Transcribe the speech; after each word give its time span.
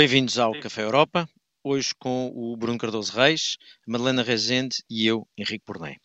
Bem-vindos 0.00 0.38
ao 0.38 0.58
Café 0.58 0.82
Europa, 0.82 1.28
hoje 1.62 1.90
com 1.98 2.32
o 2.34 2.56
Bruno 2.56 2.78
Cardoso 2.78 3.12
Reis, 3.12 3.58
Madalena 3.86 4.22
Rezende 4.22 4.76
e 4.88 5.06
eu, 5.06 5.28
Henrique 5.36 5.62
Borné. 5.66 5.98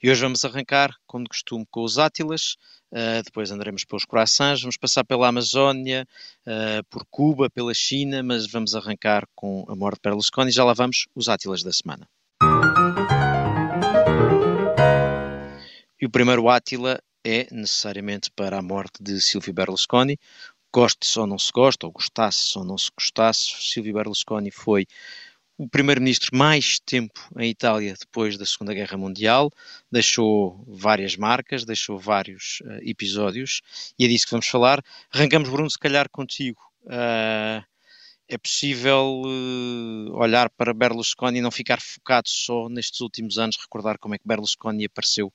E 0.00 0.08
hoje 0.08 0.20
vamos 0.20 0.44
arrancar, 0.44 0.94
como 1.08 1.24
de 1.24 1.30
costume, 1.30 1.66
com 1.68 1.82
os 1.82 1.98
Átilas, 1.98 2.54
uh, 2.92 3.20
depois 3.24 3.50
andaremos 3.50 3.84
pelos 3.84 4.04
Croissants, 4.04 4.62
vamos 4.62 4.76
passar 4.76 5.02
pela 5.04 5.26
Amazónia, 5.26 6.06
uh, 6.46 6.84
por 6.88 7.04
Cuba, 7.10 7.50
pela 7.50 7.74
China, 7.74 8.22
mas 8.22 8.46
vamos 8.46 8.76
arrancar 8.76 9.26
com 9.34 9.64
a 9.66 9.74
morte 9.74 9.96
de 9.96 10.08
Berlusconi 10.08 10.50
e 10.50 10.54
já 10.54 10.62
lá 10.62 10.72
vamos 10.72 11.08
os 11.12 11.28
Átilas 11.28 11.64
da 11.64 11.72
semana. 11.72 12.08
E 16.00 16.06
o 16.06 16.10
primeiro 16.10 16.48
Átila 16.48 17.02
é 17.24 17.46
necessariamente 17.52 18.30
para 18.30 18.58
a 18.58 18.62
morte 18.62 19.02
de 19.02 19.20
Silvio 19.20 19.52
Berlusconi, 19.52 20.18
goste 20.72 21.18
ou 21.18 21.26
não 21.26 21.38
se 21.38 21.52
gosta, 21.52 21.86
ou 21.86 21.92
gostasse 21.92 22.58
ou 22.58 22.64
não 22.64 22.78
se 22.78 22.90
gostasse, 22.96 23.50
Silvio 23.60 23.94
Berlusconi 23.94 24.50
foi 24.50 24.86
o 25.58 25.68
primeiro-ministro 25.68 26.36
mais 26.36 26.80
tempo 26.80 27.20
em 27.38 27.50
Itália 27.50 27.94
depois 27.98 28.36
da 28.36 28.46
Segunda 28.46 28.74
Guerra 28.74 28.96
Mundial, 28.96 29.50
deixou 29.90 30.64
várias 30.66 31.16
marcas, 31.16 31.64
deixou 31.64 31.98
vários 31.98 32.60
uh, 32.62 32.80
episódios, 32.82 33.60
e 33.98 34.04
é 34.04 34.08
disso 34.08 34.24
que 34.24 34.32
vamos 34.32 34.48
falar. 34.48 34.82
Arrancamos, 35.12 35.48
Bruno, 35.48 35.70
se 35.70 35.78
calhar 35.78 36.08
contigo. 36.10 36.60
Uh, 36.84 37.62
é 38.28 38.38
possível 38.38 39.22
uh, 39.24 40.16
olhar 40.16 40.48
para 40.50 40.72
Berlusconi 40.72 41.38
e 41.38 41.42
não 41.42 41.50
ficar 41.50 41.80
focado 41.80 42.28
só 42.28 42.68
nestes 42.68 43.00
últimos 43.00 43.38
anos, 43.38 43.56
recordar 43.60 43.98
como 43.98 44.14
é 44.14 44.18
que 44.18 44.26
Berlusconi 44.26 44.86
apareceu, 44.86 45.32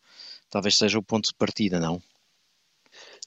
talvez 0.50 0.78
seja 0.78 0.98
o 0.98 1.04
ponto 1.04 1.28
de 1.28 1.36
partida, 1.36 1.80
não? 1.80 2.02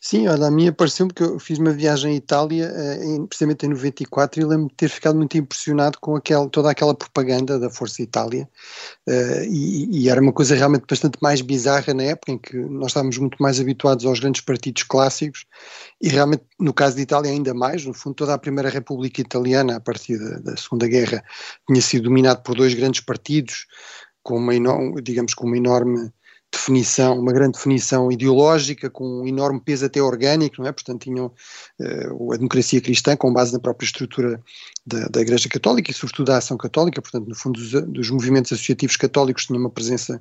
Sim, 0.02 0.28
olha, 0.28 0.46
a 0.46 0.50
mim 0.50 0.66
apareceu-me 0.66 1.12
que 1.12 1.22
eu 1.22 1.38
fiz 1.38 1.58
uma 1.58 1.72
viagem 1.72 2.12
à 2.12 2.14
Itália, 2.14 2.72
eh, 2.74 3.04
em, 3.04 3.26
precisamente 3.26 3.66
em 3.66 3.68
94, 3.68 4.40
e 4.40 4.44
lembro-me 4.44 4.70
de 4.70 4.74
ter 4.74 4.88
ficado 4.88 5.14
muito 5.16 5.36
impressionado 5.36 5.98
com 6.00 6.18
toda 6.50 6.70
aquela 6.70 6.94
propaganda 6.94 7.58
da 7.58 7.68
Força 7.68 8.00
Itália, 8.00 8.48
uh, 9.06 9.44
e, 9.44 10.04
e, 10.04 10.08
era 10.08 10.18
uma 10.22 10.32
coisa 10.32 10.54
realmente 10.54 10.86
bastante 10.88 11.18
mais 11.20 11.42
bizarra 11.42 11.92
na 11.92 12.04
época 12.04 12.32
em 12.32 12.38
que 12.38 12.56
nós 12.56 12.88
estávamos 12.88 13.18
muito 13.18 13.36
mais 13.42 13.60
habituados 13.60 14.06
aos 14.06 14.20
grandes 14.20 14.40
partidos 14.40 14.84
clássicos, 14.84 15.44
e 16.00 16.08
realmente, 16.08 16.44
no 16.58 16.72
caso 16.72 16.96
de 16.96 17.02
Itália, 17.02 17.30
ainda 17.30 17.52
mais, 17.52 17.84
no 17.84 17.92
fundo, 17.92 18.14
toda 18.14 18.32
a 18.32 18.38
Primeira 18.38 18.70
República 18.70 19.20
Italiana, 19.20 19.76
a 19.76 19.80
partir 19.80 20.18
da, 20.18 20.38
da 20.38 20.56
Segunda 20.56 20.88
Guerra, 20.88 21.22
tinha 21.66 21.82
sido 21.82 22.04
dominado 22.04 22.42
por 22.42 22.56
dois 22.56 22.72
grandes 22.72 23.02
partidos, 23.02 23.66
com 24.22 24.38
uma, 24.38 24.54
digamos, 25.02 25.34
com 25.34 25.46
uma 25.46 25.58
enorme 25.58 26.10
definição, 26.52 27.18
uma 27.18 27.32
grande 27.32 27.52
definição 27.52 28.10
ideológica, 28.10 28.90
com 28.90 29.22
um 29.22 29.26
enorme 29.26 29.60
peso 29.60 29.86
até 29.86 30.02
orgânico, 30.02 30.56
não 30.58 30.68
é? 30.68 30.72
Portanto, 30.72 31.02
tinham 31.02 31.26
uh, 31.26 32.32
a 32.32 32.36
democracia 32.36 32.80
cristã 32.80 33.16
com 33.16 33.32
base 33.32 33.52
na 33.52 33.60
própria 33.60 33.86
estrutura 33.86 34.42
da, 34.84 35.06
da, 35.06 35.20
Igreja 35.20 35.48
Católica 35.48 35.90
e, 35.90 35.94
sobretudo, 35.94 36.26
da 36.26 36.36
ação 36.36 36.56
católica. 36.56 37.00
Portanto, 37.00 37.28
no 37.28 37.34
fundo, 37.34 37.58
dos, 37.58 37.70
dos 37.88 38.10
movimentos 38.10 38.52
associativos 38.52 38.96
católicos 38.96 39.46
tinham 39.46 39.60
uma 39.60 39.70
presença 39.70 40.20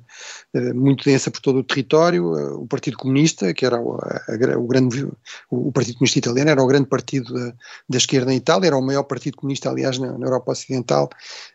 uh, 0.54 0.74
muito 0.74 1.04
densa 1.04 1.30
por 1.30 1.40
todo 1.40 1.58
o 1.58 1.64
território. 1.64 2.32
Uh, 2.32 2.62
o 2.62 2.66
Partido 2.66 2.96
Comunista, 2.96 3.52
que 3.52 3.66
era 3.66 3.78
o, 3.78 3.96
a, 3.96 4.58
o 4.58 4.66
grande, 4.66 5.06
o, 5.50 5.72
Partido 5.72 5.98
Comunista 5.98 6.18
Italiano, 6.18 6.50
era 6.50 6.62
o 6.62 6.66
grande 6.66 6.86
partido 6.86 7.34
da, 7.34 7.52
da, 7.88 7.98
esquerda 7.98 8.32
em 8.32 8.36
Itália, 8.36 8.68
era 8.68 8.76
o 8.76 8.82
maior 8.82 9.02
partido 9.02 9.36
comunista, 9.36 9.68
aliás, 9.68 9.98
na, 9.98 10.16
na 10.16 10.26
Europa 10.26 10.52
Ocidental. 10.52 11.10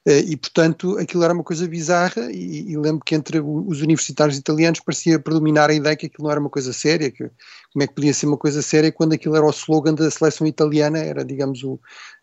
e, 0.06 0.38
portanto, 0.38 0.98
aquilo 1.00 1.24
era 1.24 1.34
uma 1.34 1.44
coisa 1.44 1.68
bizarra. 1.68 2.32
E, 2.32 2.72
e 2.72 2.78
lembro 2.78 3.04
que 3.04 3.16
entre 3.16 3.40
os 3.40 3.82
universitários 3.82 4.38
italianos 4.38 4.76
anos 4.76 4.80
parecia 4.80 5.20
predominar 5.20 5.70
a 5.70 5.74
ideia 5.74 5.96
que 5.96 6.08
aquilo 6.08 6.26
não 6.26 6.32
era 6.32 6.40
uma 6.40 6.50
coisa 6.50 6.74
séria, 6.74 7.10
que 7.10 7.30
como 7.76 7.84
é 7.84 7.88
que 7.88 7.94
podia 7.94 8.14
ser 8.14 8.26
uma 8.26 8.38
coisa 8.38 8.62
séria 8.62 8.90
quando 8.90 9.12
aquilo 9.12 9.36
era 9.36 9.46
o 9.46 9.50
slogan 9.50 9.94
da 9.94 10.10
seleção 10.10 10.48
italiana, 10.48 10.98
era, 10.98 11.26
digamos, 11.26 11.62
o, 11.62 11.74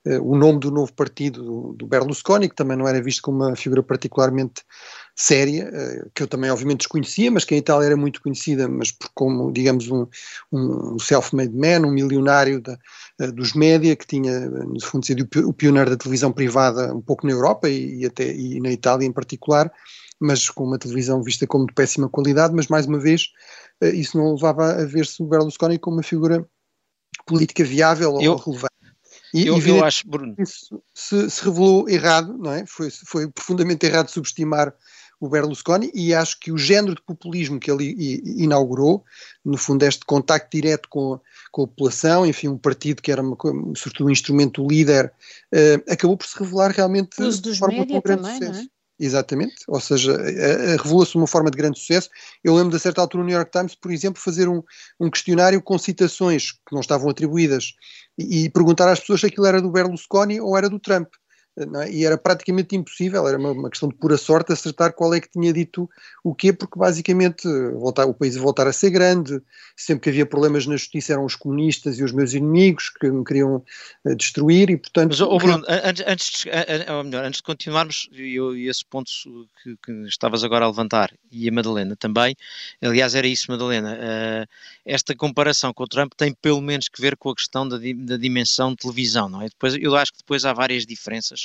uh, 0.07 0.23
o 0.23 0.35
nome 0.35 0.59
do 0.59 0.71
novo 0.71 0.91
partido 0.95 1.45
do, 1.45 1.75
do, 1.75 1.87
Berlusconi, 1.87 2.49
que 2.49 2.55
também 2.55 2.75
não 2.75 2.89
era 2.89 3.03
visto 3.03 3.21
como 3.21 3.45
uma 3.45 3.55
figura 3.55 3.83
particularmente 3.83 4.63
séria, 5.15 5.69
uh, 5.69 6.11
que 6.15 6.23
eu 6.23 6.27
também 6.27 6.51
obviamente 6.51 6.81
desconhecia, 6.81 7.31
mas 7.31 7.45
que 7.45 7.55
em 7.55 7.59
Itália 7.59 7.87
era 7.87 7.97
muito 7.97 8.21
conhecida, 8.23 8.69
mas 8.69 8.91
por, 8.91 9.11
como, 9.15 9.53
digamos, 9.53 9.89
um, 9.89 10.07
um 10.51 10.99
self-made 10.99 11.55
man, 11.55 11.87
um 11.87 11.93
milionário 11.93 12.61
da, 12.61 12.79
uh, 13.21 13.33
dos 13.33 13.53
média, 13.53 13.95
que 13.95 14.07
tinha, 14.07 14.49
no 14.49 14.81
fundo, 14.83 15.05
sido 15.05 15.29
o 15.47 15.53
pioneiro 15.53 15.91
da 15.91 15.97
televisão 15.97 16.33
privada 16.33 16.95
um 16.95 17.01
pouco 17.01 17.27
na 17.27 17.33
Europa 17.33 17.69
e, 17.69 18.01
e 18.01 18.07
até 18.07 18.33
e 18.33 18.61
na 18.61 18.71
Itália 18.71 19.07
em 19.07 19.13
particular, 19.13 19.71
mas 20.19 20.49
com 20.49 20.65
uma 20.65 20.79
televisão 20.79 21.23
vista 21.23 21.47
como 21.47 21.67
de 21.67 21.75
péssima 21.75 22.09
qualidade, 22.09 22.55
mas 22.55 22.69
mais 22.69 22.87
uma 22.87 22.99
vez 22.99 23.33
eh, 23.81 23.91
isso 23.91 24.17
não 24.17 24.35
levava 24.35 24.73
a 24.73 24.85
ver-se 24.85 25.23
o 25.23 25.27
Berlusconi 25.27 25.79
como 25.79 25.97
uma 25.97 26.03
figura 26.03 26.47
política 27.27 27.65
viável 27.65 28.19
eu, 28.21 28.33
ou 28.33 28.39
relevante. 28.39 28.73
E, 29.35 29.47
eu, 29.47 29.59
eu 29.59 29.85
acho, 29.85 30.07
Bruno. 30.09 30.35
Isso 30.39 30.81
se, 30.95 31.31
se, 31.31 31.45
revelou 31.45 31.89
errado, 31.89 32.37
não 32.39 32.53
é? 32.53 32.65
Foi, 32.67 32.91
foi 32.91 33.29
profundamente 33.29 33.87
errado 33.87 34.09
subestimar 34.09 34.75
o 35.23 35.29
Berlusconi 35.29 35.89
e 35.95 36.13
acho 36.13 36.41
que 36.41 36.51
o 36.51 36.59
género 36.59 36.97
de 36.97 37.03
populismo 37.03 37.61
que 37.61 37.71
ele 37.71 37.95
inaugurou, 38.25 39.05
no 39.45 39.57
fundo 39.57 39.85
este 39.85 40.05
contacto 40.05 40.49
direto 40.51 40.89
com, 40.89 41.21
com 41.53 41.63
a 41.63 41.67
população, 41.69 42.27
enfim, 42.27 42.49
um 42.49 42.59
partido 42.59 43.01
que 43.01 43.13
era 43.13 43.23
uma, 43.23 43.37
sobretudo 43.77 44.09
um 44.09 44.11
instrumento 44.11 44.67
líder, 44.67 45.13
uh, 45.55 45.93
acabou 45.93 46.17
por 46.17 46.27
se 46.27 46.37
revelar 46.37 46.73
realmente 46.73 47.17
dos 47.19 47.41
de 47.41 47.57
forma 47.57 47.79
média 47.79 48.01
grande 48.01 48.23
também, 48.23 48.35
sucesso. 48.35 48.53
Não 48.53 48.61
é? 48.65 48.67
Exatamente, 48.99 49.55
ou 49.69 49.81
seja, 49.81 50.17
revelou-se 50.83 51.17
uma 51.17 51.27
forma 51.27 51.51
de 51.51 51.57
grande 51.57 51.79
sucesso. 51.79 52.11
Eu 52.43 52.55
lembro 52.57 52.71
de 52.71 52.77
a 52.77 52.81
certa 52.81 53.01
altura 53.01 53.23
no 53.23 53.29
New 53.29 53.37
York 53.37 53.51
Times, 53.51 53.77
por 53.77 53.93
exemplo, 53.93 54.21
fazer 54.21 54.49
um, 54.49 54.61
um 54.99 55.09
questionário 55.09 55.63
com 55.63 55.79
citações 55.79 56.53
que 56.53 56.73
não 56.73 56.81
estavam 56.81 57.09
atribuídas 57.09 57.75
e, 58.19 58.45
e, 58.45 58.51
perguntar 58.51 58.91
às 58.91 59.01
pessoas 59.01 59.21
se 59.21 59.27
aquilo 59.27 59.47
era 59.47 59.63
do 59.63 59.71
Berlusconi 59.71 60.41
ou 60.41 60.57
era 60.57 60.69
do 60.69 60.79
Trump. 60.79 61.09
É? 61.55 61.91
E 61.91 62.07
era 62.07 62.17
praticamente 62.17 62.75
impossível, 62.75 63.29
era 63.29 63.37
uma, 63.37 63.51
uma, 63.53 63.69
questão 63.69 63.87
de 63.87 63.95
pura 63.95 64.17
sorte 64.17 64.55
acertar 64.55 64.95
qual 64.95 65.13
é 65.13 65.21
que 65.21 65.29
tinha 65.29 65.53
dito 65.53 65.89
o 66.25 66.35
quê, 66.35 66.51
porque 66.51 66.79
basicamente 66.79 67.47
voltar, 67.75 68.07
o 68.07 68.15
país 68.15 68.37
voltar 68.37 68.67
a 68.67 68.73
ser 68.73 68.89
grande, 68.89 69.39
sempre 69.77 70.05
que 70.05 70.09
havia 70.09 70.25
problemas 70.25 70.67
na 70.67 70.77
justiça 70.77 71.13
eram 71.13 71.27
os 71.27 71.37
comunistas 71.37 71.99
e 71.99 72.03
os 72.03 72.11
meus 72.11 72.33
inimigos 72.33 72.89
que 72.89 73.11
me 73.11 73.23
queriam 73.23 73.57
uh, 74.05 74.17
destruir 74.17 74.71
e 74.71 74.79
portanto... 74.79 75.11
Mas, 75.11 75.21
oh, 75.21 75.37
Bruno, 75.37 75.63
antes, 75.69 76.05
antes, 76.07 76.31
de, 76.31 76.91
ou 76.91 77.05
melhor, 77.05 77.25
antes 77.27 77.39
de 77.39 77.43
continuarmos, 77.43 78.09
e 78.13 78.67
esse 78.67 78.85
ponto 78.87 79.11
que, 79.63 79.77
que, 79.85 79.93
estavas 80.09 80.43
agora 80.45 80.65
a 80.65 80.69
levantar, 80.69 81.13
e 81.31 81.47
a 81.51 81.53
Madalena 81.53 81.95
também, 81.97 82.35
aliás 82.81 83.15
era 83.15 83.27
isso 83.27 83.51
Madalena, 83.51 83.93
uh, 83.93 84.49
esta 84.87 85.15
comparação 85.15 85.75
com 85.75 85.85
o 85.85 85.89
Trump 85.89 86.13
tem 86.17 86.33
pelo 86.33 86.63
menos 86.63 86.89
que 86.89 87.01
ver 87.01 87.15
com 87.15 87.29
a 87.29 87.35
questão 87.35 87.69
da, 87.69 87.77
da 87.77 88.17
dimensão 88.17 88.71
de 88.71 88.77
televisão, 88.77 89.29
não 89.29 89.43
é? 89.43 89.51
Depois, 89.51 89.75
eu 89.79 89.95
acho 89.95 90.13
que 90.13 90.19
depois 90.19 90.47
há 90.47 90.55
várias 90.55 90.87
diferenças 90.87 91.42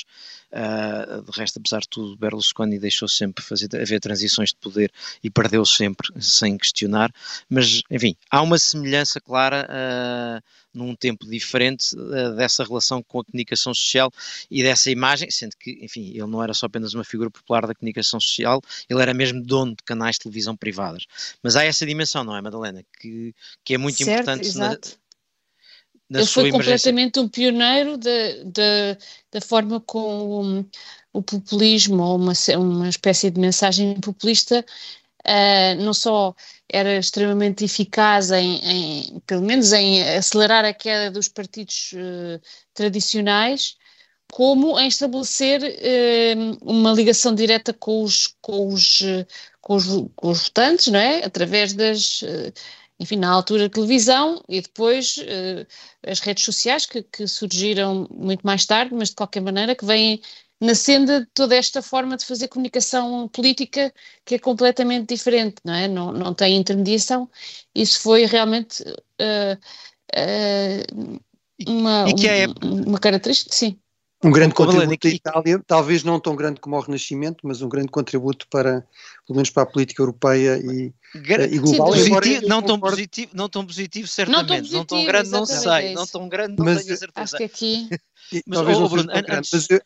Uh, 0.52 1.22
de 1.24 1.38
resto, 1.38 1.59
apesar 1.59 1.81
de 1.81 1.90
tudo, 1.90 2.16
Berlusconi 2.18 2.80
deixou 2.80 3.08
sempre 3.08 3.44
fazer, 3.44 3.68
haver 3.75 4.00
transições 4.00 4.50
de 4.50 4.56
poder 4.56 4.91
e 5.24 5.30
perdeu 5.30 5.66
sempre 5.66 6.09
sem 6.22 6.58
questionar. 6.58 7.12
Mas, 7.50 7.81
enfim, 7.91 8.16
há 8.31 8.41
uma 8.41 8.57
semelhança 8.57 9.19
clara 9.19 9.68
uh, 9.69 10.44
num 10.74 10.96
tempo 10.96 11.25
diferente 11.25 11.96
uh, 11.96 12.36
dessa 12.36 12.63
relação 12.63 13.03
com 13.03 13.19
a 13.19 13.25
comunicação 13.25 13.74
social 13.74 14.12
e 14.50 14.63
dessa 14.63 14.90
imagem, 14.90 15.30
sendo 15.31 15.56
que, 15.59 15.80
enfim, 15.81 16.12
ele 16.12 16.28
não 16.28 16.41
era 16.41 16.53
só 16.53 16.66
apenas 16.68 16.94
uma 16.94 17.03
figura 17.03 17.30
popular 17.30 17.68
da 17.68 17.75
comunicação 17.75 18.19
social, 18.19 18.62
ele 18.90 19.02
era 19.02 19.13
mesmo 19.13 19.44
dono 19.44 19.72
de 19.72 19.84
canais 19.84 20.16
de 20.16 20.22
televisão 20.22 20.56
privadas. 20.56 21.06
Mas 21.44 21.56
há 21.56 21.63
essa 21.63 21.86
dimensão, 21.86 22.24
não 22.24 22.36
é, 22.36 22.41
Madalena? 22.41 22.84
Que, 23.00 23.34
que 23.63 23.74
é 23.74 23.78
muito 23.78 23.97
certo, 23.97 24.22
importante. 24.22 24.47
Exato. 24.47 24.90
Na, 24.90 25.06
ele 26.09 26.25
foi 26.25 26.51
completamente 26.51 27.19
um 27.19 27.28
pioneiro 27.28 27.97
da, 27.97 29.42
forma 29.42 29.80
como 29.81 30.65
o 31.12 31.21
populismo, 31.21 32.01
ou 32.01 32.15
uma, 32.15 32.33
uma 32.57 32.89
espécie 32.89 33.30
de 33.30 33.39
mensagem 33.39 34.00
populista, 34.00 34.63
uh, 35.25 35.83
não 35.83 35.94
só 35.94 36.33
era 36.69 36.98
extremamente 36.98 37.65
eficaz 37.65 38.31
em, 38.31 38.56
em, 38.63 39.19
pelo 39.25 39.42
menos 39.42 39.74
em 39.74 40.01
acelerar 40.01 40.63
a 40.63 40.74
queda 40.74 41.12
dos 41.12 41.27
partidos 41.27 41.92
uh, 41.94 42.42
tradicionais, 42.74 43.75
como 44.31 44.80
em 44.80 44.88
estabelecer 44.88 45.62
uh, 45.62 46.57
uma 46.62 46.94
ligação 46.94 47.36
direta 47.36 47.74
com 47.74 48.01
os, 48.03 48.36
com 48.42 48.74
os, 48.74 49.01
com 49.60 49.75
os, 49.75 49.86
com 50.15 50.30
os 50.30 50.44
votantes, 50.44 50.88
não 50.88 51.00
é? 51.00 51.25
Através 51.25 51.74
das 51.74 52.21
enfim, 53.00 53.18
na 53.18 53.30
altura 53.30 53.66
a 53.66 53.70
televisão 53.70 54.44
e 54.50 54.62
depois 54.62 55.18
uh, 55.18 55.68
as 56.06 56.20
redes 56.20 56.44
sociais 56.44 56.86
que, 56.86 57.04
que, 57.04 57.28
surgiram 57.28 58.08
muito 58.12 58.42
mais 58.46 58.66
tarde, 58.66 58.94
mas 58.94 59.10
de 59.10 59.16
qualquer 59.16 59.42
maneira 59.42 59.76
que 59.76 59.86
vêm 59.86 60.22
na 60.60 60.74
senda 60.74 61.28
toda 61.34 61.56
esta 61.56 61.82
forma 61.82 62.18
de 62.18 62.26
fazer 62.26 62.48
comunicação 62.48 63.28
política 63.28 63.94
que 64.26 64.36
é 64.36 64.40
completamente 64.40 65.14
diferente, 65.14 65.58
não 65.64 65.74
é? 65.74 65.88
Não, 65.88 66.12
não 66.12 66.34
tem 66.34 66.58
intermediação. 66.58 67.30
Isso 67.76 68.00
foi 68.00 68.26
realmente 68.26 68.82
uh, 68.82 69.58
uh, 70.18 71.20
uma, 71.68 72.10
e 72.10 72.16
que 72.16 72.28
é... 72.28 72.48
uma 72.64 73.00
característica, 73.00 73.54
sim. 73.54 73.80
Um 74.24 74.31
grande 74.31 74.56
contributo 74.56 74.88
da 74.88 75.10
Itália, 75.10 75.62
talvez 75.68 76.04
não 76.04 76.19
tão 76.19 76.36
grande 76.36 76.60
como 76.60 76.75
o 76.75 76.80
Renascimento, 76.80 77.46
mas 77.46 77.62
um 77.62 77.69
grande 77.69 77.90
contributo 77.90 78.48
para, 78.50 78.84
pelo 79.28 79.36
menos 79.36 79.52
para 79.52 79.62
a 79.62 79.66
política 79.66 80.02
europeia 80.02 80.58
e, 80.58 80.92
eh, 81.14 81.50
e 81.52 81.60
global. 81.60 81.94
Sim, 81.94 82.10
positivo, 82.10 82.48
não, 82.48 82.62
tão 82.64 82.80
positivo, 82.80 83.31
não 83.36 83.48
tão 83.48 83.66
positivo, 83.66 84.08
certamente. 84.08 84.42
Não 84.42 84.48
tão, 84.48 84.58
positivo, 84.58 84.78
não 84.78 84.86
tão 84.86 85.06
grande, 85.06 85.30
não 85.30 85.46
sei. 85.46 85.94
Não 85.94 86.08
tão 86.08 86.30
grande, 86.30 86.56
não 86.58 86.66
mas, 86.66 86.84
tenho 86.84 86.98
certeza. 86.98 87.24
Acho 87.24 87.38
que 87.38 87.44
aqui... 87.44 87.90
mas, 88.48 88.58
talvez 88.58 88.78
oh, 88.78 88.81
não 88.81 88.90
Bruno, 88.90 89.08
grande, 89.08 89.31
antes... 89.31 89.52
mas, 89.54 89.69
eu, 89.69 89.81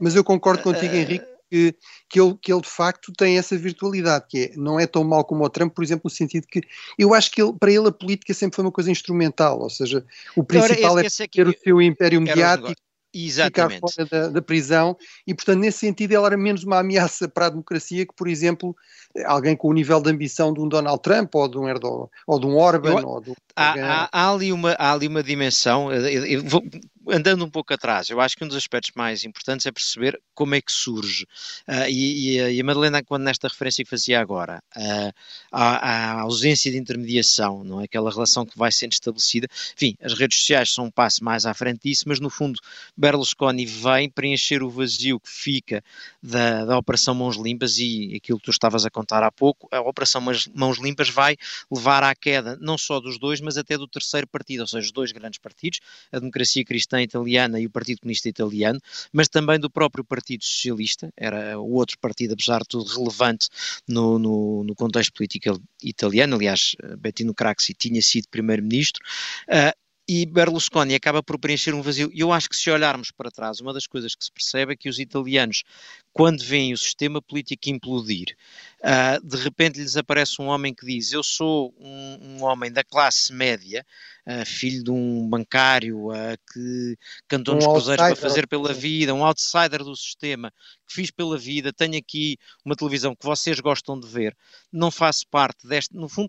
mas 0.00 0.16
eu 0.16 0.24
concordo 0.24 0.64
contigo, 0.64 0.92
uh, 0.92 0.96
Henrique, 0.96 1.26
que, 1.48 1.76
que, 2.08 2.20
ele, 2.20 2.36
que 2.42 2.52
ele 2.52 2.62
de 2.62 2.68
facto 2.68 3.12
tem 3.16 3.38
essa 3.38 3.56
virtualidade, 3.56 4.26
que 4.28 4.38
é, 4.38 4.56
não 4.56 4.80
é 4.80 4.86
tão 4.88 5.04
mau 5.04 5.24
como 5.24 5.44
o 5.44 5.48
Trump, 5.48 5.72
por 5.72 5.84
exemplo, 5.84 6.02
no 6.04 6.10
sentido 6.10 6.44
que 6.48 6.60
eu 6.98 7.14
acho 7.14 7.30
que 7.30 7.40
ele, 7.40 7.52
para 7.52 7.70
ele 7.70 7.86
a 7.86 7.92
política 7.92 8.34
sempre 8.34 8.56
foi 8.56 8.64
uma 8.64 8.72
coisa 8.72 8.90
instrumental, 8.90 9.60
ou 9.60 9.70
seja, 9.70 10.04
o 10.34 10.42
principal 10.42 10.98
esse, 10.98 11.04
é, 11.04 11.06
esse 11.06 11.22
é 11.22 11.28
ter 11.28 11.46
o 11.46 11.54
seu 11.56 11.80
império 11.80 12.20
mediático 12.20 12.85
Exatamente. 13.24 13.74
ficar 13.76 13.88
fora 13.88 14.08
da, 14.10 14.28
da, 14.28 14.42
prisão 14.42 14.96
e, 15.26 15.34
portanto, 15.34 15.60
nesse 15.60 15.78
sentido 15.78 16.12
ele 16.12 16.26
era 16.26 16.36
menos 16.36 16.64
uma 16.64 16.80
ameaça 16.80 17.28
para 17.28 17.46
a 17.46 17.50
democracia 17.50 18.04
que, 18.04 18.14
por 18.14 18.28
exemplo, 18.28 18.76
alguém 19.24 19.56
com 19.56 19.68
o 19.68 19.72
nível 19.72 20.00
de 20.00 20.10
ambição 20.10 20.52
de 20.52 20.60
um 20.60 20.68
Donald 20.68 21.00
Trump 21.00 21.34
ou 21.34 21.48
de 21.48 21.58
um 21.58 21.68
Erdogan 21.68 22.08
ou 22.26 22.38
de 22.38 22.46
um 22.46 22.56
Orban 22.56 23.00
eu, 23.00 23.08
ou 23.08 23.20
de 23.20 23.30
um... 23.30 23.34
Há, 23.54 23.72
há, 23.72 24.08
há, 24.12 24.32
ali 24.32 24.52
uma, 24.52 24.72
há 24.72 24.92
ali 24.92 25.08
uma 25.08 25.22
dimensão, 25.22 25.90
eu, 25.92 26.24
eu 26.26 26.44
vou, 26.44 26.62
andando 27.08 27.44
um 27.44 27.50
pouco 27.50 27.72
atrás, 27.72 28.08
eu 28.10 28.20
acho 28.20 28.36
que 28.36 28.44
um 28.44 28.48
dos 28.48 28.56
aspectos 28.56 28.92
mais 28.94 29.24
importantes 29.24 29.66
é 29.66 29.72
perceber 29.72 30.20
como 30.34 30.54
é 30.54 30.60
que 30.60 30.72
surge. 30.72 31.24
Uh, 31.68 31.88
e, 31.88 32.38
e, 32.38 32.60
a 32.60 32.64
Madalena, 32.64 33.02
quando 33.02 33.22
nesta 33.24 33.48
referência 33.48 33.84
que 33.84 33.90
fazia 33.90 34.20
agora, 34.20 34.62
uh, 34.76 35.12
a, 35.52 36.20
ausência 36.20 36.70
de 36.70 36.78
intermediação, 36.78 37.64
não 37.64 37.80
é? 37.80 37.84
aquela 37.84 38.10
relação 38.10 38.44
que 38.44 38.56
vai 38.58 38.72
sendo 38.72 38.92
estabelecida. 38.92 39.46
Enfim, 39.74 39.96
as 40.02 40.14
redes 40.14 40.38
sociais 40.38 40.72
são 40.72 40.86
um 40.86 40.90
passo 40.90 41.24
mais 41.24 41.46
à 41.46 41.54
frente 41.54 41.80
disso, 41.84 42.04
mas 42.06 42.20
no 42.20 42.28
fundo 42.28 42.58
Berlusconi 42.96 43.64
vem 43.64 44.10
preencher 44.10 44.62
o 44.62 44.70
vazio 44.70 45.20
que 45.20 45.30
fica 45.30 45.82
da, 46.22 46.64
da 46.64 46.78
Operação 46.78 47.14
Mãos 47.14 47.36
Limpas 47.36 47.78
e 47.78 48.14
aquilo 48.16 48.38
que 48.38 48.44
tu 48.44 48.50
estavas 48.50 48.84
a 48.84 48.90
contar 48.90 49.22
há 49.22 49.30
pouco, 49.30 49.68
a 49.70 49.80
Operação 49.80 50.20
Mãos 50.20 50.78
Limpas 50.78 51.08
vai 51.08 51.36
levar 51.70 52.02
à 52.02 52.14
queda 52.14 52.58
não 52.60 52.76
só 52.76 53.00
dos 53.00 53.18
dois, 53.18 53.40
mas 53.40 53.56
até 53.56 53.78
do 53.78 53.86
terceiro 53.86 54.26
partido, 54.26 54.60
ou 54.60 54.66
seja, 54.66 54.86
os 54.86 54.92
dois 54.92 55.12
grandes 55.12 55.38
partidos, 55.38 55.80
a 56.12 56.18
democracia 56.18 56.64
cristã 56.64 56.95
italiana 57.02 57.60
e 57.60 57.66
o 57.66 57.70
Partido 57.70 58.00
Comunista 58.00 58.28
Italiano, 58.28 58.80
mas 59.12 59.28
também 59.28 59.58
do 59.58 59.70
próprio 59.70 60.04
Partido 60.04 60.44
Socialista, 60.44 61.10
era 61.16 61.58
o 61.58 61.72
outro 61.72 61.98
partido, 61.98 62.34
apesar 62.34 62.60
de 62.60 62.68
tudo, 62.68 62.84
relevante 62.84 63.48
no, 63.86 64.18
no, 64.18 64.64
no 64.64 64.74
contexto 64.74 65.12
político 65.12 65.60
italiano. 65.82 66.36
Aliás, 66.36 66.76
Bettino 66.98 67.34
Craxi 67.34 67.74
tinha 67.74 68.02
sido 68.02 68.28
primeiro-ministro. 68.28 69.02
Uh, 69.48 69.86
e 70.08 70.24
Berlusconi 70.24 70.94
acaba 70.94 71.20
por 71.20 71.36
preencher 71.36 71.74
um 71.74 71.82
vazio. 71.82 72.10
E 72.12 72.20
eu 72.20 72.32
acho 72.32 72.48
que 72.48 72.56
se 72.56 72.70
olharmos 72.70 73.10
para 73.10 73.30
trás, 73.30 73.60
uma 73.60 73.72
das 73.72 73.88
coisas 73.88 74.14
que 74.14 74.24
se 74.24 74.30
percebe 74.30 74.72
é 74.72 74.76
que 74.76 74.88
os 74.88 75.00
italianos, 75.00 75.64
quando 76.12 76.44
veem 76.44 76.72
o 76.72 76.78
sistema 76.78 77.20
político 77.20 77.68
implodir, 77.68 78.36
uh, 78.80 79.26
de 79.26 79.36
repente 79.36 79.78
lhes 79.78 79.96
aparece 79.96 80.40
um 80.40 80.46
homem 80.46 80.74
que 80.74 80.86
diz: 80.86 81.12
Eu 81.12 81.22
sou 81.22 81.74
um, 81.78 82.18
um 82.22 82.44
homem 82.44 82.70
da 82.70 82.84
classe 82.84 83.32
média, 83.32 83.84
uh, 84.26 84.44
filho 84.44 84.82
de 84.82 84.90
um 84.90 85.28
bancário 85.28 86.08
uh, 86.10 86.36
que 86.52 86.96
cantou 87.28 87.54
um 87.54 87.58
nos 87.58 87.66
cruzeiros 87.66 88.04
para 88.04 88.16
fazer 88.16 88.46
pela 88.46 88.72
vida, 88.72 89.14
um 89.14 89.24
outsider 89.24 89.82
do 89.82 89.96
sistema, 89.96 90.52
que 90.86 90.94
fiz 90.94 91.10
pela 91.10 91.38
vida, 91.38 91.72
tenho 91.72 91.96
aqui 91.96 92.36
uma 92.64 92.76
televisão 92.76 93.14
que 93.14 93.24
vocês 93.24 93.60
gostam 93.60 93.98
de 93.98 94.06
ver, 94.06 94.36
não 94.72 94.90
faço 94.90 95.26
parte 95.28 95.66
deste, 95.66 95.94
no 95.94 96.08
fundo, 96.08 96.28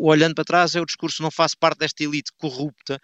olhando 0.00 0.34
para 0.34 0.44
trás, 0.44 0.74
é 0.74 0.80
o 0.80 0.86
discurso, 0.86 1.22
não 1.22 1.30
faço 1.30 1.56
parte 1.58 1.78
desta 1.78 2.02
elite 2.02 2.32
corrupta, 2.36 3.00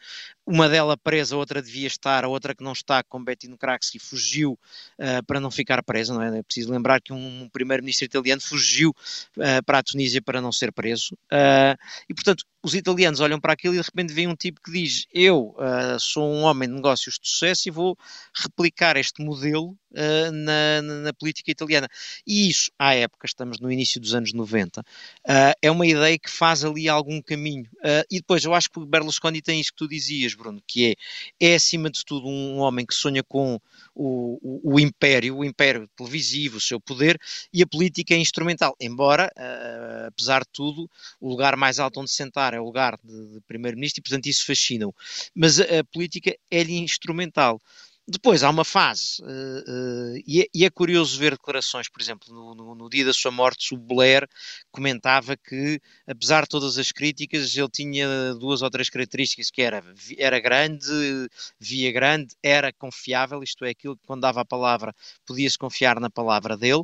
uma 0.51 0.69
dela 0.69 0.97
presa, 0.97 1.37
outra 1.37 1.63
devia 1.63 1.87
estar, 1.87 2.25
a 2.25 2.29
outra 2.29 2.55
que 2.55 2.65
não 2.65 2.73
está, 2.73 3.03
como 3.05 3.25
Bettino 3.25 3.57
Craxi, 3.57 4.01
fugiu 4.01 4.59
uh, 4.99 5.25
para 5.25 5.39
não 5.39 5.51
ficar 5.51 5.81
presa, 5.85 6.13
não 6.13 6.23
é? 6.23 6.39
É 6.39 6.43
preciso 6.43 6.73
lembrar 6.73 7.01
que 7.01 7.13
um, 7.13 7.43
um 7.43 7.49
primeiro-ministro 7.49 8.05
italiano 8.05 8.41
fugiu 8.41 8.91
uh, 8.91 9.65
para 9.65 9.79
a 9.79 9.83
Tunísia 9.83 10.21
para 10.21 10.41
não 10.41 10.51
ser 10.51 10.73
preso, 10.73 11.15
uh, 11.33 11.79
e 12.09 12.15
portanto, 12.15 12.45
os 12.63 12.75
italianos 12.75 13.21
olham 13.21 13.41
para 13.41 13.55
aquilo 13.55 13.75
e 13.75 13.79
de 13.79 13.85
repente 13.85 14.13
vem 14.13 14.27
um 14.27 14.37
tipo 14.37 14.61
que 14.63 14.71
diz: 14.71 15.07
Eu 15.13 15.55
uh, 15.57 15.99
sou 15.99 16.31
um 16.31 16.43
homem 16.43 16.69
de 16.69 16.75
negócios 16.75 17.19
de 17.19 17.29
sucesso 17.29 17.69
e 17.69 17.71
vou 17.71 17.97
replicar 18.35 18.97
este 18.97 19.25
modelo 19.25 19.71
uh, 19.93 20.31
na, 20.31 20.83
na, 20.83 21.13
política 21.15 21.51
italiana. 21.51 21.89
E 22.27 22.49
isso, 22.51 22.71
à 22.79 22.95
época, 22.95 23.27
estamos 23.27 23.61
no 23.61 23.73
início 23.73 24.01
dos 24.01 24.15
anos 24.15 24.33
90, 24.33 24.81
uh, 24.81 24.85
é 25.61 25.71
uma 25.71 25.87
ideia 25.87 26.19
que 26.19 26.31
faz 26.31 26.65
ali 26.65 26.89
algum 26.89 27.23
caminho. 27.23 27.69
e 28.11 28.17
depois, 28.17 28.45
eu 28.45 28.53
acho 28.55 28.69
que 28.69 28.79
o 28.79 28.87
Berlusconi 28.87 29.41
tem 29.41 29.61
isso 29.61 29.71
que 29.71 29.79
tu 29.79 29.89
dizias, 29.89 30.35
Bruno, 30.35 30.63
que 30.67 30.97
é, 31.41 31.53
é 31.53 31.55
acima 31.55 31.89
de 31.89 32.05
tudo 32.05 32.29
um 32.29 32.59
homem 32.59 32.85
que 32.85 32.95
sonha 32.95 33.23
com 33.23 33.59
o, 33.95 34.39
o, 34.43 34.75
o 34.75 34.81
império, 34.81 35.39
o 35.39 35.45
império 35.45 35.89
televisivo, 35.97 36.59
o 36.59 36.61
seu 36.61 36.81
poder, 36.81 37.19
e 37.53 37.63
a 37.63 37.67
política 37.67 38.15
é 38.15 38.19
instrumental. 38.19 38.77
Embora, 38.81 39.31
apesar 40.07 40.41
de 40.41 40.49
tudo, 40.53 40.91
o 41.21 41.29
lugar 41.29 41.57
mais 41.57 41.79
alto 41.79 42.01
onde 42.01 42.11
sentar 42.11 42.50
é 42.55 42.61
o 42.61 42.65
lugar 42.65 42.99
de, 43.03 43.35
de 43.35 43.41
primeiro-ministro 43.43 44.01
e, 44.01 44.03
portanto, 44.03 44.27
isso 44.27 44.47
fascina-o. 44.47 44.95
Mas 45.35 45.61
a, 45.61 45.81
a 45.81 45.85
política 45.85 46.37
é-lhe 46.51 46.79
instrumental. 46.79 47.61
Depois 48.13 48.43
há 48.43 48.51
uma 48.51 48.65
fase, 48.65 49.23
uh, 49.23 49.25
uh, 49.25 50.23
e, 50.27 50.41
é, 50.43 50.47
e, 50.53 50.65
é, 50.65 50.71
curioso 50.71 51.17
ver 51.17 51.33
declarações, 51.33 51.89
por 51.89 52.03
exemplo, 52.03 52.35
no, 52.35 52.55
no, 52.57 52.75
no, 52.75 52.91
dia 52.91 53.05
da 53.05 53.13
sua 53.13 53.31
morte, 53.31 53.73
o 53.73 53.79
Blair 53.79 54.27
comentava 54.73 55.37
que, 55.37 55.81
apesar 56.09 56.43
de 56.43 56.49
todas 56.49 56.77
as 56.77 56.91
críticas, 56.91 57.57
ele 57.57 57.69
tinha 57.69 58.35
duas 58.35 58.63
ou 58.63 58.71
três 58.71 58.91
características, 58.91 59.49
que 59.49 59.63
era, 59.63 59.81
era 60.19 60.41
grande, 60.41 60.89
via 61.61 61.93
grande, 61.93 62.35
era 62.43 62.73
confiável, 62.73 63.45
isto 63.45 63.65
é, 63.65 63.71
aquilo 63.71 63.97
que 63.97 64.05
quando 64.05 64.23
dava 64.23 64.41
a 64.41 64.45
palavra, 64.45 64.93
podia-se 65.25 65.57
confiar 65.57 66.01
na 66.01 66.11
palavra 66.11 66.57
dele, 66.57 66.83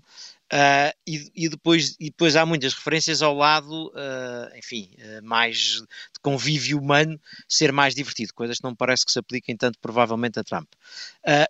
Uh, 0.52 0.94
e, 1.04 1.28
e, 1.34 1.48
depois, 1.48 1.96
e 1.98 2.04
depois 2.04 2.36
há 2.36 2.46
muitas 2.46 2.72
referências 2.72 3.20
ao 3.20 3.34
lado, 3.34 3.88
uh, 3.88 4.56
enfim, 4.56 4.90
uh, 4.98 5.24
mais 5.24 5.56
de 5.56 6.20
convívio 6.22 6.78
humano, 6.78 7.20
ser 7.48 7.72
mais 7.72 7.96
divertido, 7.96 8.32
coisas 8.32 8.58
que 8.58 8.64
não 8.64 8.74
parece 8.74 9.04
que 9.04 9.10
se 9.10 9.18
apliquem 9.18 9.56
tanto 9.56 9.76
provavelmente 9.80 10.38
a 10.38 10.44
Trump. 10.44 10.68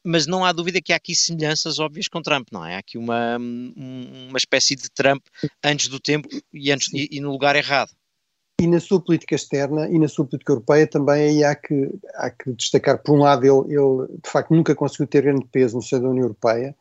mas 0.02 0.26
não 0.26 0.44
há 0.44 0.52
dúvida 0.52 0.80
que 0.80 0.92
há 0.92 0.96
aqui 0.96 1.14
semelhanças 1.14 1.78
óbvias 1.78 2.08
com 2.08 2.22
Trump, 2.22 2.48
não 2.50 2.64
é? 2.64 2.76
Há 2.76 2.78
aqui 2.78 2.96
uma, 2.96 3.36
uma 3.36 4.38
espécie 4.38 4.74
de 4.74 4.88
Trump 4.90 5.24
antes 5.62 5.88
do 5.88 6.00
tempo 6.00 6.28
e, 6.52 6.72
antes, 6.72 6.92
e, 6.92 7.08
e 7.12 7.20
no 7.20 7.30
lugar 7.30 7.54
errado. 7.54 7.90
E 8.58 8.66
na 8.66 8.80
sua 8.80 8.98
política 8.98 9.34
externa 9.34 9.86
e 9.88 9.98
na 9.98 10.08
sua 10.08 10.24
política 10.24 10.52
europeia 10.52 10.86
também 10.86 11.28
aí 11.28 11.44
há 11.44 11.54
que, 11.54 11.90
há 12.14 12.30
que 12.30 12.52
destacar, 12.52 13.02
por 13.02 13.14
um 13.14 13.22
lado, 13.22 13.44
ele, 13.44 13.74
ele 13.74 14.18
de 14.22 14.30
facto 14.30 14.54
nunca 14.54 14.74
conseguiu 14.74 15.06
ter 15.06 15.22
grande 15.22 15.46
peso 15.52 15.76
no 15.76 15.82
seio 15.82 16.00
da 16.00 16.08
União 16.08 16.24
Europeia, 16.24 16.74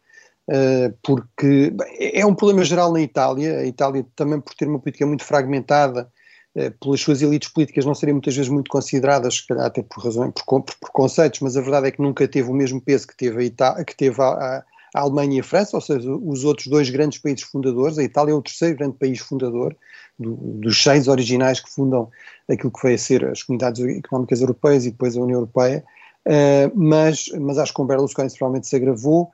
porque 1.01 1.71
bem, 1.71 2.11
é 2.13 2.25
um 2.25 2.35
problema 2.35 2.63
geral 2.63 2.91
na 2.91 3.01
Itália. 3.01 3.59
A 3.59 3.65
Itália, 3.65 4.05
também 4.15 4.39
por 4.39 4.53
ter 4.53 4.67
uma 4.67 4.79
política 4.79 5.05
muito 5.05 5.23
fragmentada, 5.23 6.09
uh, 6.55 6.71
pelas 6.79 7.01
suas 7.01 7.21
elites 7.21 7.49
políticas, 7.49 7.85
não 7.85 7.95
seriam 7.95 8.15
muitas 8.15 8.35
vezes 8.35 8.49
muito 8.49 8.69
consideradas, 8.69 9.35
se 9.35 9.47
calhar 9.47 9.65
até 9.65 9.81
por 9.81 10.03
razões, 10.03 10.31
por, 10.33 10.61
por, 10.61 10.91
conceitos, 10.91 11.39
mas 11.41 11.57
a 11.57 11.61
verdade 11.61 11.87
é 11.87 11.91
que 11.91 12.01
nunca 12.01 12.27
teve 12.27 12.49
o 12.49 12.53
mesmo 12.53 12.79
peso 12.81 13.07
que 13.07 13.17
teve 13.17 13.53
a, 13.59 13.83
que 13.83 13.95
teve 13.95 14.21
a, 14.21 14.25
a, 14.25 14.63
a, 14.93 15.01
Alemanha 15.01 15.37
e 15.37 15.39
a 15.39 15.43
França, 15.43 15.75
ou 15.75 15.81
seja, 15.81 16.09
os 16.11 16.43
outros 16.43 16.67
dois 16.67 16.89
grandes 16.89 17.19
países 17.19 17.43
fundadores. 17.43 17.97
A 17.97 18.03
Itália 18.03 18.31
é 18.31 18.35
o 18.35 18.41
terceiro 18.41 18.77
grande 18.77 18.97
país 18.97 19.19
fundador, 19.19 19.75
do, 20.17 20.35
dos 20.35 20.81
seis 20.81 21.07
originais 21.07 21.59
que 21.59 21.69
fundam 21.69 22.09
aquilo 22.49 22.71
que 22.71 22.83
veio 22.83 22.95
a 22.95 22.99
ser 22.99 23.25
as 23.25 23.43
comunidades 23.43 23.83
económicas 23.83 24.41
europeias 24.41 24.85
e 24.85 24.91
depois 24.91 25.17
a 25.17 25.21
União 25.21 25.39
Europeia. 25.39 25.83
Uh, 26.27 26.71
mas, 26.73 27.27
mas 27.39 27.57
acho 27.59 27.71
que 27.71 27.75
com 27.75 27.85
Berlusconi 27.85 28.29
provavelmente 28.29 28.67
se 28.67 28.75
agravou. 28.75 29.31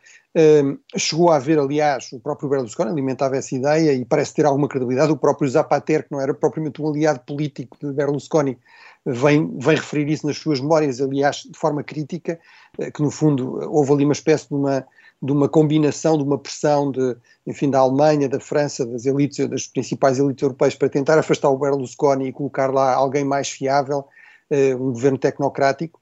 Chegou 0.95 1.29
a 1.29 1.35
haver, 1.35 1.59
aliás, 1.59 2.09
o 2.13 2.19
próprio 2.19 2.49
Berlusconi 2.49 2.89
alimentava 2.89 3.35
essa 3.35 3.53
ideia 3.53 3.93
e 3.93 4.05
parece 4.05 4.33
ter 4.33 4.45
alguma 4.45 4.67
credibilidade. 4.67 5.11
O 5.11 5.17
próprio 5.17 5.49
Zapatero, 5.49 6.03
que 6.03 6.11
não 6.11 6.21
era 6.21 6.33
propriamente 6.33 6.81
um 6.81 6.89
aliado 6.89 7.19
político 7.21 7.77
de 7.81 7.91
Berlusconi, 7.91 8.57
vem, 9.05 9.57
vem 9.57 9.75
referir 9.75 10.09
isso 10.09 10.27
nas 10.27 10.37
suas 10.37 10.59
memórias, 10.59 11.01
aliás, 11.01 11.47
de 11.49 11.57
forma 11.57 11.83
crítica, 11.83 12.39
uh, 12.77 12.91
que 12.91 13.01
no 13.01 13.11
fundo 13.11 13.59
houve 13.71 13.93
ali 13.93 14.03
uma 14.03 14.13
espécie 14.13 14.47
de 14.47 14.53
uma, 14.53 14.85
de 15.21 15.31
uma 15.31 15.49
combinação, 15.49 16.17
de 16.17 16.23
uma 16.23 16.37
pressão 16.37 16.91
de, 16.91 17.15
enfim, 17.45 17.69
da 17.69 17.79
Alemanha, 17.79 18.29
da 18.29 18.39
França, 18.39 18.85
das 18.85 19.05
elites, 19.05 19.47
das 19.47 19.67
principais 19.67 20.19
elites 20.19 20.41
europeias 20.41 20.75
para 20.75 20.89
tentar 20.89 21.17
afastar 21.17 21.49
o 21.49 21.57
Berlusconi 21.57 22.27
e 22.27 22.33
colocar 22.33 22.71
lá 22.71 22.93
alguém 22.93 23.23
mais 23.23 23.49
fiável, 23.49 24.05
uh, 24.49 24.75
um 24.75 24.93
governo 24.93 25.17
tecnocrático. 25.17 25.99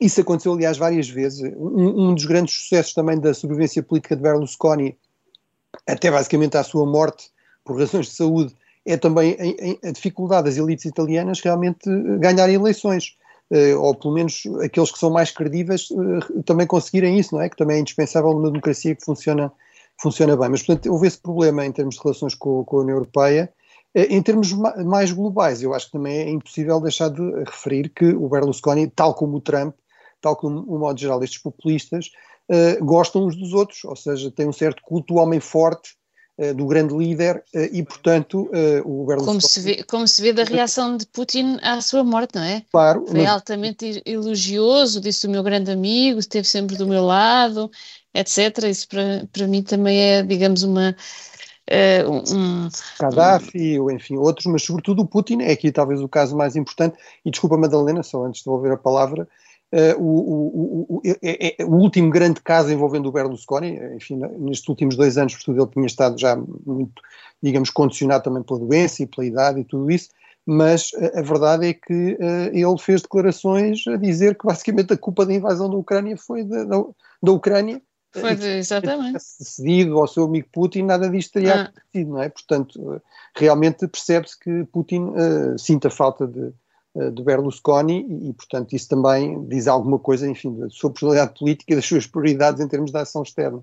Isso 0.00 0.20
aconteceu, 0.20 0.52
aliás, 0.52 0.76
várias 0.76 1.08
vezes. 1.08 1.40
Um, 1.56 2.08
um, 2.08 2.14
dos 2.14 2.24
grandes 2.24 2.54
sucessos 2.54 2.92
também 2.92 3.18
da 3.18 3.32
sobrevivência 3.32 3.82
política 3.82 4.16
de 4.16 4.22
Berlusconi, 4.22 4.96
até 5.86 6.10
basicamente 6.10 6.56
à 6.56 6.62
sua 6.62 6.84
morte 6.84 7.30
por 7.64 7.78
razões 7.78 8.06
de 8.06 8.12
saúde, 8.12 8.54
é 8.86 8.96
também 8.96 9.36
a, 9.84 9.90
dificuldade 9.90 10.48
das 10.48 10.56
elites 10.56 10.84
italianas 10.84 11.40
realmente 11.40 11.88
ganharem 12.18 12.54
eleições. 12.54 13.16
Uh, 13.48 13.78
ou 13.80 13.94
pelo 13.94 14.14
menos 14.14 14.42
aqueles 14.64 14.90
que 14.90 14.98
são 14.98 15.08
mais 15.08 15.30
credíveis 15.30 15.88
uh, 15.92 16.42
também 16.42 16.66
conseguirem 16.66 17.16
isso, 17.16 17.32
não 17.32 17.40
é? 17.40 17.48
Que 17.48 17.56
também 17.56 17.76
é 17.76 17.80
indispensável 17.80 18.32
numa 18.32 18.50
democracia 18.50 18.92
que 18.92 19.04
funciona, 19.04 19.52
funciona 20.00 20.36
bem. 20.36 20.48
Mas, 20.48 20.64
portanto, 20.64 20.92
houve 20.92 21.06
esse 21.06 21.18
problema 21.18 21.64
em 21.64 21.70
termos 21.70 21.94
de 21.94 22.02
relações 22.02 22.34
com, 22.34 22.64
com 22.64 22.78
a 22.78 22.80
União 22.80 22.96
Europeia 22.96 23.48
eh, 23.48 23.52
em 23.94 24.22
termos 24.22 24.52
mais 24.52 25.10
globais, 25.10 25.62
eu 25.62 25.72
acho 25.72 25.86
que 25.86 25.92
também 25.92 26.18
é 26.18 26.30
impossível 26.30 26.80
deixar 26.80 27.08
de 27.08 27.22
referir 27.44 27.88
que 27.88 28.06
o 28.06 28.28
Berlusconi, 28.28 28.88
tal 28.88 29.14
como 29.14 29.38
o 29.38 29.40
Trump, 29.40 29.74
tal 30.20 30.36
como, 30.36 30.60
o 30.62 30.78
modo 30.78 30.98
geral, 30.98 31.22
estes 31.22 31.40
populistas, 31.40 32.10
uh, 32.50 32.84
gostam 32.84 33.26
uns 33.26 33.36
dos 33.36 33.52
outros, 33.52 33.84
ou 33.84 33.96
seja, 33.96 34.30
tem 34.30 34.46
um 34.46 34.52
certo 34.52 34.82
culto 34.82 35.18
ao 35.18 35.24
homem 35.24 35.40
forte, 35.40 35.94
uh, 36.38 36.54
do 36.54 36.66
grande 36.66 36.94
líder, 36.94 37.44
uh, 37.54 37.58
e 37.72 37.82
portanto 37.82 38.50
o 38.84 39.06
Berlusconi... 39.06 39.24
Como 39.26 39.40
se, 39.40 39.60
vê, 39.60 39.82
como 39.84 40.08
se 40.08 40.22
vê 40.22 40.32
da 40.32 40.44
reação 40.44 40.96
de 40.96 41.06
Putin 41.06 41.58
à 41.62 41.80
sua 41.80 42.02
morte, 42.02 42.34
não 42.34 42.42
é? 42.42 42.62
Claro. 42.70 43.06
Foi 43.06 43.20
mas... 43.20 43.30
altamente 43.30 44.02
elogioso, 44.04 45.00
disse 45.00 45.26
o 45.26 45.30
meu 45.30 45.42
grande 45.42 45.70
amigo, 45.70 46.18
esteve 46.18 46.46
sempre 46.46 46.76
do 46.76 46.86
meu 46.86 47.04
lado, 47.04 47.70
etc. 48.12 48.64
Isso 48.68 48.88
para, 48.88 49.28
para 49.32 49.46
mim 49.46 49.62
também 49.62 49.98
é, 49.98 50.22
digamos, 50.22 50.62
uma... 50.62 50.96
um, 52.08 52.68
Gaddafi, 53.00 53.78
ou 53.80 53.90
enfim, 53.90 54.16
outros, 54.16 54.46
mas 54.46 54.62
sobretudo 54.62 55.02
o 55.02 55.06
Putin, 55.06 55.42
é 55.42 55.52
aqui 55.52 55.72
talvez 55.72 56.00
o 56.00 56.08
caso 56.08 56.36
mais 56.36 56.54
importante, 56.54 56.96
e 57.24 57.30
desculpa 57.30 57.56
Madalena, 57.56 58.02
só 58.02 58.24
antes 58.24 58.40
de 58.40 58.44
devolver 58.44 58.72
a 58.72 58.76
palavra, 58.76 59.28
Uh, 59.72 60.00
o, 60.00 60.06
o, 60.06 60.96
o, 60.96 61.02
é, 61.04 61.56
é, 61.60 61.64
o, 61.64 61.74
último 61.74 62.08
grande 62.08 62.40
caso 62.40 62.70
envolvendo 62.70 63.08
o 63.08 63.12
Berlusconi, 63.12 63.76
enfim, 63.96 64.16
nestes 64.38 64.68
últimos 64.68 64.94
dois 64.94 65.18
anos, 65.18 65.34
portanto, 65.34 65.58
ele 65.58 65.70
tinha 65.72 65.86
estado 65.86 66.16
já 66.16 66.36
muito, 66.36 67.02
digamos, 67.42 67.70
condicionado 67.70 68.22
também 68.22 68.44
pela 68.44 68.60
doença 68.60 69.02
e 69.02 69.06
pela 69.06 69.26
idade 69.26 69.60
e 69.60 69.64
tudo 69.64 69.90
isso, 69.90 70.10
mas 70.46 70.92
a, 70.94 71.18
a 71.18 71.22
verdade 71.22 71.66
é 71.66 71.74
que 71.74 71.92
uh, 71.92 72.50
ele 72.52 72.78
fez 72.78 73.02
declarações 73.02 73.84
a 73.88 73.96
dizer 73.96 74.38
que 74.38 74.46
basicamente 74.46 74.92
a 74.92 74.96
culpa 74.96 75.26
da 75.26 75.34
invasão 75.34 75.68
da 75.68 75.76
Ucrânia 75.76 76.16
foi 76.16 76.44
da, 76.44 76.62
da, 76.62 76.84
da 77.20 77.32
Ucrânia. 77.32 77.82
Foi 78.20 78.32
exatamente. 78.58 79.18
Cedido 79.20 79.98
ao 79.98 80.06
seu 80.06 80.24
amigo 80.24 80.48
Putin, 80.52 80.82
nada 80.82 81.08
disto 81.08 81.32
teria 81.32 81.54
ah. 81.54 81.62
acontecido, 81.62 82.10
não 82.10 82.22
é? 82.22 82.28
Portanto, 82.28 83.02
realmente 83.34 83.86
percebe-se 83.86 84.38
que 84.38 84.64
Putin 84.72 85.10
uh, 85.10 85.58
sinta 85.58 85.90
falta 85.90 86.26
de 86.26 86.52
eh, 86.96 87.10
de 87.10 87.22
Berlusconi 87.22 88.06
e, 88.28 88.32
portanto, 88.32 88.72
isso 88.72 88.88
também 88.88 89.46
diz 89.46 89.66
alguma 89.66 89.98
coisa, 89.98 90.26
enfim, 90.28 90.56
da 90.58 90.70
sua 90.70 90.90
personalidade 90.90 91.38
política 91.38 91.72
e 91.72 91.76
das 91.76 91.84
suas 91.84 92.06
prioridades 92.06 92.60
em 92.60 92.66
termos 92.66 92.90
de 92.90 92.98
ação 92.98 93.22
externa. 93.22 93.62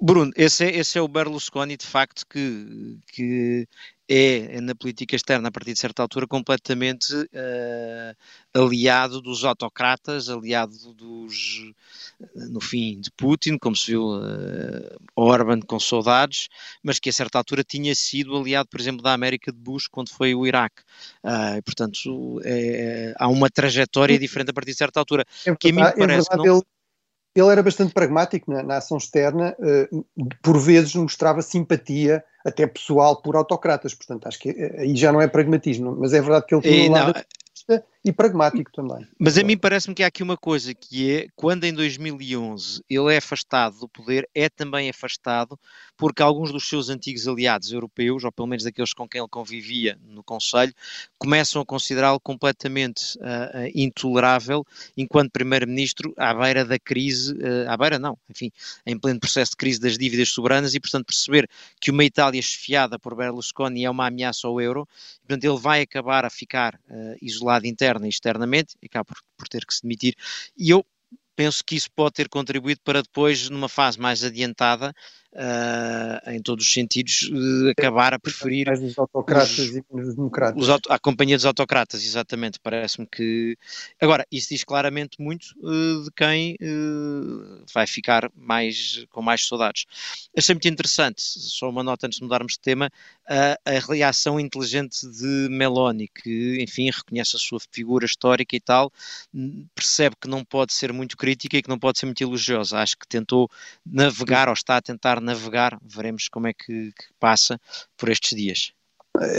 Bruno, 0.00 0.32
esse 0.34 0.64
é, 0.64 0.76
esse 0.76 0.98
é 0.98 1.02
o 1.02 1.08
Berlusconi, 1.08 1.76
de 1.76 1.86
facto, 1.86 2.24
que, 2.26 2.98
que 3.12 3.68
é, 4.08 4.60
na 4.60 4.74
política 4.74 5.14
externa, 5.14 5.48
a 5.48 5.52
partir 5.52 5.74
de 5.74 5.78
certa 5.78 6.02
altura, 6.02 6.26
completamente 6.26 7.14
uh, 7.14 8.16
aliado 8.54 9.20
dos 9.20 9.44
autocratas, 9.44 10.30
aliado 10.30 10.94
dos, 10.94 11.70
no 12.34 12.60
fim, 12.60 12.98
de 12.98 13.10
Putin, 13.12 13.58
como 13.58 13.76
se 13.76 13.92
viu 13.92 14.16
uh, 14.16 14.98
Orban 15.14 15.60
com 15.60 15.78
saudades, 15.78 16.48
mas 16.82 16.98
que 16.98 17.10
a 17.10 17.12
certa 17.12 17.36
altura 17.38 17.62
tinha 17.62 17.94
sido 17.94 18.36
aliado, 18.36 18.68
por 18.70 18.80
exemplo, 18.80 19.02
da 19.02 19.12
América 19.12 19.52
de 19.52 19.58
Bush 19.58 19.86
quando 19.86 20.10
foi 20.10 20.34
o 20.34 20.46
Iraque. 20.46 20.82
Uh, 21.22 21.62
portanto, 21.62 22.40
é, 22.42 23.14
há 23.18 23.28
uma 23.28 23.50
trajetória 23.50 24.18
diferente 24.18 24.50
a 24.50 24.54
partir 24.54 24.72
de 24.72 24.78
certa 24.78 24.98
altura. 24.98 25.24
É 25.44 25.50
verdade, 25.50 25.58
que 25.60 25.68
a 25.68 25.72
mim 25.72 25.82
é 25.82 25.92
parece 25.92 26.26
é 26.26 26.36
verdade, 26.36 26.48
não... 26.48 26.56
ele 26.56 26.64
ele 27.34 27.48
era 27.48 27.62
bastante 27.62 27.92
pragmático 27.92 28.50
na, 28.50 28.62
na 28.62 28.76
ação 28.78 28.98
externa, 28.98 29.56
uh, 29.58 30.04
por 30.42 30.58
vezes 30.58 30.94
mostrava 30.94 31.42
simpatia, 31.42 32.24
até 32.44 32.66
pessoal, 32.66 33.20
por 33.20 33.36
autocratas, 33.36 33.94
portanto 33.94 34.26
acho 34.26 34.38
que 34.38 34.50
eh, 34.50 34.80
aí 34.80 34.96
já 34.96 35.12
não 35.12 35.20
é 35.20 35.28
pragmatismo, 35.28 35.94
mas 35.98 36.12
é 36.12 36.20
verdade 36.20 36.46
que 36.46 36.54
ele 36.54 36.62
tinha 36.62 36.90
um 36.90 36.92
lado 36.92 37.14
e 38.04 38.12
pragmático 38.12 38.70
também. 38.72 39.06
Mas 39.18 39.36
a 39.36 39.42
mim 39.42 39.58
parece-me 39.58 39.94
que 39.94 40.02
há 40.02 40.06
aqui 40.06 40.22
uma 40.22 40.36
coisa 40.36 40.74
que 40.74 41.12
é, 41.12 41.26
quando 41.36 41.64
em 41.64 41.72
2011 41.72 42.82
ele 42.88 43.14
é 43.14 43.18
afastado 43.18 43.78
do 43.80 43.88
poder, 43.88 44.28
é 44.34 44.48
também 44.48 44.88
afastado 44.88 45.58
porque 45.98 46.22
alguns 46.22 46.50
dos 46.50 46.66
seus 46.66 46.88
antigos 46.88 47.28
aliados 47.28 47.70
europeus, 47.70 48.24
ou 48.24 48.32
pelo 48.32 48.48
menos 48.48 48.64
aqueles 48.64 48.94
com 48.94 49.06
quem 49.06 49.20
ele 49.20 49.28
convivia 49.28 49.98
no 50.02 50.24
Conselho, 50.24 50.72
começam 51.18 51.60
a 51.60 51.66
considerá-lo 51.66 52.18
completamente 52.18 53.18
uh, 53.18 53.20
uh, 53.20 53.70
intolerável 53.74 54.64
enquanto 54.96 55.30
primeiro-ministro 55.30 56.14
à 56.16 56.32
beira 56.32 56.64
da 56.64 56.78
crise, 56.78 57.34
uh, 57.34 57.68
à 57.68 57.76
beira 57.76 57.98
não, 57.98 58.16
enfim, 58.30 58.50
em 58.86 58.98
pleno 58.98 59.20
processo 59.20 59.50
de 59.50 59.58
crise 59.58 59.78
das 59.78 59.98
dívidas 59.98 60.30
soberanas 60.30 60.74
e, 60.74 60.80
portanto, 60.80 61.04
perceber 61.04 61.46
que 61.78 61.90
uma 61.90 62.02
Itália 62.02 62.40
esfiada 62.40 62.98
por 62.98 63.14
Berlusconi 63.14 63.84
é 63.84 63.90
uma 63.90 64.06
ameaça 64.06 64.48
ao 64.48 64.58
euro, 64.58 64.88
portanto, 65.18 65.44
ele 65.44 65.58
vai 65.58 65.82
acabar 65.82 66.24
a 66.24 66.30
ficar 66.30 66.80
isolado 67.20 67.66
interna 67.90 68.06
e 68.06 68.08
externamente, 68.08 68.76
e 68.82 68.86
acaba 68.86 69.04
por, 69.04 69.18
por 69.36 69.48
ter 69.48 69.66
que 69.66 69.74
se 69.74 69.82
demitir. 69.82 70.14
E 70.56 70.70
eu 70.70 70.84
penso 71.34 71.64
que 71.64 71.74
isso 71.74 71.90
pode 71.94 72.14
ter 72.14 72.28
contribuído 72.28 72.80
para 72.84 73.02
depois, 73.02 73.48
numa 73.48 73.68
fase 73.68 73.98
mais 73.98 74.22
adiantada, 74.22 74.94
uh, 75.32 76.30
em 76.30 76.40
todos 76.42 76.66
os 76.66 76.72
sentidos, 76.72 77.30
uh, 77.32 77.70
acabar 77.70 78.14
a 78.14 78.18
preferir. 78.18 78.66
Mais 78.66 78.82
os 78.82 78.98
autocratas 78.98 79.58
os, 79.58 79.76
e 79.76 79.84
os 79.90 80.14
democratas. 80.14 80.62
Os 80.62 80.68
a 80.88 80.98
companhia 80.98 81.36
dos 81.36 81.46
autocratas, 81.46 82.04
exatamente. 82.04 82.58
Parece-me 82.60 83.06
que. 83.06 83.56
Agora, 84.00 84.26
isso 84.30 84.48
diz 84.50 84.64
claramente 84.64 85.20
muito 85.20 85.54
uh, 85.58 86.04
de 86.04 86.10
quem 86.16 86.56
vai 87.72 87.86
ficar 87.86 88.30
mais, 88.34 89.04
com 89.10 89.22
mais 89.22 89.46
saudades. 89.46 89.86
Achei 90.36 90.54
muito 90.54 90.68
interessante, 90.68 91.20
só 91.22 91.68
uma 91.68 91.82
nota 91.82 92.06
antes 92.06 92.18
de 92.18 92.24
mudarmos 92.24 92.52
de 92.52 92.60
tema, 92.60 92.90
a 93.26 93.78
reação 93.88 94.38
inteligente 94.38 95.06
de 95.06 95.48
Meloni, 95.50 96.08
que, 96.08 96.58
enfim, 96.60 96.90
reconhece 96.90 97.36
a 97.36 97.38
sua 97.38 97.58
figura 97.70 98.04
histórica 98.04 98.56
e 98.56 98.60
tal, 98.60 98.92
percebe 99.74 100.16
que 100.20 100.28
não 100.28 100.44
pode 100.44 100.72
ser 100.72 100.92
muito 100.92 101.16
crítica 101.16 101.56
e 101.56 101.62
que 101.62 101.68
não 101.68 101.78
pode 101.78 101.98
ser 101.98 102.06
muito 102.06 102.22
elogiosa. 102.22 102.78
Acho 102.78 102.96
que 102.98 103.06
tentou 103.06 103.48
navegar 103.84 104.48
ou 104.48 104.54
está 104.54 104.76
a 104.76 104.82
tentar 104.82 105.19
navegar, 105.20 105.78
veremos 105.82 106.28
como 106.28 106.46
é 106.48 106.52
que, 106.54 106.92
que 106.92 107.06
passa 107.18 107.60
por 107.96 108.08
estes 108.08 108.36
dias. 108.36 108.72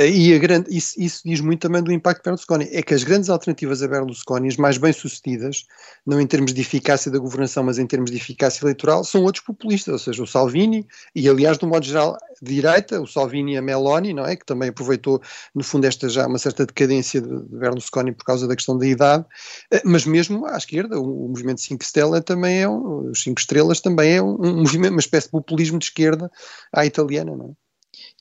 E 0.05 0.37
grande, 0.37 0.67
isso, 0.75 0.93
isso, 1.01 1.21
diz 1.25 1.39
muito 1.39 1.61
também 1.61 1.81
do 1.81 1.91
impacto 1.91 2.19
de 2.19 2.25
Berlusconi. 2.25 2.67
É 2.71 2.83
que 2.83 2.93
as 2.93 3.03
grandes 3.03 3.29
alternativas 3.29 3.81
a 3.81 3.87
Berlusconi, 3.87 4.49
as 4.49 4.57
mais 4.57 4.77
bem-sucedidas, 4.77 5.65
não 6.05 6.19
em 6.19 6.27
termos 6.27 6.53
de 6.53 6.61
eficácia 6.61 7.09
da 7.09 7.17
governação, 7.17 7.63
mas 7.63 7.79
em 7.79 7.87
termos 7.87 8.11
de 8.11 8.17
eficácia 8.17 8.63
eleitoral, 8.63 9.03
são 9.03 9.23
outros 9.23 9.43
populistas, 9.43 9.93
ou 9.93 9.99
seja, 9.99 10.21
o 10.21 10.27
Salvini, 10.27 10.85
e 11.15 11.27
aliás, 11.27 11.57
de 11.57 11.65
um 11.65 11.69
modo 11.69 11.85
geral, 11.85 12.17
direita, 12.41 13.01
o 13.01 13.07
Salvini 13.07 13.53
e 13.53 13.57
a 13.57 13.61
Meloni, 13.61 14.13
não 14.13 14.25
é? 14.25 14.35
Que 14.35 14.45
também 14.45 14.69
aproveitou, 14.69 15.21
no 15.55 15.63
fundo, 15.63 15.85
esta 15.87 16.07
já 16.09 16.27
uma 16.27 16.37
certa 16.37 16.65
decadência 16.65 17.21
de, 17.21 17.29
de 17.29 17.57
Berlusconi 17.57 18.11
por 18.11 18.25
causa 18.25 18.47
da 18.47 18.55
questão 18.55 18.77
da 18.77 18.85
idade, 18.85 19.25
eh, 19.71 19.81
mas 19.85 20.05
mesmo 20.05 20.45
à 20.45 20.57
esquerda, 20.57 20.99
o, 20.99 21.25
o 21.25 21.29
movimento 21.29 21.61
5 21.61 21.83
Stella 21.83 22.21
também 22.21 22.61
é 22.61 22.69
um, 22.69 23.09
os 23.09 23.23
5 23.23 23.39
estrelas 23.39 23.79
também 23.79 24.15
é 24.15 24.21
um, 24.21 24.35
um 24.35 24.57
movimento, 24.57 24.91
uma 24.91 24.99
espécie 24.99 25.27
de 25.27 25.31
populismo 25.31 25.79
de 25.79 25.85
esquerda 25.85 26.29
à 26.73 26.85
italiana, 26.85 27.35
não 27.35 27.45
é? 27.51 27.60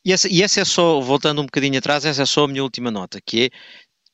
E 0.04 0.12
essa, 0.12 0.28
e 0.28 0.42
essa 0.42 0.60
é 0.60 0.64
só, 0.64 1.00
voltando 1.00 1.40
um 1.42 1.44
bocadinho 1.44 1.78
atrás, 1.78 2.04
essa 2.04 2.22
é 2.22 2.26
só 2.26 2.44
a 2.44 2.48
minha 2.48 2.62
última 2.62 2.90
nota, 2.90 3.20
que 3.20 3.46
é 3.46 3.50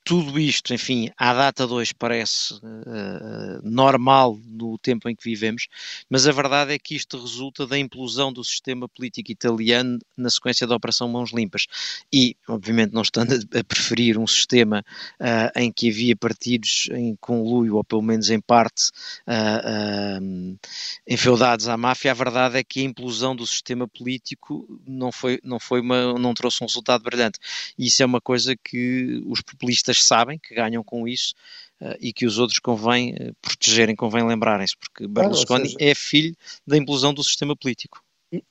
tudo 0.07 0.39
isto, 0.39 0.73
enfim, 0.73 1.11
à 1.19 1.35
data 1.35 1.67
2 1.67 1.93
parece 1.95 2.55
uh, 2.55 3.61
normal 3.65 4.39
no 4.47 4.79
tempo 4.79 5.09
em 5.09 5.17
que 5.17 5.25
vivemos, 5.25 5.67
mas 6.09 6.29
a 6.29 6.33
verdade 6.33 6.73
é 6.73 6.79
que 6.79 6.95
isto 6.95 7.21
resulta 7.21 7.67
da 7.67 7.77
implosão 7.77 8.33
do 8.33 8.45
sistema 8.45 8.89
político 8.89 9.33
italiano 9.33 9.99
na 10.17 10.31
sequência 10.31 10.65
da 10.65 10.77
Operação 10.77 11.09
Mãos 11.09 11.33
Limpas. 11.33 11.67
E, 12.13 12.37
obviamente, 12.47 12.93
não 12.93 13.03
estando 13.03 13.33
a, 13.33 13.65
preferir 13.65 14.17
um 14.17 14.29
sistema 14.29 14.85
uh, 15.21 15.59
em 15.59 15.73
que 15.73 15.91
havia 15.91 16.15
partidos 16.15 16.89
em 16.93 17.17
conluio, 17.17 17.75
ou 17.75 17.83
pelo 17.83 18.03
menos 18.03 18.31
em 18.31 18.41
parte, 18.41 18.91
uh, 19.27 20.57
enfeudados 21.05 21.67
à 21.67 21.77
máfia, 21.77 22.13
a 22.13 22.15
verdade 22.15 22.59
é 22.59 22.63
que 22.63 22.79
a 22.79 22.85
implosão 22.85 23.35
do 23.35 23.45
sistema 23.45 23.89
político 23.89 24.81
não, 24.87 25.11
foi, 25.11 25.41
não, 25.43 25.59
foi 25.59 25.81
uma, 25.81 26.17
não 26.17 26.33
trouxe 26.33 26.63
um 26.63 26.67
resultado 26.69 27.03
brilhante. 27.03 27.41
E 27.77 27.87
isso 27.87 28.05
é 28.05 28.07
uma 28.07 28.21
coisa 28.21 28.55
que 28.55 29.21
os 29.27 29.41
populistas 29.43 29.96
sabem 30.03 30.39
que 30.39 30.55
ganham 30.55 30.83
com 30.83 31.07
isso 31.07 31.35
uh, 31.81 31.97
e 32.01 32.13
que 32.13 32.27
os 32.27 32.39
outros 32.39 32.59
convém 32.59 33.15
uh, 33.15 33.35
protegerem, 33.41 33.97
convém 33.97 34.27
lembrarem-se, 34.27 34.77
porque 34.77 35.07
Berlusconi 35.07 35.67
seja, 35.67 35.77
é 35.81 35.95
filho 35.95 36.35
da 36.67 36.77
implosão 36.77 37.13
do 37.13 37.23
sistema 37.23 37.57
político. 37.57 38.01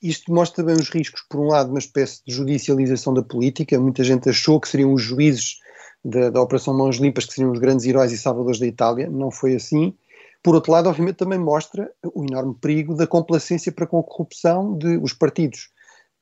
Isto 0.02 0.32
mostra 0.32 0.64
bem 0.64 0.74
os 0.74 0.88
riscos, 0.88 1.22
por 1.28 1.40
um 1.40 1.48
lado, 1.48 1.70
uma 1.70 1.78
espécie 1.78 2.22
de 2.26 2.32
judicialização 2.32 3.12
da 3.12 3.22
política. 3.22 3.78
Muita 3.78 4.02
gente 4.02 4.28
achou 4.28 4.60
que 4.60 4.68
seriam 4.68 4.92
os 4.92 5.02
juízes 5.02 5.58
da, 6.02 6.30
da 6.30 6.40
Operação 6.40 6.76
Mãos 6.76 6.96
Limpas 6.96 7.26
que 7.26 7.34
seriam 7.34 7.52
os 7.52 7.58
grandes 7.58 7.84
heróis 7.84 8.10
e 8.10 8.18
salvadores 8.18 8.58
da 8.58 8.66
Itália. 8.66 9.10
Não 9.10 9.30
foi 9.30 9.54
assim. 9.54 9.94
Por 10.42 10.54
outro 10.54 10.72
lado, 10.72 10.88
obviamente, 10.88 11.16
também 11.16 11.38
mostra 11.38 11.90
o 12.14 12.24
enorme 12.24 12.54
perigo 12.54 12.94
da 12.94 13.06
complacência 13.06 13.70
para 13.70 13.86
com 13.86 13.98
a 13.98 14.02
corrupção 14.02 14.76
de 14.78 14.96
os 14.98 15.12
partidos 15.12 15.70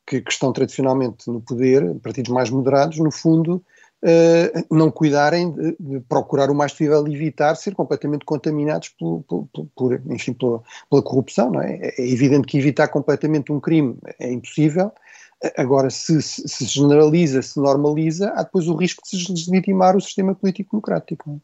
que, 0.06 0.20
que 0.20 0.32
estão 0.32 0.52
tradicionalmente 0.52 1.30
no 1.30 1.40
poder, 1.40 1.94
partidos 2.00 2.32
mais 2.32 2.50
moderados, 2.50 2.98
no 2.98 3.12
fundo, 3.12 3.64
não 4.70 4.90
cuidarem 4.90 5.50
de, 5.50 5.76
de, 5.80 6.00
procurar 6.00 6.50
o 6.50 6.54
mais 6.54 6.72
possível 6.72 7.06
evitar 7.08 7.54
ser 7.54 7.74
completamente 7.74 8.24
contaminados 8.24 8.90
por, 8.90 9.22
por, 9.26 9.48
por 9.74 10.00
enfim, 10.10 10.34
pela, 10.34 10.62
pela, 10.90 11.02
corrupção. 11.02 11.50
Não 11.50 11.62
é? 11.62 11.78
é 11.96 12.12
evidente 12.12 12.46
que 12.46 12.58
evitar 12.58 12.88
completamente 12.88 13.50
um 13.50 13.60
crime 13.60 13.96
é 14.18 14.30
impossível. 14.30 14.92
Agora, 15.56 15.90
se, 15.90 16.22
se 16.22 16.64
generaliza, 16.64 17.42
se 17.42 17.58
normaliza, 17.58 18.30
há 18.34 18.42
depois 18.42 18.66
o 18.66 18.74
risco 18.74 19.02
de 19.02 19.10
se 19.10 19.32
deslegitimar 19.32 19.96
o 19.96 20.00
sistema 20.00 20.34
político 20.34 20.70
democrático. 20.72 21.40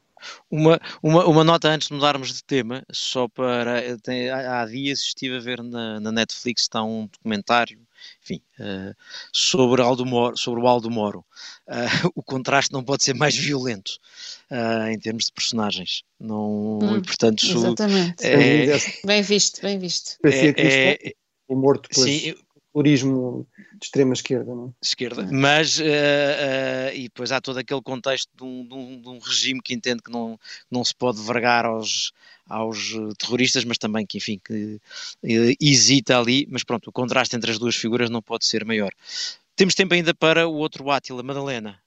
Uma, 0.51 0.81
uma, 1.03 1.25
uma 1.27 1.45
nota 1.45 1.69
antes 1.69 1.89
de 1.89 1.95
mudarmos 1.95 2.33
de 2.33 2.45
tema, 2.45 2.85
só 2.91 3.29
para. 3.29 3.99
Tem, 3.99 4.31
há 4.31 4.65
dias 4.67 5.01
estive 5.01 5.37
a 5.37 5.41
ver 5.41 5.63
na, 5.63 6.01
na 6.01 6.13
Netflix, 6.13 6.63
está 6.63 6.83
um 6.83 7.07
documentário 7.07 7.79
enfim, 8.23 8.41
uh, 8.59 8.95
sobre, 9.33 9.83
Aldo 9.83 10.05
Moro, 10.07 10.37
sobre 10.37 10.61
o 10.61 10.67
Aldo 10.67 10.91
Moro. 10.91 11.25
Uh, 11.67 12.11
o 12.15 12.23
contraste 12.23 12.73
não 12.73 12.83
pode 12.83 13.03
ser 13.05 13.15
mais 13.15 13.37
violento 13.37 13.99
uh, 14.51 14.89
em 14.89 14.99
termos 14.99 15.27
de 15.27 15.33
personagens. 15.33 16.03
Não, 16.19 16.79
hum, 16.79 16.97
e, 16.97 17.03
portanto, 17.03 17.45
exatamente. 17.45 18.25
É, 18.25 18.79
bem 19.05 19.23
visto, 19.23 19.61
bem 19.63 19.79
visto. 19.79 20.17
Parecia 20.23 20.53
que 20.53 20.61
é, 20.61 20.93
é, 20.93 21.13
o 21.49 21.57
morto 21.57 21.89
depois. 21.89 22.11
Sim, 22.11 22.35
terrorismo 22.73 23.47
de 23.79 23.85
extrema 23.87 24.13
esquerda, 24.13 24.55
não 24.55 24.69
é? 24.69 24.71
Esquerda, 24.83 25.29
mas 25.31 25.79
uh, 25.79 25.83
uh, 25.83 26.95
e 26.95 27.03
depois 27.05 27.33
há 27.33 27.41
todo 27.41 27.59
aquele 27.59 27.83
contexto 27.83 28.31
de 28.37 28.45
um, 28.45 28.67
de, 28.67 28.75
um, 28.75 29.01
de 29.01 29.09
um, 29.09 29.19
regime 29.19 29.61
que 29.61 29.75
entende 29.75 30.03
que 30.03 30.11
não, 30.11 30.39
não 30.71 30.85
se 30.85 30.95
pode 30.95 31.21
vergar 31.21 31.65
aos, 31.65 32.13
aos 32.49 32.93
terroristas, 33.19 33.65
mas 33.65 33.79
também 33.79 34.07
que, 34.07 34.19
enfim, 34.19 34.41
que 34.45 34.81
uh, 35.23 35.57
hesita 35.61 36.19
ali, 36.19 36.47
mas 36.51 36.65
pronto, 36.65 36.89
o 36.89 36.93
contraste 36.93 37.37
entre 37.37 37.51
as 37.51 37.59
duas 37.59 37.75
figuras 37.75 38.09
não 38.09 38.23
pode 38.23 38.45
ser 38.45 38.65
maior. 38.65 38.93
Temos 39.57 39.75
tempo 39.75 39.93
ainda 39.93 40.15
para 40.15 40.49
o 40.49 40.55
outro 40.55 40.91
Átila, 40.91 41.23
Madalena. 41.23 41.79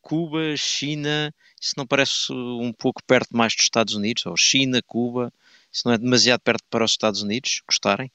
Cuba, 0.00 0.56
China, 0.56 1.32
isso 1.60 1.74
não 1.76 1.86
parece 1.86 2.32
um 2.32 2.72
pouco 2.72 3.02
perto 3.04 3.36
mais 3.36 3.54
dos 3.54 3.64
Estados 3.64 3.94
Unidos? 3.94 4.26
Ou 4.26 4.36
China, 4.36 4.80
Cuba, 4.82 5.32
isso 5.72 5.82
não 5.86 5.94
é 5.94 5.98
demasiado 5.98 6.40
perto 6.40 6.64
para 6.70 6.84
os 6.84 6.90
Estados 6.92 7.22
Unidos 7.22 7.62
gostarem? 7.68 8.10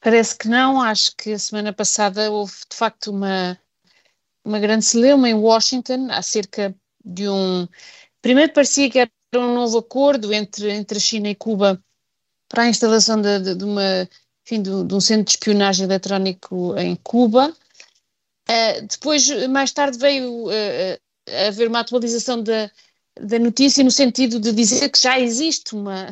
Parece 0.00 0.36
que 0.36 0.48
não, 0.48 0.80
acho 0.80 1.14
que 1.16 1.32
a 1.32 1.38
semana 1.38 1.72
passada 1.72 2.30
houve 2.30 2.54
de 2.70 2.76
facto 2.76 3.10
uma, 3.10 3.58
uma 4.44 4.58
grande 4.60 4.84
celeuma 4.84 5.28
em 5.28 5.34
Washington 5.34 6.08
acerca 6.10 6.74
de 7.04 7.28
um. 7.28 7.66
Primeiro 8.22 8.52
parecia 8.52 8.88
que 8.90 8.98
era 8.98 9.10
um 9.34 9.54
novo 9.54 9.78
acordo 9.78 10.32
entre, 10.32 10.70
entre 10.70 10.98
a 10.98 11.00
China 11.00 11.28
e 11.28 11.34
Cuba 11.34 11.82
para 12.48 12.62
a 12.62 12.68
instalação 12.68 13.20
de, 13.20 13.54
de, 13.54 13.64
uma, 13.64 14.08
enfim, 14.46 14.62
de, 14.62 14.84
de, 14.84 14.94
um 14.94 15.00
centro 15.00 15.24
de 15.24 15.30
espionagem 15.32 15.84
eletrónico 15.84 16.76
em 16.78 16.96
Cuba. 16.96 17.54
Uh, 18.48 18.86
depois, 18.88 19.28
mais 19.48 19.72
tarde, 19.72 19.98
veio 19.98 20.46
uh, 20.46 21.46
haver 21.48 21.68
uma 21.68 21.80
atualização 21.80 22.42
da, 22.42 22.70
da 23.20 23.38
notícia 23.38 23.84
no 23.84 23.90
sentido 23.90 24.40
de 24.40 24.52
dizer 24.52 24.88
que 24.88 24.98
já 24.98 25.18
existe 25.20 25.74
uma, 25.74 26.06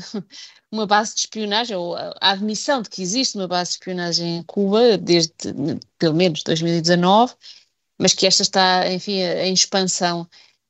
uma 0.77 0.87
base 0.87 1.15
de 1.15 1.21
espionagem, 1.21 1.77
ou 1.77 1.97
a 1.97 2.15
admissão 2.21 2.83
de 2.83 2.91
que 2.91 3.03
existe 3.03 3.37
uma 3.37 3.49
base 3.49 3.71
de 3.71 3.77
espionagem 3.77 4.39
em 4.39 4.43
Cuba 4.43 4.99
desde 4.99 5.33
pelo 5.99 6.15
menos 6.15 6.43
2019, 6.43 7.35
mas 7.99 8.13
que 8.15 8.27
esta 8.27 8.43
está, 8.43 8.93
enfim, 8.93 9.21
em 9.21 9.53
expansão. 9.53 10.29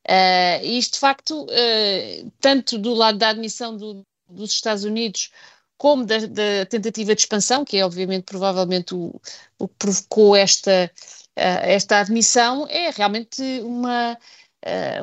Uh, 0.08 0.62
e 0.62 0.78
isto, 0.78 0.94
de 0.94 1.00
facto, 1.00 1.44
uh, 1.44 2.32
tanto 2.40 2.78
do 2.78 2.94
lado 2.94 3.18
da 3.18 3.30
admissão 3.30 3.76
do, 3.76 4.06
dos 4.28 4.52
Estados 4.52 4.84
Unidos 4.84 5.30
como 5.76 6.06
da, 6.06 6.18
da, 6.18 6.66
tentativa 6.66 7.14
de 7.14 7.20
expansão, 7.22 7.64
que 7.64 7.76
é 7.76 7.84
obviamente 7.84 8.24
provavelmente 8.24 8.94
o, 8.94 9.20
o 9.58 9.68
que 9.68 9.74
provocou 9.78 10.36
esta, 10.36 10.90
uh, 11.36 11.60
esta 11.62 11.98
admissão, 11.98 12.66
é 12.68 12.90
realmente 12.90 13.42
uma, 13.62 14.16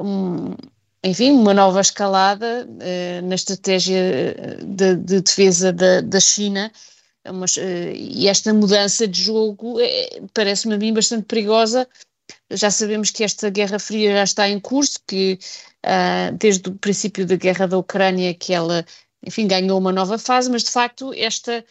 um, 0.02 0.56
enfim, 1.04 1.32
uma 1.32 1.54
nova 1.54 1.82
escalada 1.82 2.66
uh, 2.66 3.28
na 3.28 3.36
estratégia 3.36 3.98
eh, 3.98 4.58
de, 4.64 4.96
de 4.96 5.22
defesa 5.22 5.74
da, 5.74 6.00
da 6.02 6.20
China. 6.20 6.72
Mas, 7.34 7.58
uh, 7.58 7.92
e 7.94 8.28
esta 8.28 8.54
mudança 8.54 9.08
de 9.08 9.22
jogo 9.22 9.80
é, 9.82 10.22
parece-me 10.34 10.76
a 10.76 10.78
mim 10.78 10.94
bastante 10.94 11.26
perigosa. 11.26 11.88
Já 12.52 12.72
sabemos 12.72 13.12
que 13.12 13.24
esta 13.24 13.50
Guerra 13.50 13.80
Fria 13.80 14.14
já 14.14 14.24
está 14.24 14.50
em 14.50 14.60
curso, 14.60 15.00
que 15.06 15.38
uh, 15.86 16.38
desde 16.38 16.70
o 16.70 16.76
princípio 16.76 17.26
da 17.26 17.36
guerra 17.36 17.68
da 17.68 17.78
Ucrânia 17.78 18.34
que 18.34 18.54
ela, 18.54 18.86
enfim, 19.26 19.46
ganhou 19.46 19.78
uma 19.78 19.92
nova 19.92 20.18
fase, 20.18 20.50
mas 20.50 20.64
de 20.64 20.72
facto 20.72 21.14
esta 21.14 21.66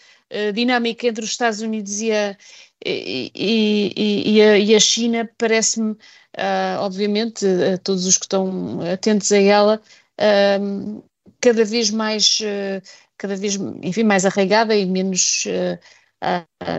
dinâmica 0.54 1.06
entre 1.06 1.24
os 1.24 1.30
Estados 1.30 1.60
Unidos 1.60 2.00
e 2.00 2.12
a, 2.12 2.36
e, 2.84 3.30
e, 3.34 4.34
e 4.36 4.42
a, 4.42 4.58
e 4.58 4.74
a 4.74 4.80
China 4.80 5.30
parece-me 5.38 5.96
uh, 6.38 6.80
obviamente, 6.80 7.46
a 7.46 7.78
todos 7.78 8.06
os 8.06 8.16
que 8.16 8.24
estão 8.24 8.80
atentos 8.92 9.30
a 9.32 9.38
ela, 9.38 9.82
uh, 10.20 11.04
cada 11.40 11.64
vez 11.64 11.90
mais, 11.90 12.40
uh, 12.40 12.82
cada 13.16 13.36
vez, 13.36 13.56
enfim, 13.82 14.02
mais 14.04 14.24
arraigada 14.24 14.74
e 14.74 14.86
menos, 14.86 15.44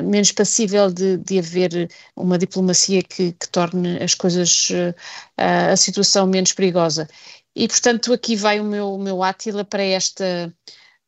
menos 0.04 0.32
passível 0.32 0.92
de, 0.92 1.18
de 1.18 1.40
haver 1.40 1.90
uma 2.16 2.38
diplomacia 2.38 3.02
que, 3.02 3.32
que 3.34 3.50
torne 3.50 4.02
as 4.04 4.14
coisas, 4.14 4.70
a 5.38 5.76
situação 5.78 6.28
menos 6.28 6.52
perigosa. 6.52 7.08
E, 7.56 7.68
portanto, 7.68 8.12
aqui 8.12 8.36
vai 8.36 8.60
o 8.60 8.64
meu, 8.64 8.94
o 8.94 9.00
meu 9.00 9.24
átila 9.24 9.64
para, 9.64 9.84
esta, 9.84 10.54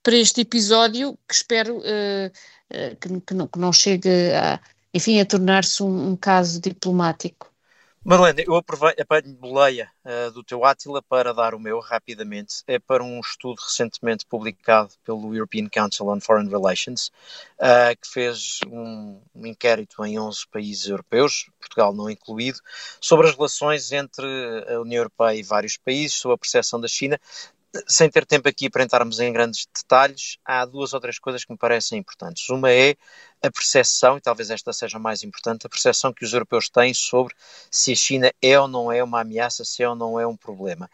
para 0.06 0.16
este 0.16 0.42
episódio, 0.42 1.18
que 1.28 1.34
espero 1.34 1.82
que, 3.02 3.22
que, 3.22 3.34
não, 3.34 3.48
que 3.48 3.58
não 3.58 3.74
chegue 3.74 4.08
a, 4.34 4.60
enfim, 4.94 5.20
a 5.20 5.26
tornar-se 5.26 5.82
um, 5.82 6.12
um 6.12 6.16
caso 6.16 6.62
diplomático. 6.62 7.52
Marlene, 8.08 8.44
eu 8.46 8.56
apanho 8.56 9.34
boleia 9.34 9.90
uh, 10.06 10.30
do 10.30 10.44
teu 10.44 10.64
Átila 10.64 11.02
para 11.02 11.34
dar 11.34 11.56
o 11.56 11.60
meu 11.60 11.80
rapidamente. 11.80 12.58
É 12.68 12.78
para 12.78 13.04
um 13.04 13.20
estudo 13.20 13.60
recentemente 13.60 14.28
publicado 14.28 14.92
pelo 15.04 15.34
European 15.34 15.68
Council 15.68 16.10
on 16.10 16.20
Foreign 16.22 16.48
Relations, 16.48 17.08
uh, 17.58 18.00
que 18.00 18.08
fez 18.08 18.60
um, 18.68 19.20
um, 19.34 19.48
inquérito 19.48 20.06
em 20.06 20.20
11 20.20 20.48
países 20.52 20.88
europeus, 20.88 21.50
Portugal 21.60 21.96
não 21.96 22.08
incluído, 22.08 22.60
sobre 23.02 23.28
as 23.28 23.36
relações 23.36 23.92
entre 23.92 24.28
a 24.70 24.80
União 24.80 25.00
Europeia 25.00 25.40
e 25.40 25.42
vários 25.42 25.76
países, 25.76 26.14
sobre 26.14 26.36
a 26.36 26.38
percepção 26.38 26.80
da 26.80 26.88
China 26.88 27.20
sem 27.88 28.10
ter 28.10 28.26
tempo 28.26 28.48
aqui 28.48 28.70
para 28.70 28.84
entrarmos 28.84 29.20
em 29.20 29.32
grandes 29.32 29.68
detalhes, 29.76 30.38
há 30.46 30.66
duas 30.66 30.94
ou 30.94 31.00
três 31.00 31.20
coisas 31.20 31.44
que 31.44 31.52
me 31.52 31.58
parecem 31.58 32.00
importantes. 32.00 32.50
Uma 32.50 32.72
é 32.72 32.96
a 33.44 33.52
percepção, 33.52 34.18
e 34.18 34.22
talvez 34.22 34.50
esta 34.50 34.74
seja 34.74 34.98
mais 34.98 35.24
importante, 35.24 35.66
a 35.66 35.70
percepção 35.70 36.14
que 36.14 36.26
os 36.26 36.34
europeus 36.34 36.70
têm 36.70 36.94
sobre 36.94 37.36
se 37.70 37.92
a 37.92 37.96
China 37.96 38.32
é 38.42 38.60
ou 38.60 38.68
não 38.68 38.92
é 38.92 39.04
uma 39.04 39.22
ameaça, 39.22 39.64
se 39.64 39.84
é 39.84 39.90
ou 39.90 39.96
não 39.96 40.20
é 40.20 40.26
um 40.26 40.36
problema. 40.36 40.90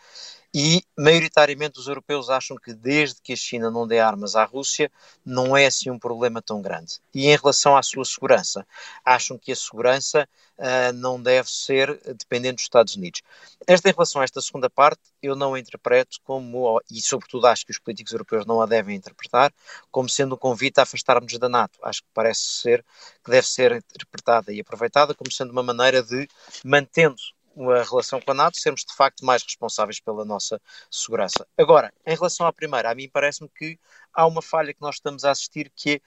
E, 0.54 0.84
maioritariamente, 0.98 1.80
os 1.80 1.88
europeus 1.88 2.30
acham 2.30 2.58
que 2.58 2.74
desde 2.74 3.22
que 3.22 3.32
a 3.32 3.38
China 3.38 3.72
não 3.72 3.88
dê 3.88 4.00
armas 4.00 4.36
à 4.36 4.44
Rússia, 4.44 4.92
não 5.26 5.56
é 5.56 5.66
assim 5.66 5.90
um 5.90 5.98
problema 5.98 6.42
tão 6.42 6.62
grande. 6.62 7.00
E 7.14 7.28
em 7.28 7.38
relação 7.38 7.78
à 7.78 7.82
sua 7.82 8.04
segurança, 8.04 8.68
acham 9.06 9.38
que 9.38 9.54
a 9.54 9.56
segurança 9.56 10.28
uh, 10.58 10.94
não 10.94 11.22
deve 11.22 11.50
ser 11.50 12.00
dependente 12.16 12.56
dos 12.56 12.64
Estados 12.64 12.96
Unidos. 12.98 13.22
Esta, 13.66 13.90
em 13.90 13.94
relação 13.94 14.22
a 14.22 14.26
esta 14.26 14.42
segunda 14.42 14.70
parte, 14.70 15.02
eu 15.24 15.38
não 15.38 15.54
a 15.54 15.60
interpreto 15.60 16.18
como, 16.24 16.82
e 16.92 17.02
sobretudo 17.02 17.48
acho 17.48 17.66
que 17.66 17.72
os 17.72 17.80
políticos 17.80 18.12
europeus 18.12 18.46
não 18.46 18.62
a 18.62 18.66
devem 18.66 18.96
interpretar, 18.96 19.54
como 19.90 20.10
sendo 20.10 20.36
um 20.36 20.38
convite 20.38 20.80
a 20.80 20.84
afastarmos 20.84 21.38
da 21.38 21.48
NATO. 21.48 21.80
Acho 21.82 22.02
que 22.02 22.10
parece 22.14 22.42
ser 22.42 22.86
que 23.24 23.32
deve 23.32 23.48
ser 23.48 23.72
interpretada 23.72 24.52
e 24.52 24.60
aproveitada 24.60 25.16
como 25.16 25.32
sendo 25.32 25.52
uma 25.52 25.64
maneira 25.64 26.04
de, 26.04 26.28
mantendo 26.66 27.22
a 27.58 27.84
relação 27.84 28.22
com 28.22 28.32
a 28.32 28.34
NATO, 28.34 28.58
sermos 28.58 28.86
de 28.86 28.96
facto 28.96 29.26
mais 29.26 29.44
responsáveis 29.44 30.00
pela 30.00 30.24
nossa 30.24 30.62
segurança. 30.90 31.46
Agora, 31.58 31.94
em 32.06 32.16
relação 32.16 32.48
à 32.48 32.54
primeira, 32.54 32.92
a 32.92 32.96
mim 32.96 33.10
parece-me 33.12 33.50
que 33.50 33.80
há 34.14 34.26
uma 34.26 34.42
falha 34.42 34.74
que 34.74 34.82
nós 34.82 34.96
estamos 34.96 35.26
a 35.26 35.32
assistir 35.32 35.72
que 35.76 36.02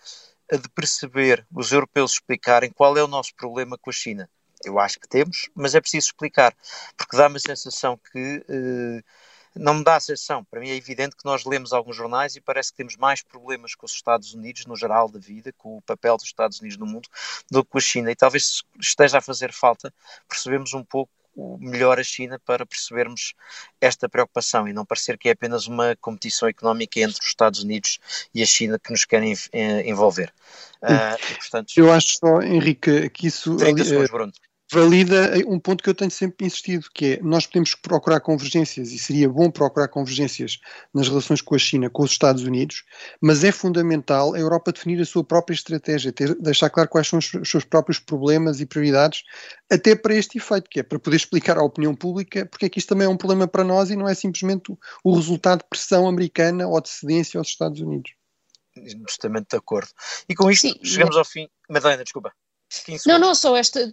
é 0.50 0.56
a 0.56 0.58
de 0.58 0.68
perceber, 0.68 1.46
os 1.54 1.72
europeus 1.72 2.12
explicarem 2.12 2.70
qual 2.70 2.96
é 2.96 3.02
o 3.02 3.08
nosso 3.08 3.34
problema 3.34 3.78
com 3.78 3.90
a 3.90 3.92
China. 3.92 4.28
Eu 4.64 4.78
acho 4.78 4.98
que 5.00 5.08
temos, 5.08 5.50
mas 5.54 5.74
é 5.74 5.80
preciso 5.80 6.08
explicar, 6.08 6.54
porque 6.96 7.16
dá-me 7.16 7.36
a 7.36 7.40
sensação 7.40 7.98
que. 8.12 8.44
Eh, 8.48 9.02
não 9.56 9.74
me 9.74 9.84
dá 9.84 9.96
a 9.96 10.00
sensação, 10.00 10.42
para 10.44 10.60
mim 10.60 10.70
é 10.70 10.74
evidente 10.74 11.14
que 11.14 11.24
nós 11.24 11.44
lemos 11.44 11.72
alguns 11.72 11.94
jornais 11.94 12.34
e 12.34 12.40
parece 12.40 12.72
que 12.72 12.76
temos 12.76 12.96
mais 12.96 13.22
problemas 13.22 13.76
com 13.76 13.86
os 13.86 13.92
Estados 13.92 14.34
Unidos, 14.34 14.66
no 14.66 14.74
geral 14.74 15.08
da 15.08 15.20
vida, 15.20 15.52
com 15.56 15.76
o 15.76 15.82
papel 15.82 16.16
dos 16.16 16.26
Estados 16.26 16.60
Unidos 16.60 16.76
no 16.76 16.86
mundo, 16.86 17.08
do 17.48 17.64
que 17.64 17.70
com 17.70 17.78
a 17.78 17.80
China. 17.80 18.10
E 18.10 18.16
talvez 18.16 18.64
esteja 18.80 19.18
a 19.18 19.20
fazer 19.20 19.52
falta 19.52 19.94
percebemos 20.28 20.74
um 20.74 20.82
pouco 20.82 21.12
melhor 21.36 21.98
a 21.98 22.04
China 22.04 22.40
para 22.44 22.64
percebermos 22.64 23.34
esta 23.80 24.08
preocupação 24.08 24.68
e 24.68 24.72
não 24.72 24.84
parecer 24.84 25.18
que 25.18 25.28
é 25.28 25.32
apenas 25.32 25.66
uma 25.66 25.96
competição 26.00 26.48
económica 26.48 27.00
entre 27.00 27.20
os 27.20 27.26
Estados 27.26 27.62
Unidos 27.62 27.98
e 28.34 28.42
a 28.42 28.46
China 28.46 28.78
que 28.78 28.90
nos 28.90 29.04
querem 29.04 29.34
eh, 29.52 29.88
envolver. 29.88 30.32
Uh, 30.82 31.16
e, 31.30 31.34
portanto, 31.36 31.72
Eu 31.76 31.92
acho 31.92 32.18
só, 32.18 32.42
Henrique, 32.42 33.08
que 33.10 33.26
isso. 33.26 33.56
30 33.56 33.84
segundos, 33.84 34.10
Bruno 34.10 34.32
valida 34.74 35.32
um 35.46 35.58
ponto 35.58 35.82
que 35.82 35.88
eu 35.88 35.94
tenho 35.94 36.10
sempre 36.10 36.46
insistido, 36.46 36.88
que 36.92 37.14
é 37.14 37.20
nós 37.22 37.46
podemos 37.46 37.74
procurar 37.76 38.18
convergências 38.20 38.90
e 38.90 38.98
seria 38.98 39.28
bom 39.28 39.48
procurar 39.48 39.86
convergências 39.86 40.58
nas 40.92 41.08
relações 41.08 41.40
com 41.40 41.54
a 41.54 41.58
China, 41.58 41.88
com 41.88 42.02
os 42.02 42.10
Estados 42.10 42.42
Unidos, 42.42 42.82
mas 43.20 43.44
é 43.44 43.52
fundamental 43.52 44.34
a 44.34 44.38
Europa 44.38 44.72
definir 44.72 45.00
a 45.00 45.04
sua 45.04 45.22
própria 45.22 45.54
estratégia, 45.54 46.12
ter, 46.12 46.34
deixar 46.34 46.68
claro 46.70 46.88
quais 46.88 47.06
são 47.06 47.20
os, 47.20 47.32
os 47.32 47.48
seus 47.48 47.64
próprios 47.64 48.00
problemas 48.00 48.60
e 48.60 48.66
prioridades, 48.66 49.22
até 49.70 49.94
para 49.94 50.14
este 50.14 50.38
efeito, 50.38 50.68
que 50.68 50.80
é 50.80 50.82
para 50.82 50.98
poder 50.98 51.16
explicar 51.16 51.56
à 51.56 51.62
opinião 51.62 51.94
pública 51.94 52.44
porque 52.46 52.66
é 52.66 52.68
que 52.68 52.78
isto 52.78 52.88
também 52.88 53.06
é 53.06 53.10
um 53.10 53.16
problema 53.16 53.46
para 53.46 53.62
nós 53.62 53.90
e 53.90 53.96
não 53.96 54.08
é 54.08 54.14
simplesmente 54.14 54.72
o, 54.72 54.78
o 55.04 55.14
resultado 55.14 55.60
de 55.60 55.68
pressão 55.68 56.08
americana 56.08 56.66
ou 56.66 56.80
de 56.80 56.88
cedência 56.88 57.38
aos 57.38 57.48
Estados 57.48 57.80
Unidos. 57.80 58.12
Justamente 59.06 59.50
de 59.50 59.56
acordo. 59.56 59.88
E 60.28 60.34
com 60.34 60.50
isto 60.50 60.66
Sim, 60.66 60.74
chegamos 60.82 61.16
ao 61.16 61.24
fim. 61.24 61.48
Madalena, 61.68 62.02
desculpa. 62.02 62.32
Não, 63.06 63.18
não, 63.18 63.34
só 63.34 63.56
esta, 63.56 63.92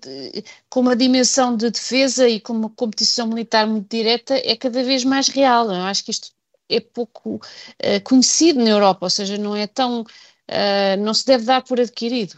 com 0.70 0.80
uma 0.80 0.96
dimensão 0.96 1.56
de 1.56 1.70
defesa 1.70 2.28
e 2.28 2.40
com 2.40 2.54
uma 2.54 2.70
competição 2.70 3.28
militar 3.28 3.68
muito 3.68 3.90
direta, 3.90 4.36
é 4.36 4.56
cada 4.56 4.84
vez 4.84 5.04
mais 5.04 5.28
real. 5.28 5.66
Eu 5.66 5.82
acho 5.84 6.04
que 6.04 6.12
isto 6.12 6.32
é 6.70 6.80
pouco 6.80 7.36
uh, 7.36 8.02
conhecido 8.04 8.64
na 8.64 8.70
Europa, 8.70 9.06
ou 9.06 9.10
seja, 9.10 9.38
não 9.38 9.56
é 9.56 9.68
tão. 9.68 10.02
Uh, 10.02 10.98
não 11.00 11.14
se 11.14 11.26
deve 11.26 11.46
dar 11.46 11.62
por 11.62 11.80
adquirido. 11.80 12.38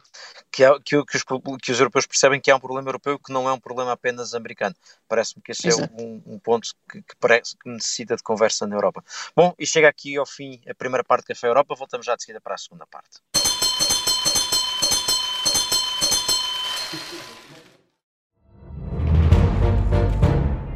Que, 0.52 0.64
é, 0.64 0.70
que, 0.86 1.04
que, 1.04 1.18
os, 1.18 1.24
que, 1.24 1.72
os, 1.72 1.80
europeus 1.80 2.06
percebem 2.06 2.40
que 2.40 2.52
é 2.52 2.56
um 2.56 2.60
problema 2.60 2.88
europeu 2.88 3.18
que 3.18 3.34
não 3.34 3.50
é 3.50 3.54
um 3.54 3.60
problema 3.60 3.92
apenas 3.92 4.36
americano. 4.36 4.76
Parece-me 5.08 5.42
que 5.42 5.52
esse 5.52 5.68
Exato. 5.68 5.92
é 5.98 6.02
um, 6.02 6.22
um 6.28 6.38
ponto 6.38 6.70
que, 6.92 7.02
que, 7.02 7.16
parece 7.20 7.58
que 7.58 7.68
necessita 7.68 8.16
de 8.16 8.22
conversa 8.22 8.68
na 8.68 8.76
Europa. 8.76 9.04
Bom, 9.36 9.56
e 9.58 9.66
chega 9.66 9.90
aqui 9.90 10.16
ao 10.16 10.28
fim 10.28 10.62
a 10.70 10.76
primeira 10.76 11.04
parte 11.04 11.24
do 11.24 11.28
Café 11.30 11.48
Europa, 11.48 11.74
voltamos 11.74 12.06
já 12.06 12.16
de 12.16 12.22
seguida 12.22 12.40
para 12.40 12.54
a 12.54 12.58
segunda 12.58 12.86
parte. 12.86 13.20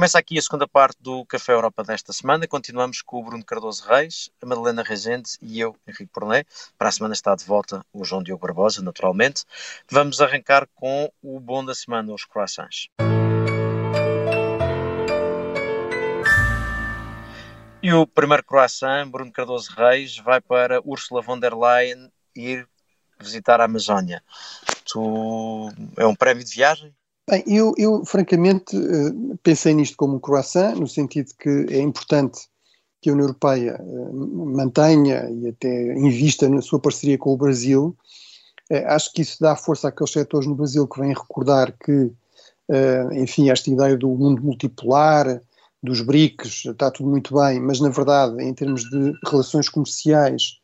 Começa 0.00 0.18
aqui 0.18 0.38
a 0.38 0.40
segunda 0.40 0.66
parte 0.66 0.96
do 0.98 1.26
Café 1.26 1.52
Europa 1.52 1.84
desta 1.84 2.10
semana. 2.10 2.48
Continuamos 2.48 3.02
com 3.02 3.20
o 3.20 3.22
Bruno 3.22 3.44
Cardoso 3.44 3.86
Reis, 3.86 4.30
a 4.42 4.46
Madalena 4.46 4.82
Regente 4.82 5.32
e 5.42 5.60
eu, 5.60 5.76
Henrique 5.86 6.06
Porné. 6.06 6.46
Para 6.78 6.88
a 6.88 6.92
semana 6.92 7.12
está 7.12 7.34
de 7.34 7.44
volta 7.44 7.84
o 7.92 8.02
João 8.02 8.22
Diogo 8.22 8.40
Barbosa, 8.40 8.80
naturalmente. 8.80 9.44
Vamos 9.90 10.22
arrancar 10.22 10.66
com 10.74 11.12
o 11.22 11.38
bom 11.38 11.62
da 11.62 11.74
semana, 11.74 12.14
os 12.14 12.24
croissants. 12.24 12.88
E 17.82 17.92
o 17.92 18.06
primeiro 18.06 18.42
croissant, 18.42 19.06
Bruno 19.10 19.30
Cardoso 19.30 19.70
Reis, 19.76 20.16
vai 20.16 20.40
para 20.40 20.80
Ursula 20.82 21.20
von 21.20 21.38
der 21.38 21.52
Leyen 21.52 22.10
ir 22.34 22.66
visitar 23.20 23.60
a 23.60 23.64
Amazónia. 23.64 24.24
Tu... 24.86 25.68
É 25.98 26.06
um 26.06 26.14
prémio 26.14 26.42
de 26.42 26.54
viagem? 26.54 26.96
Bem, 27.30 27.44
eu, 27.46 27.72
eu 27.78 28.04
francamente 28.04 28.76
eh, 28.76 29.36
pensei 29.44 29.72
nisto 29.72 29.96
como 29.96 30.16
um 30.16 30.18
croissant, 30.18 30.74
no 30.74 30.88
sentido 30.88 31.30
que 31.38 31.66
é 31.70 31.78
importante 31.78 32.40
que 33.00 33.08
a 33.08 33.12
União 33.12 33.26
Europeia 33.26 33.80
eh, 33.80 34.10
mantenha 34.12 35.30
e 35.30 35.48
até 35.48 35.94
invista 35.96 36.48
na 36.48 36.60
sua 36.60 36.80
parceria 36.80 37.16
com 37.16 37.32
o 37.32 37.36
Brasil. 37.36 37.96
Eh, 38.68 38.84
acho 38.84 39.12
que 39.12 39.22
isso 39.22 39.36
dá 39.40 39.54
força 39.54 39.86
àqueles 39.86 40.12
setores 40.12 40.48
no 40.48 40.56
Brasil 40.56 40.88
que 40.88 40.98
vêm 40.98 41.14
recordar 41.14 41.72
que, 41.78 42.10
enfim, 43.12 43.50
esta 43.50 43.70
ideia 43.70 43.96
do 43.96 44.08
mundo 44.08 44.42
multipolar, 44.42 45.40
dos 45.82 46.00
BRICS, 46.02 46.66
está 46.66 46.90
tudo 46.90 47.10
muito 47.10 47.34
bem, 47.34 47.60
mas 47.60 47.80
na 47.80 47.88
verdade, 47.88 48.42
em 48.42 48.54
termos 48.54 48.82
de 48.90 49.12
relações 49.26 49.68
comerciais, 49.68 50.60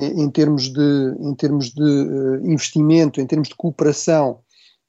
em 0.00 0.30
termos 0.30 0.70
de, 0.72 1.16
em 1.20 1.34
termos 1.34 1.70
de 1.70 2.40
investimento, 2.44 3.20
em 3.20 3.26
termos 3.26 3.48
de 3.48 3.54
cooperação, 3.54 4.40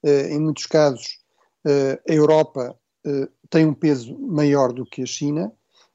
em 0.02 0.40
muitos 0.40 0.64
casos, 0.64 1.21
a 1.64 2.12
Europa 2.12 2.76
eh, 3.04 3.28
tem 3.50 3.66
um 3.66 3.74
peso 3.74 4.16
maior 4.18 4.72
do 4.72 4.86
que 4.86 5.02
a 5.02 5.06
China. 5.06 5.52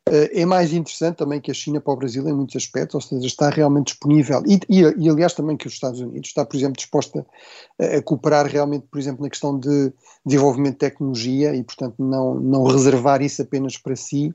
Eh, 0.09 0.41
é 0.41 0.45
mais 0.45 0.73
interessante 0.73 1.17
também 1.17 1.39
que 1.39 1.49
a 1.49 1.53
China 1.53 1.79
para 1.79 1.93
o 1.93 1.97
Brasil 1.97 2.27
em 2.27 2.33
muitos 2.33 2.55
aspectos, 2.55 2.95
ou 2.95 3.01
seja, 3.01 3.25
está 3.25 3.49
realmente 3.49 3.87
disponível, 3.87 4.43
e, 4.45 4.59
e, 4.69 4.81
e 4.81 5.09
aliás 5.09 5.33
também 5.33 5.57
que 5.57 5.67
os 5.67 5.73
Estados 5.73 5.99
Unidos 5.99 6.29
está, 6.29 6.45
por 6.45 6.55
exemplo, 6.55 6.75
disposta 6.75 7.25
a, 7.79 7.97
a, 7.97 8.01
cooperar 8.01 8.45
realmente, 8.45 8.85
por 8.91 8.99
exemplo, 8.99 9.23
na 9.23 9.29
questão 9.29 9.57
de 9.57 9.91
desenvolvimento 10.25 10.73
de 10.73 10.79
tecnologia 10.79 11.55
e, 11.55 11.63
portanto, 11.63 11.95
não, 11.97 12.35
não 12.35 12.63
reservar 12.63 13.21
isso 13.21 13.41
apenas 13.41 13.77
para 13.77 13.95
si, 13.95 14.33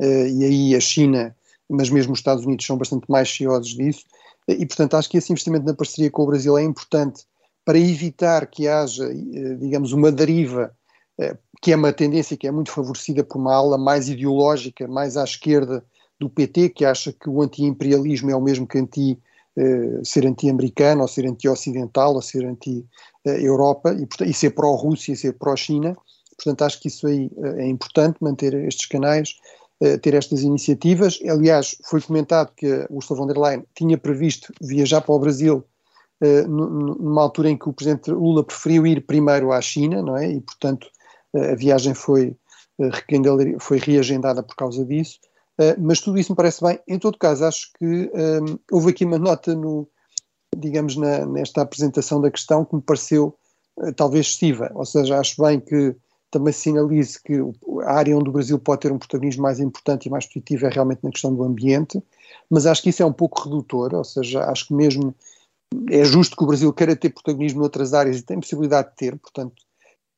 e 0.00 0.44
aí 0.44 0.76
a 0.76 0.80
China, 0.80 1.34
mas 1.68 1.90
mesmo 1.90 2.12
os 2.12 2.20
Estados 2.20 2.44
Unidos 2.44 2.64
são 2.64 2.76
bastante 2.76 3.10
mais 3.10 3.28
ciosos 3.28 3.74
disso, 3.74 4.04
e, 4.48 4.64
portanto, 4.64 4.94
acho 4.94 5.10
que 5.10 5.18
esse 5.18 5.32
investimento 5.32 5.66
na 5.66 5.74
parceria 5.74 6.10
com 6.10 6.22
o 6.22 6.26
Brasil 6.26 6.56
é 6.56 6.62
importante 6.62 7.24
para 7.68 7.78
evitar 7.78 8.46
que 8.46 8.66
haja, 8.66 9.04
eh, 9.12 9.54
digamos, 9.60 9.92
uma 9.92 10.10
deriva, 10.10 10.74
eh, 11.20 11.36
que 11.60 11.70
é 11.70 11.76
uma 11.76 11.92
tendência 11.92 12.34
que 12.34 12.46
é 12.46 12.50
muito 12.50 12.70
favorecida 12.70 13.22
por 13.22 13.36
uma 13.36 13.54
ala 13.54 13.76
mais 13.76 14.08
ideológica, 14.08 14.88
mais 14.88 15.18
à 15.18 15.24
esquerda 15.24 15.84
do 16.18 16.30
PT, 16.30 16.70
que 16.70 16.86
acha 16.86 17.12
que 17.12 17.28
o 17.28 17.42
anti-imperialismo 17.42 18.30
é 18.30 18.34
o 18.34 18.40
mesmo 18.40 18.66
que 18.66 18.78
anti, 18.78 19.18
eh, 19.54 20.00
ser 20.02 20.24
anti-americano, 20.26 21.02
ou 21.02 21.08
ser 21.08 21.26
anti-ocidental, 21.26 22.14
ou 22.14 22.22
ser 22.22 22.46
anti-Europa, 22.46 23.94
e, 23.94 24.30
e 24.30 24.32
ser 24.32 24.52
pró-Rússia, 24.52 25.14
ser 25.14 25.34
pró-China. 25.34 25.94
Portanto, 26.38 26.62
acho 26.62 26.80
que 26.80 26.88
isso 26.88 27.06
aí 27.06 27.30
é 27.58 27.66
importante, 27.68 28.16
manter 28.22 28.54
estes 28.54 28.86
canais, 28.86 29.36
ter 30.00 30.14
estas 30.14 30.40
iniciativas. 30.40 31.18
Aliás, 31.28 31.76
foi 31.84 32.00
comentado 32.00 32.50
que 32.56 32.86
Ursula 32.88 33.20
von 33.20 33.26
der 33.26 33.36
Leyen 33.36 33.66
tinha 33.74 33.98
previsto 33.98 34.54
viajar 34.58 35.02
para 35.02 35.14
o 35.14 35.18
Brasil 35.18 35.62
numa 36.48 37.22
altura 37.22 37.50
em 37.50 37.56
que 37.56 37.68
o 37.68 37.72
presidente 37.72 38.10
Lula 38.10 38.42
preferiu 38.42 38.86
ir 38.86 39.06
primeiro 39.06 39.52
à 39.52 39.60
China, 39.60 40.02
não 40.02 40.16
é? 40.16 40.30
E, 40.30 40.40
portanto, 40.40 40.88
eh, 41.34 41.52
a 41.52 41.54
viagem 41.54 41.94
foi, 41.94 42.36
eh, 42.80 43.56
foi 43.60 43.78
reagendada 43.78 44.42
por 44.42 44.56
causa 44.56 44.84
disso. 44.84 45.20
Mas 45.76 46.00
tudo 46.00 46.18
isso 46.18 46.30
me 46.30 46.36
parece 46.36 46.62
bem. 46.62 46.78
Em 46.86 47.00
todo 47.00 47.18
caso, 47.18 47.44
acho 47.44 47.72
que 47.76 47.84
um, 47.84 48.58
houve 48.70 48.90
aqui 48.90 49.04
uma 49.04 49.18
nota 49.18 49.56
no, 49.56 49.88
digamos, 50.56 50.94
na, 50.96 51.26
nesta 51.26 51.62
apresentação 51.62 52.20
da 52.20 52.30
questão 52.30 52.64
que 52.64 52.76
me 52.76 52.80
pareceu 52.80 53.36
talvez 53.96 54.26
excessiva. 54.26 54.70
Ou 54.76 54.86
seja, 54.86 55.18
acho 55.18 55.42
bem 55.42 55.58
que 55.58 55.96
também 56.30 56.52
se 56.52 56.60
sinalize 56.60 57.20
que 57.20 57.34
a 57.82 57.92
área 57.92 58.16
onde 58.16 58.28
o 58.28 58.32
Brasil 58.32 58.58
pode 58.58 58.82
ter 58.82 58.92
um 58.92 58.98
protagonismo 58.98 59.42
mais 59.42 59.60
importante 59.60 60.06
e 60.06 60.10
mais 60.10 60.26
positivo 60.26 60.66
é 60.66 60.68
realmente 60.68 61.02
na 61.02 61.10
questão 61.10 61.34
do 61.34 61.42
ambiente, 61.42 62.02
mas 62.50 62.66
acho 62.66 62.82
que 62.82 62.90
isso 62.90 63.02
é 63.02 63.06
um 63.06 63.12
pouco 63.12 63.42
redutor, 63.42 63.94
ou 63.94 64.04
seja, 64.04 64.44
acho 64.44 64.68
que 64.68 64.74
mesmo 64.74 65.14
é 65.90 66.04
justo 66.04 66.36
que 66.36 66.44
o 66.44 66.46
Brasil 66.46 66.72
queira 66.72 66.96
ter 66.96 67.10
protagonismo 67.10 67.60
noutras 67.60 67.94
áreas 67.94 68.18
e 68.18 68.22
tem 68.22 68.40
possibilidade 68.40 68.90
de 68.90 68.96
ter, 68.96 69.16
portanto, 69.18 69.54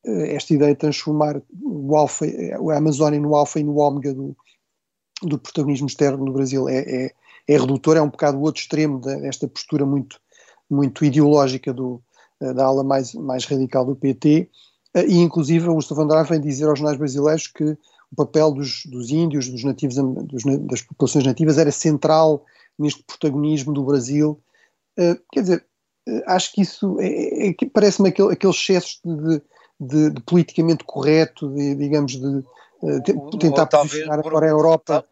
eh, 0.05 0.35
esta 0.35 0.53
ideia 0.53 0.73
de 0.73 0.79
transformar 0.79 1.41
o 1.61 1.95
alfa, 1.95 2.25
a 2.25 2.77
Amazónia 2.77 3.19
no 3.19 3.35
alfa 3.35 3.59
e 3.59 3.63
no 3.63 3.77
ômega 3.77 4.13
do, 4.13 4.35
do 5.23 5.37
protagonismo 5.37 5.87
externo 5.87 6.25
no 6.25 6.33
Brasil 6.33 6.67
é, 6.67 6.79
é, 6.79 7.11
é 7.47 7.57
redutor, 7.57 7.97
é 7.97 8.01
um 8.01 8.09
bocado 8.09 8.37
o 8.37 8.41
outro 8.41 8.61
extremo 8.61 8.99
desta 8.99 9.47
postura 9.47 9.85
muito, 9.85 10.19
muito 10.69 11.03
ideológica 11.05 11.73
do, 11.73 12.01
eh, 12.41 12.53
da 12.53 12.65
ala 12.65 12.83
mais, 12.83 13.13
mais 13.13 13.45
radical 13.45 13.85
do 13.85 13.95
PT, 13.95 14.49
eh, 14.93 15.05
e 15.05 15.17
inclusive 15.17 15.67
o 15.69 15.75
Gustavo 15.75 16.01
Andrade 16.01 16.29
vem 16.29 16.41
dizer 16.41 16.67
aos 16.67 16.79
jornais 16.79 16.97
brasileiros 16.97 17.47
que 17.47 17.77
o 18.11 18.15
papel 18.15 18.51
dos, 18.51 18.85
dos 18.85 19.09
índios, 19.09 19.47
dos 19.47 19.63
nativos, 19.63 19.95
dos, 19.95 20.43
das 20.67 20.81
populações 20.81 21.25
nativas 21.25 21.57
era 21.57 21.71
central 21.71 22.45
neste 22.77 23.01
protagonismo 23.03 23.73
do 23.73 23.83
Brasil 23.83 24.41
quer 25.31 25.41
dizer, 25.41 25.65
uh, 26.07 26.21
acho 26.27 26.53
que 26.53 26.61
isso 26.61 26.97
é, 26.99 27.49
é, 27.49 27.55
parece-me 27.73 28.09
aquele, 28.09 28.33
aquele 28.33 28.53
excesso 28.53 28.99
de, 29.03 29.41
de, 29.79 30.09
de, 30.11 30.21
politicamente 30.21 30.83
correto, 30.83 31.49
de, 31.49 31.75
digamos, 31.75 32.13
de 32.13 32.43
uh, 32.81 33.37
tentar 33.37 33.67
posicionar 33.67 34.19
agora 34.19 34.47
a 34.47 34.49
Europa 34.49 35.05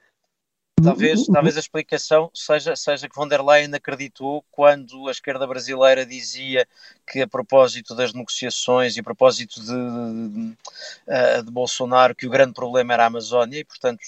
Talvez, 0.83 1.27
talvez 1.27 1.57
a 1.57 1.59
explicação 1.59 2.31
seja, 2.33 2.75
seja 2.75 3.09
que 3.09 3.15
von 3.15 3.27
der 3.27 3.41
Leyen 3.41 3.73
acreditou 3.73 4.43
quando 4.51 5.07
a 5.07 5.11
esquerda 5.11 5.45
brasileira 5.45 6.05
dizia 6.05 6.67
que 7.05 7.21
a 7.21 7.27
propósito 7.27 7.95
das 7.95 8.13
negociações 8.13 8.95
e 8.95 8.99
a 8.99 9.03
propósito 9.03 9.59
de, 9.61 9.67
de, 9.67 10.57
eh, 11.07 11.41
de, 11.41 11.51
Bolsonaro 11.51 12.15
que 12.15 12.27
o 12.27 12.29
grande 12.29 12.53
problema 12.53 12.93
era 12.93 13.03
a 13.03 13.07
Amazónia 13.07 13.59
e 13.59 13.65
portanto 13.65 13.99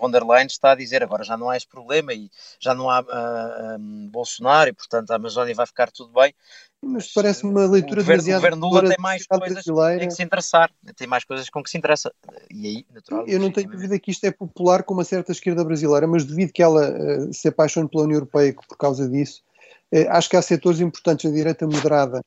von 0.00 0.10
der 0.10 0.24
Leyen 0.24 0.46
está 0.46 0.72
a 0.72 0.76
dizer 0.76 1.02
agora 1.02 1.24
já 1.24 1.36
não 1.36 1.50
há 1.50 1.56
esse 1.56 1.66
problema 1.66 2.12
e 2.12 2.30
já 2.60 2.74
não 2.74 2.90
há 2.90 3.00
uh, 3.00 3.78
um, 3.78 4.08
Bolsonaro 4.08 4.70
e 4.70 4.72
portanto 4.72 5.10
a 5.10 5.16
Amazónia 5.16 5.54
vai 5.54 5.66
ficar 5.66 5.90
tudo 5.90 6.12
bem 6.12 6.34
Mas 6.84 7.12
parece 7.12 7.44
uma 7.44 7.64
leitura 7.64 8.00
o 8.00 8.02
governo, 8.02 8.24
demasiado. 8.24 8.38
O 8.38 8.42
governo 8.42 8.66
Lula 8.66 8.88
tem 8.88 8.96
mais 8.98 9.24
coisas 9.24 9.52
brasileira. 9.52 10.04
em 10.04 10.08
que 10.08 10.14
se 10.14 10.22
interessar, 10.22 10.70
tem 10.96 11.06
mais 11.06 11.24
coisas 11.24 11.48
com 11.48 11.62
que 11.62 11.70
se 11.70 11.78
interessa. 11.78 12.12
E 12.50 12.66
aí, 12.66 12.86
naturalmente. 12.92 13.32
Eu 13.32 13.40
não 13.40 13.52
tenho 13.52 13.70
dúvida 13.70 13.98
que 14.00 14.10
isto 14.10 14.24
é 14.24 14.32
popular 14.32 14.82
com 14.82 14.92
uma 14.92 15.04
certa 15.04 15.30
esquerda 15.30 15.64
brasileira, 15.64 16.08
mas 16.08 16.24
duvido 16.24 16.52
que 16.52 16.62
ela 16.62 16.90
uh, 16.90 17.32
se 17.32 17.46
apaixone 17.46 17.88
pela 17.88 18.02
União 18.02 18.16
Europeia 18.16 18.52
por 18.68 18.76
causa 18.76 19.08
disso. 19.08 19.42
Uh, 19.94 20.10
acho 20.10 20.28
que 20.28 20.36
há 20.36 20.42
setores 20.42 20.80
importantes 20.80 21.30
da 21.30 21.36
direita 21.36 21.64
moderada 21.68 22.20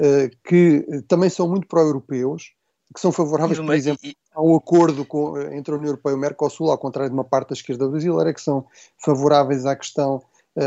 uh, 0.00 0.30
que 0.48 1.02
também 1.08 1.28
são 1.28 1.48
muito 1.48 1.66
pró-europeus, 1.66 2.52
que 2.94 3.00
são 3.00 3.10
favoráveis, 3.10 3.58
por 3.58 3.74
exemplo, 3.74 4.08
a 4.32 4.40
um 4.40 4.54
acordo 4.54 5.04
com, 5.04 5.36
entre 5.52 5.74
a 5.74 5.78
União 5.78 5.90
Europeia 5.90 6.12
e 6.12 6.16
o 6.16 6.20
Mercosul, 6.20 6.70
ao 6.70 6.78
contrário 6.78 7.10
de 7.10 7.16
uma 7.16 7.24
parte 7.24 7.48
da 7.48 7.54
esquerda 7.54 7.88
brasileira, 7.88 8.32
que 8.32 8.40
são 8.40 8.64
favoráveis 9.04 9.66
à 9.66 9.74
questão 9.74 10.22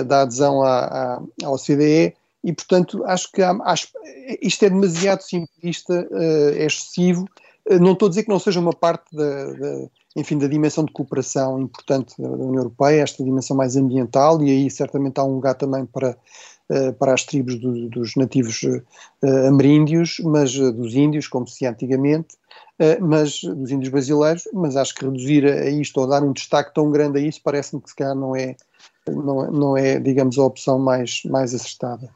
da 0.05 0.21
adesão 0.21 0.61
à, 0.61 0.83
à, 0.83 1.21
à 1.45 1.49
OCDE 1.49 2.13
e, 2.43 2.53
portanto, 2.53 3.03
acho 3.05 3.31
que 3.31 3.41
há, 3.41 3.51
acho, 3.63 3.89
isto 4.41 4.63
é 4.63 4.69
demasiado 4.69 5.21
simplista, 5.21 6.07
uh, 6.09 6.49
é 6.55 6.65
excessivo. 6.65 7.25
Uh, 7.69 7.79
não 7.79 7.93
estou 7.93 8.07
a 8.07 8.09
dizer 8.09 8.23
que 8.23 8.29
não 8.29 8.39
seja 8.39 8.59
uma 8.59 8.73
parte 8.73 9.13
da, 9.13 9.51
da, 9.53 9.89
enfim, 10.15 10.37
da 10.37 10.47
dimensão 10.47 10.85
de 10.85 10.93
cooperação 10.93 11.59
importante 11.59 12.15
da, 12.17 12.29
da, 12.29 12.35
União 12.35 12.63
Europeia, 12.63 13.01
esta 13.01 13.23
dimensão 13.23 13.57
mais 13.57 13.75
ambiental, 13.75 14.41
e 14.41 14.49
aí 14.49 14.71
certamente 14.71 15.19
há 15.19 15.23
um 15.23 15.35
lugar 15.35 15.55
também 15.55 15.85
para, 15.85 16.17
uh, 16.69 16.93
para 16.93 17.13
as 17.13 17.25
tribos 17.25 17.59
do, 17.59 17.89
dos 17.89 18.15
nativos 18.15 18.61
ameríndios, 19.47 20.21
mas 20.23 20.53
dos 20.53 20.95
índios, 20.95 21.27
como 21.27 21.45
se 21.45 21.65
antigamente, 21.65 22.37
mas 23.01 23.41
dos 23.41 23.71
índios 23.71 23.89
brasileiros, 23.89 24.47
mas 24.53 24.77
acho 24.77 24.95
que 24.95 25.03
reduzir 25.03 25.45
a 25.45 25.69
isto 25.69 25.99
ou 25.99 26.07
dar 26.07 26.23
um 26.23 26.31
destaque 26.31 26.73
tão 26.73 26.89
grande 26.89 27.19
a 27.19 27.21
isso 27.21 27.41
parece-me 27.43 27.81
que 27.81 27.89
se 27.89 27.95
calhar 27.95 28.15
não 28.15 28.33
é 28.33 28.55
não, 29.07 29.51
não 29.51 29.77
é, 29.77 29.99
digamos, 29.99 30.37
a 30.37 30.43
opção 30.43 30.79
mais, 30.79 31.21
mais 31.25 31.53
acertada. 31.53 32.11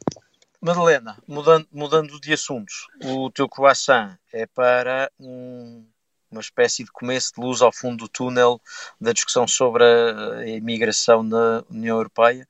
Madalena, 0.62 1.18
mudando, 1.28 1.68
mudando 1.72 2.20
de 2.22 2.32
assuntos, 2.32 2.88
o 3.04 3.30
teu 3.30 3.50
croissant 3.50 4.18
é 4.32 4.46
para 4.46 5.12
um, 5.20 5.86
uma 6.32 6.40
espécie 6.40 6.86
de 6.86 6.92
começo 6.92 7.34
de 7.36 7.42
luz 7.42 7.62
ao 7.62 7.72
fundo 7.72 8.06
do 8.06 8.08
túnel 8.08 8.62
da 9.00 9.12
discussão 9.12 9.46
sobre 9.46 9.84
a 9.84 10.48
imigração 10.48 11.22
na 11.22 11.64
União 11.70 11.98
Europeia. 11.98 12.48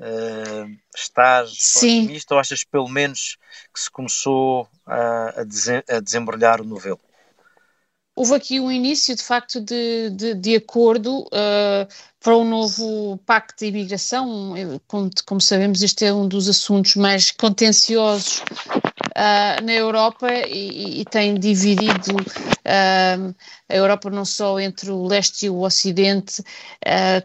Uh, 0.00 0.76
estás 0.92 1.54
Sim. 1.56 2.02
otimista 2.02 2.34
ou 2.34 2.40
achas 2.40 2.64
pelo 2.64 2.88
menos 2.88 3.38
que 3.72 3.80
se 3.80 3.88
começou 3.88 4.68
a, 4.84 5.40
a, 5.40 5.44
desen 5.44 5.80
a 5.88 6.00
desembrulhar 6.00 6.60
o 6.60 6.64
novelo? 6.64 7.00
Houve 8.16 8.34
aqui 8.34 8.60
um 8.60 8.70
início, 8.70 9.14
de 9.14 9.22
facto, 9.22 9.60
de, 9.60 10.10
de, 10.10 10.34
de 10.34 10.56
acordo 10.56 11.22
uh, 11.22 11.88
para 12.20 12.36
um 12.36 12.44
novo 12.44 13.18
pacto 13.26 13.56
de 13.58 13.66
imigração. 13.66 14.54
Como, 14.86 15.10
como, 15.26 15.40
sabemos, 15.40 15.82
este 15.82 16.06
é 16.06 16.12
um 16.12 16.28
dos 16.28 16.48
assuntos 16.48 16.94
mais 16.96 17.30
contenciosos 17.30 18.38
uh, 18.38 19.64
na 19.64 19.72
Europa 19.72 20.32
e, 20.32 21.00
e 21.00 21.04
tem 21.06 21.34
dividido 21.34 22.14
uh, 22.14 23.34
a 23.68 23.74
Europa 23.74 24.10
não 24.10 24.24
só 24.24 24.60
entre 24.60 24.90
o 24.90 25.06
leste 25.06 25.46
e 25.46 25.50
o 25.50 25.62
ocidente, 25.62 26.42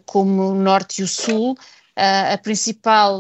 como 0.06 0.50
o 0.50 0.56
norte 0.56 1.02
e 1.02 1.04
o 1.04 1.08
sul. 1.08 1.56
a 1.96 2.38
principal 2.38 3.20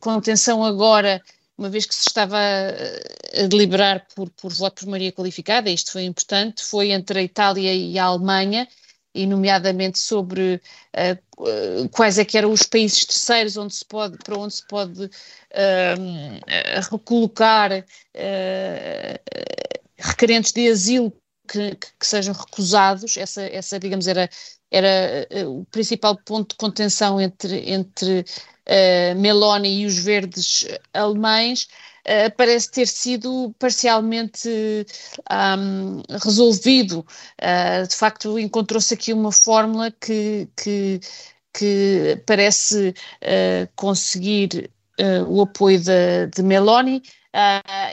contenção 0.00 0.64
agora 0.64 1.20
uma 1.56 1.70
vez 1.70 1.86
que 1.86 1.94
se 1.94 2.08
estava 2.08 2.38
a 2.38 3.46
deliberar 3.46 4.06
por, 4.14 4.28
por 4.30 4.52
voto 4.52 4.82
por 4.82 4.90
maioria 4.90 5.12
qualificada, 5.12 5.70
isto 5.70 5.92
foi 5.92 6.04
importante, 6.04 6.64
foi 6.64 6.90
entre 6.90 7.20
a 7.20 7.22
Itália 7.22 7.72
e 7.72 7.98
a 7.98 8.04
Alemanha, 8.04 8.68
e 9.14 9.26
nomeadamente 9.26 9.98
sobre 9.98 10.60
uh, 10.92 11.88
quais 11.90 12.18
é 12.18 12.24
que 12.24 12.36
eram 12.36 12.50
os 12.50 12.64
países 12.64 13.04
terceiros 13.04 13.56
onde 13.56 13.74
se 13.74 13.84
pode, 13.84 14.18
para 14.18 14.36
onde 14.36 14.54
se 14.54 14.66
pode 14.66 15.04
uh, 15.04 15.10
recolocar 16.90 17.70
uh, 17.72 17.84
requerentes 19.96 20.52
de 20.52 20.68
asilo 20.68 21.12
que, 21.48 21.76
que, 21.76 21.86
que, 22.00 22.06
sejam 22.06 22.34
recusados, 22.34 23.16
essa, 23.16 23.42
essa 23.42 23.78
digamos, 23.78 24.08
era, 24.08 24.28
era 24.70 25.48
o 25.48 25.64
principal 25.66 26.16
ponto 26.16 26.50
de 26.50 26.56
contenção 26.56 27.20
entre, 27.20 27.70
entre 27.70 28.24
uh, 28.68 29.18
Meloni 29.18 29.82
e 29.82 29.86
os 29.86 29.98
verdes 29.98 30.66
alemães, 30.92 31.68
uh, 32.04 32.34
parece 32.36 32.70
ter 32.70 32.86
sido 32.86 33.54
parcialmente 33.58 34.48
um, 35.30 36.02
resolvido. 36.22 37.06
Uh, 37.40 37.86
de 37.86 37.94
facto, 37.94 38.38
encontrou-se 38.38 38.92
aqui 38.94 39.12
uma 39.12 39.32
fórmula 39.32 39.90
que, 39.90 40.48
que, 40.56 41.00
que 41.52 42.22
parece 42.26 42.90
uh, 42.90 43.68
conseguir 43.76 44.70
o 45.26 45.42
apoio 45.42 45.80
de, 45.80 46.28
de 46.28 46.40
Meloni. 46.40 47.02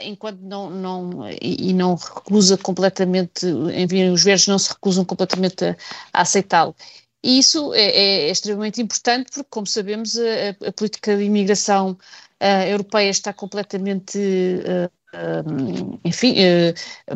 Enquanto 0.04 0.38
não, 0.40 0.70
não 0.70 1.28
e, 1.28 1.70
e, 1.70 1.72
não 1.72 1.96
recusa 1.96 2.56
completamente, 2.56 3.44
enfim, 3.74 4.08
os 4.10 4.22
verdes 4.22 4.46
não 4.46 4.56
se 4.56 4.68
recusam 4.68 5.04
completamente 5.04 5.64
a, 5.64 5.76
a 6.12 6.20
aceitá-lo. 6.20 6.76
E 7.22 7.38
isso 7.38 7.72
é, 7.72 7.82
é, 7.82 8.30
extremamente 8.30 8.82
importante 8.82 9.30
porque, 9.32 9.48
como 9.48 9.66
sabemos, 9.66 10.18
a, 10.18 10.68
a 10.68 10.72
política 10.72 11.16
de 11.16 11.22
imigração 11.22 11.92
uh, 11.92 12.66
europeia 12.68 13.10
está 13.10 13.32
completamente, 13.32 14.18
uh, 14.18 14.90
uh, 15.16 16.00
enfim, 16.04 16.34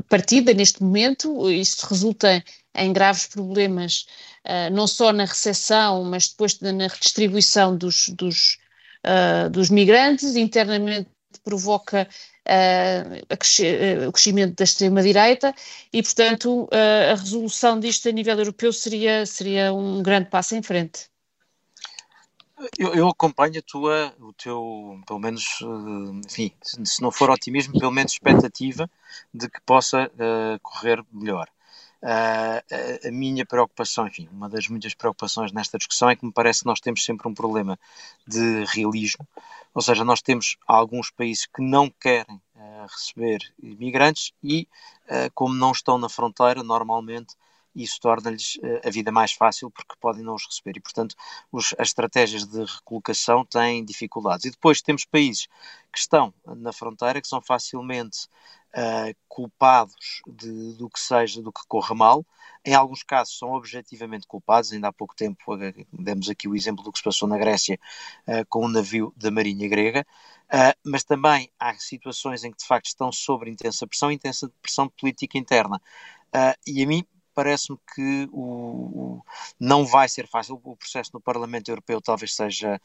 partida 0.08 0.54
neste 0.54 0.82
momento. 0.82 1.50
Isso 1.50 1.86
resulta 1.86 2.42
em 2.74 2.92
graves 2.92 3.26
problemas, 3.26 4.06
não 4.70 4.86
só 4.86 5.12
na 5.12 5.24
recessão, 5.24 6.04
mas 6.04 6.28
depois 6.28 6.60
na 6.60 6.86
redistribuição 6.86 7.76
dos, 7.76 8.10
dos, 8.10 8.58
dos 9.50 9.70
migrantes. 9.70 10.36
Internamente 10.36 11.08
provoca 11.42 12.06
uh, 12.46 14.09
o 14.09 14.12
crescimento 14.12 14.56
da 14.56 14.64
extrema-direita 14.64 15.54
e, 15.92 16.02
portanto, 16.02 16.64
uh, 16.64 17.12
a 17.12 17.14
resolução 17.14 17.78
disto 17.78 18.09
a 18.09 18.12
nível 18.12 18.38
europeu 18.38 18.72
seria, 18.72 19.26
seria 19.26 19.72
um 19.72 20.02
grande 20.02 20.30
passo 20.30 20.54
em 20.54 20.62
frente. 20.62 21.09
Eu, 22.78 22.94
eu, 22.94 23.09
acompanho 23.09 23.59
a 23.59 23.62
tua, 23.62 24.14
o 24.18 24.32
teu, 24.32 24.98
pelo 25.06 25.18
menos, 25.18 25.59
enfim, 26.24 26.50
se 26.62 27.02
não 27.02 27.11
for 27.11 27.28
otimismo, 27.28 27.78
pelo 27.78 27.92
menos 27.92 28.12
expectativa 28.12 28.88
de 29.32 29.46
que 29.46 29.61
possa 29.61 30.06
uh, 30.06 30.59
correr 30.62 31.04
melhor. 31.12 31.50
Uh, 32.02 32.61
a, 33.04 33.09
a, 33.09 33.11
minha 33.11 33.44
preocupação, 33.46 34.06
enfim, 34.06 34.28
uma 34.30 34.48
das 34.48 34.68
muitas 34.68 34.94
preocupações 34.94 35.50
nesta 35.50 35.78
discussão 35.78 36.11
é 36.11 36.16
que 36.16 36.26
me 36.26 36.32
parece 36.32 36.61
que 36.61 36.66
nós 36.66 36.78
temos 36.78 37.02
sempre 37.04 37.26
um 37.26 37.35
problema 37.35 37.78
de 38.26 38.64
realismo, 38.66 39.26
ou 39.74 39.80
seja, 39.80 40.04
nós 40.04 40.20
temos 40.20 40.59
alguns 40.66 41.11
países 41.11 41.46
que 41.46 41.62
não 41.62 41.90
querem 41.90 42.37
uh, 42.54 42.87
receber 42.88 43.38
imigrantes 43.62 44.32
e, 44.42 44.68
uh, 45.06 45.30
como 45.35 45.54
não 45.54 45.72
estão 45.72 45.96
na 45.96 46.09
fronteira, 46.09 46.62
normalmente 46.62 47.35
isso 47.74 48.00
torna-lhes 48.00 48.59
a 48.82 48.88
vida 48.88 49.12
mais 49.12 49.32
fácil 49.32 49.70
porque 49.70 49.94
podem 50.00 50.22
não 50.22 50.35
os 50.35 50.46
receber 50.46 50.78
e, 50.78 50.80
portanto, 50.80 51.14
os, 51.52 51.74
as 51.78 51.88
estratégias 51.88 52.46
de 52.46 52.64
recolocação 52.64 53.44
têm 53.44 53.85
dificuldades. 53.85 54.46
E 54.46 54.50
depois 54.50 54.80
temos 54.80 55.04
países 55.04 55.46
que 55.92 55.98
estão 55.98 56.32
na 56.46 56.72
fronteira 56.72 57.20
que 57.20 57.28
são 57.28 57.42
facilmente 57.42 58.28
uh, 58.76 59.16
culpados 59.26 60.20
de, 60.26 60.74
do 60.74 60.88
que 60.90 61.00
seja, 61.00 61.42
do 61.42 61.52
que 61.52 61.62
corra 61.66 61.94
mal. 61.94 62.26
Em 62.64 62.74
alguns 62.74 63.02
casos 63.02 63.38
são 63.38 63.52
objetivamente 63.52 64.26
culpados, 64.26 64.72
ainda 64.72 64.88
há 64.88 64.92
pouco 64.92 65.14
tempo 65.14 65.56
demos 65.92 66.28
aqui 66.28 66.46
o 66.48 66.54
exemplo 66.54 66.84
do 66.84 66.92
que 66.92 66.98
se 66.98 67.04
passou 67.04 67.28
na 67.28 67.38
Grécia 67.38 67.78
uh, 68.28 68.44
com 68.48 68.64
um 68.64 68.68
navio 68.68 69.12
da 69.16 69.30
Marinha 69.30 69.68
Grega, 69.68 70.04
uh, 70.52 70.78
mas 70.84 71.04
também 71.04 71.50
há 71.58 71.74
situações 71.74 72.44
em 72.44 72.50
que 72.50 72.58
de 72.58 72.66
facto 72.66 72.86
estão 72.86 73.10
sob 73.10 73.48
intensa 73.48 73.86
pressão, 73.86 74.10
intensa 74.10 74.50
pressão 74.60 74.88
política 74.88 75.38
interna. 75.38 75.80
e 76.66 76.82
a 76.82 76.86
mim 76.86 77.04
parece-me 77.37 77.79
que 77.94 78.29
o, 78.33 78.40
o, 78.40 79.22
não 79.61 79.85
vai 79.85 80.09
ser 80.09 80.27
fácil. 80.27 80.59
O 80.64 80.75
processo 80.75 81.11
no 81.12 81.20
Parlamento 81.20 81.68
Europeu 81.68 82.01
talvez 82.01 82.35
seja, 82.35 82.81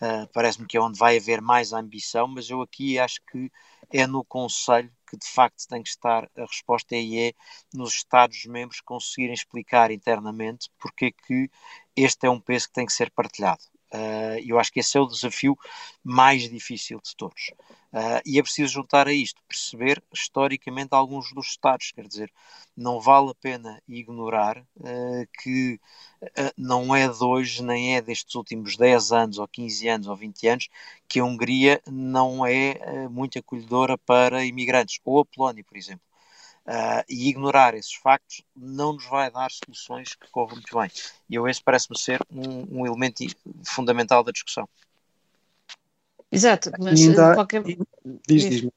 uh, 0.00 0.28
parece-me 0.32 0.64
que 0.66 0.76
é 0.76 0.80
onde 0.80 0.96
vai 0.96 1.18
haver 1.18 1.42
mais 1.42 1.72
ambição, 1.72 2.28
mas 2.28 2.48
eu 2.48 2.62
aqui 2.62 3.00
acho 3.00 3.20
que 3.30 3.50
é 3.92 4.06
no 4.06 4.24
Conselho 4.24 4.92
que 5.10 5.16
de 5.16 5.26
facto 5.26 5.66
tem 5.68 5.82
que 5.82 5.88
estar 5.88 6.28
a 6.36 6.42
resposta 6.42 6.94
e 6.94 7.18
é 7.18 7.32
nos 7.74 7.94
Estados-membros 7.94 8.80
conseguirem 8.80 9.34
explicar 9.34 9.90
internamente 9.90 10.70
porque 10.78 11.06
é 11.06 11.10
que 11.10 11.50
este 11.96 12.26
é 12.26 12.30
um 12.30 12.40
peso 12.40 12.68
que 12.68 12.74
tem 12.74 12.86
que 12.86 12.92
ser 12.92 13.10
partilhado. 13.10 13.62
Uh, 13.92 14.38
eu 14.44 14.58
acho 14.58 14.72
que 14.72 14.80
esse 14.80 14.96
é 14.96 15.00
o 15.00 15.06
desafio 15.06 15.56
mais 16.02 16.48
difícil 16.48 17.00
de 17.00 17.14
todos. 17.16 17.52
Uh, 17.96 18.20
e 18.26 18.38
é 18.38 18.42
preciso 18.42 18.74
juntar 18.74 19.08
a 19.08 19.12
isto, 19.12 19.40
perceber 19.48 20.04
historicamente 20.12 20.90
alguns 20.92 21.32
dos 21.32 21.46
Estados, 21.46 21.92
quer 21.92 22.06
dizer, 22.06 22.30
não 22.76 23.00
vale 23.00 23.30
a 23.30 23.34
pena 23.34 23.82
ignorar 23.88 24.58
uh, 24.76 25.26
que 25.42 25.80
não 26.58 26.94
é 26.94 27.08
de 27.08 27.24
hoje, 27.24 27.62
nem 27.62 27.96
é 27.96 28.02
destes 28.02 28.34
últimos 28.34 28.76
10 28.76 29.12
anos, 29.12 29.38
ou 29.38 29.48
15 29.48 29.88
anos, 29.88 30.06
ou 30.08 30.16
20 30.16 30.46
anos, 30.46 30.68
que 31.08 31.20
a 31.20 31.24
Hungria 31.24 31.80
não 31.86 32.44
é 32.44 33.08
muito 33.08 33.38
acolhedora 33.38 33.96
para 33.96 34.44
imigrantes, 34.44 35.00
ou 35.04 35.20
a 35.20 35.24
Polónia, 35.24 35.64
por 35.64 35.76
exemplo. 35.78 36.04
Uh, 36.66 37.00
e 37.08 37.28
ignorar 37.28 37.74
esses 37.74 37.94
factos 37.94 38.42
não 38.54 38.94
nos 38.94 39.06
vai 39.06 39.30
dar 39.30 39.50
soluções 39.52 40.14
que 40.16 40.28
corram 40.30 40.56
muito 40.56 40.76
bem. 40.76 40.90
E 41.30 41.36
eu 41.36 41.48
esse 41.48 41.62
parece-me 41.62 41.96
ser 41.96 42.20
um, 42.28 42.80
um, 42.80 42.86
elemento 42.86 43.24
fundamental 43.64 44.24
da 44.24 44.32
discussão. 44.32 44.68
Exato, 46.30 46.72
mas 46.78 47.00
ainda, 47.00 47.34
qualquer... 47.34 47.62
Diz, 48.26 48.50
diz. 48.50 48.68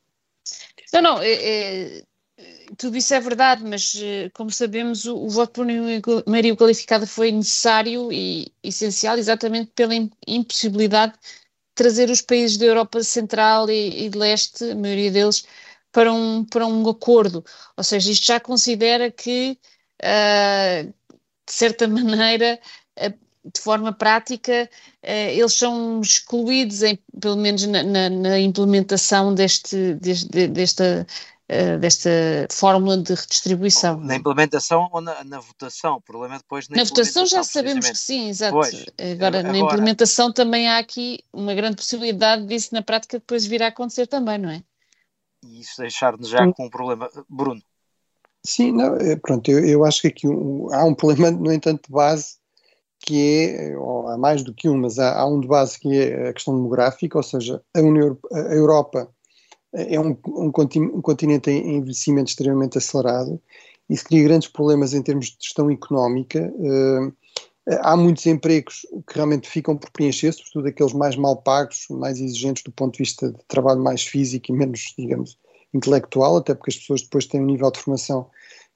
Não, 0.93 1.01
não, 1.01 1.21
é, 1.21 1.31
é, 1.31 2.03
tudo 2.77 2.97
isso 2.97 3.13
é 3.13 3.19
verdade, 3.19 3.63
mas 3.63 3.93
como 4.33 4.51
sabemos, 4.51 5.05
o, 5.05 5.15
o 5.17 5.29
voto 5.29 5.51
por 5.51 5.65
maioria 6.27 6.55
qualificada 6.55 7.05
foi 7.05 7.31
necessário 7.31 8.12
e 8.12 8.51
essencial 8.63 9.17
exatamente 9.17 9.71
pela 9.75 9.93
impossibilidade 10.27 11.13
de 11.13 11.19
trazer 11.75 12.09
os 12.09 12.21
países 12.21 12.57
da 12.57 12.65
Europa 12.65 13.03
Central 13.03 13.69
e, 13.69 14.05
e 14.05 14.09
de 14.09 14.17
Leste, 14.17 14.71
a 14.71 14.75
maioria 14.75 15.12
deles, 15.12 15.45
para 15.91 16.12
um, 16.12 16.45
para 16.45 16.65
um 16.65 16.88
acordo. 16.88 17.43
Ou 17.75 17.83
seja, 17.83 18.12
isto 18.12 18.25
já 18.25 18.39
considera 18.39 19.12
que, 19.12 19.57
uh, 20.01 20.93
de 21.45 21.53
certa 21.53 21.88
maneira, 21.89 22.59
de 23.53 23.62
forma 23.62 23.91
prática, 23.91 24.69
uh, 25.03 25.07
eles 25.07 25.53
são 25.53 26.01
excluídos, 26.01 26.83
em, 26.83 26.97
pelo 27.19 27.38
menos 27.38 27.65
na, 27.65 27.83
na, 27.83 28.09
na 28.09 28.39
implementação 28.39 29.33
deste, 29.33 29.95
deste, 29.95 30.47
desta, 30.47 31.07
desta 31.79 32.09
fórmula 32.51 32.97
de 32.97 33.13
redistribuição. 33.13 33.99
Na 34.01 34.15
implementação 34.15 34.88
ou 34.91 35.01
na, 35.01 35.23
na 35.23 35.39
votação? 35.39 35.95
O 35.95 36.01
problema 36.01 36.35
é 36.35 36.38
depois 36.38 36.69
na, 36.69 36.77
na 36.77 36.83
votação 36.83 37.25
já 37.25 37.43
sabemos 37.43 37.89
que 37.89 37.97
sim, 37.97 38.29
exato. 38.29 38.53
Pois, 38.53 38.85
agora, 38.99 39.39
agora, 39.39 39.43
na 39.43 39.57
implementação 39.57 40.31
também 40.31 40.67
há 40.67 40.77
aqui 40.77 41.23
uma 41.33 41.55
grande 41.55 41.77
possibilidade 41.77 42.45
disso 42.45 42.69
na 42.71 42.83
prática 42.83 43.17
depois 43.17 43.45
vir 43.45 43.63
a 43.63 43.67
acontecer 43.67 44.05
também, 44.05 44.38
não 44.38 44.49
é? 44.49 44.62
e 45.43 45.62
isso 45.62 45.81
deixar-nos 45.81 46.29
já 46.29 46.51
com 46.53 46.65
um 46.65 46.69
problema. 46.69 47.09
Bruno. 47.27 47.62
Sim, 48.45 48.71
não, 48.71 48.95
é, 48.95 49.15
pronto, 49.17 49.49
eu, 49.49 49.65
eu 49.65 49.85
acho 49.85 50.01
que 50.01 50.07
aqui 50.07 50.27
um, 50.27 50.73
há 50.73 50.85
um 50.85 50.95
problema, 50.95 51.31
no 51.31 51.51
entanto, 51.51 51.88
de 51.88 51.91
base, 51.91 52.38
que 52.99 53.47
é, 53.55 53.77
ou 53.77 54.07
há 54.07 54.17
mais 54.17 54.43
do 54.43 54.53
que 54.53 54.67
um, 54.69 54.77
mas 54.77 54.99
há, 54.99 55.17
há, 55.19 55.25
um 55.25 55.39
de 55.39 55.47
base 55.47 55.79
que 55.79 55.97
é 55.97 56.29
a 56.29 56.33
questão 56.33 56.55
demográfica, 56.55 57.17
ou 57.17 57.23
seja, 57.23 57.62
a, 57.73 57.79
União, 57.79 58.17
a 58.31 58.53
Europa 58.53 59.09
é 59.73 59.99
um, 59.99 60.17
um, 60.27 60.51
continente 60.51 61.49
em 61.49 61.77
envelhecimento 61.77 62.29
extremamente 62.29 62.77
acelerado, 62.77 63.39
isso 63.89 64.03
cria 64.03 64.23
grandes 64.23 64.47
problemas 64.47 64.93
em 64.93 65.01
termos 65.01 65.27
de 65.27 65.38
gestão 65.39 65.69
económica. 65.71 66.53
Uh, 66.57 67.12
há 67.81 67.97
muitos 67.97 68.25
empregos 68.25 68.85
que 69.07 69.15
realmente 69.15 69.49
ficam 69.49 69.75
por 69.75 69.89
preencher, 69.91 70.31
sobretudo 70.31 70.67
aqueles 70.67 70.93
mais 70.93 71.15
mal 71.15 71.38
pagos, 71.38 71.88
mais 71.89 72.19
exigentes 72.19 72.63
do 72.63 72.71
ponto 72.71 72.93
de 72.93 72.99
vista 72.99 73.31
de 73.31 73.39
trabalho 73.47 73.81
mais 73.81 74.03
físico 74.03 74.51
e 74.51 74.55
menos, 74.55 74.93
digamos, 74.97 75.38
intelectual, 75.73 76.38
até 76.38 76.53
porque 76.53 76.71
as 76.71 76.77
pessoas 76.77 77.01
depois 77.01 77.25
têm 77.25 77.41
um 77.41 77.45
nível 77.45 77.71
de 77.71 77.79
formação 77.79 78.29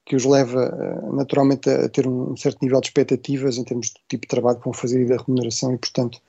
que 0.06 0.16
os 0.16 0.26
leva 0.26 0.64
eh, 0.64 1.16
naturalmente 1.16 1.70
a 1.70 1.88
ter 1.90 2.08
um 2.08 2.36
certo 2.36 2.62
nível 2.62 2.82
de 2.82 2.88
expectativas 2.88 3.58
em 3.58 3.64
termos 3.64 3.90
do 3.90 4.00
tipo 4.10 4.24
de 4.24 4.28
trabalho 4.28 4.58
que 4.58 4.66
vão 4.66 4.74
fazer 4.74 5.02
e 5.02 5.06
da 5.06 5.18
remuneração 5.18 5.74
e, 5.74 5.78
portanto, 5.78 6.20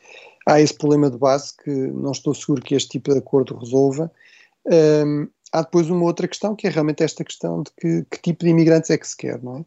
há 0.47 0.61
esse 0.61 0.75
problema 0.75 1.11
de 1.11 1.19
base 1.19 1.53
que 1.57 1.71
não 1.71 2.13
estou 2.13 2.35
seguro 2.35 2.63
que 2.63 2.75
este 2.75 2.91
tipo 2.91 3.13
de 3.13 3.19
acordo 3.19 3.57
resolva. 3.57 4.11
Um, 4.67 5.29
há 5.53 5.63
depois 5.63 5.91
uma 5.91 6.05
outra 6.05 6.29
questão 6.29 6.55
que 6.55 6.67
é 6.67 6.71
realmente 6.71 7.03
esta 7.03 7.25
questão 7.25 7.63
de 7.63 7.71
que, 7.79 8.07
que 8.11 8.23
tipo 8.23 8.45
de 8.45 8.51
imigrantes 8.51 8.91
é 8.91 8.99
que 8.99 9.09
se 9.09 9.17
quer, 9.17 9.43
não 9.43 9.59
é? 9.59 9.65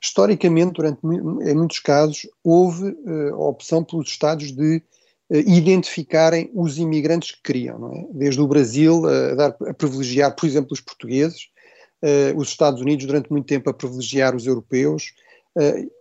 historicamente, 0.00 0.74
durante, 0.74 1.00
em 1.04 1.54
muitos 1.54 1.80
casos, 1.80 2.26
houve 2.44 2.90
uh, 2.90 3.34
a 3.34 3.48
opção 3.48 3.82
pelos 3.82 4.08
Estados 4.08 4.52
de 4.52 4.76
uh, 5.30 5.36
identificarem 5.36 6.50
os 6.54 6.78
imigrantes 6.78 7.32
que 7.32 7.42
queriam, 7.42 7.92
é? 7.92 8.06
desde 8.12 8.40
o 8.40 8.46
Brasil 8.46 9.04
a, 9.06 9.34
dar, 9.34 9.56
a, 9.66 9.74
privilegiar, 9.74 10.34
por 10.34 10.46
exemplo, 10.46 10.72
os 10.72 10.80
portugueses, 10.80 11.42
uh, 11.44 11.57
os 12.36 12.48
Estados 12.48 12.80
Unidos 12.80 13.06
durante 13.06 13.30
muito 13.30 13.46
tempo 13.46 13.68
a 13.68 13.74
privilegiar 13.74 14.34
os 14.36 14.46
europeus. 14.46 15.12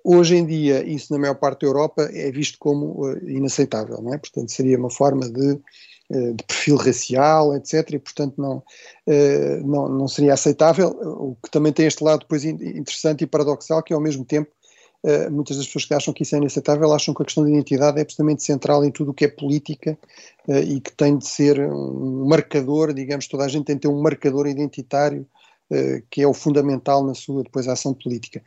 hoje 0.04 0.36
em 0.36 0.46
dia, 0.46 0.86
isso 0.88 1.12
na 1.12 1.20
maior 1.20 1.36
parte 1.36 1.62
da 1.62 1.68
Europa 1.68 2.10
é 2.14 2.32
visto 2.32 2.58
como 2.60 3.10
inaceitável, 3.24 4.02
não 4.02 4.14
é? 4.14 4.18
portanto 4.18 4.52
seria 4.52 4.78
uma 4.78 4.92
forma 4.92 5.28
de 5.30 5.60
eh, 6.10 6.32
de 6.32 6.44
perfil 6.46 6.78
racial, 6.78 7.54
etc. 7.54 7.92
E, 7.92 8.00
portanto, 8.00 8.36
não, 8.38 8.64
eh, 9.06 9.60
não, 9.62 9.90
não 9.90 10.08
seria 10.08 10.34
aceitável. 10.34 10.88
O 10.90 11.36
que 11.44 11.52
também 11.52 11.74
tem 11.74 11.86
este 11.86 12.02
lado 12.02 12.22
depois 12.22 12.46
interessante 12.46 13.26
e 13.26 13.28
paradoxal, 13.28 13.84
que 13.84 13.94
ao 13.94 14.00
mesmo 14.00 14.24
tempo 14.24 14.50
eh, 15.04 15.30
muitas 15.30 15.58
das 15.58 15.66
pessoas 15.66 15.84
que 15.84 15.94
acham 15.94 16.14
que 16.14 16.24
isso 16.24 16.34
é 16.34 16.38
inaceitável 16.38 16.94
acham 16.94 17.14
que 17.14 17.22
a 17.22 17.26
questão 17.26 17.44
da 17.44 17.50
identidade 17.50 18.00
é 18.00 18.04
absolutamente 18.04 18.42
central 18.42 18.86
em 18.86 18.92
tudo 18.92 19.12
o 19.12 19.14
que 19.14 19.26
é 19.26 19.28
política 19.28 19.98
e 20.48 20.80
que 20.80 20.94
tem 20.94 21.18
de 21.18 21.28
ser 21.28 21.60
um 21.60 22.26
marcador, 22.26 22.94
digamos, 22.94 23.28
toda 23.28 23.44
a 23.44 23.50
gente 23.50 23.66
tem 23.66 23.76
de 23.76 23.82
ter 23.82 23.90
um 23.90 24.02
marcador 24.02 24.48
identitário 24.48 25.28
que 26.10 26.22
é 26.22 26.28
o 26.28 26.34
fundamental 26.34 27.04
na 27.04 27.14
sua 27.14 27.44
depois 27.44 27.68
ação 27.68 27.94
política, 27.94 28.42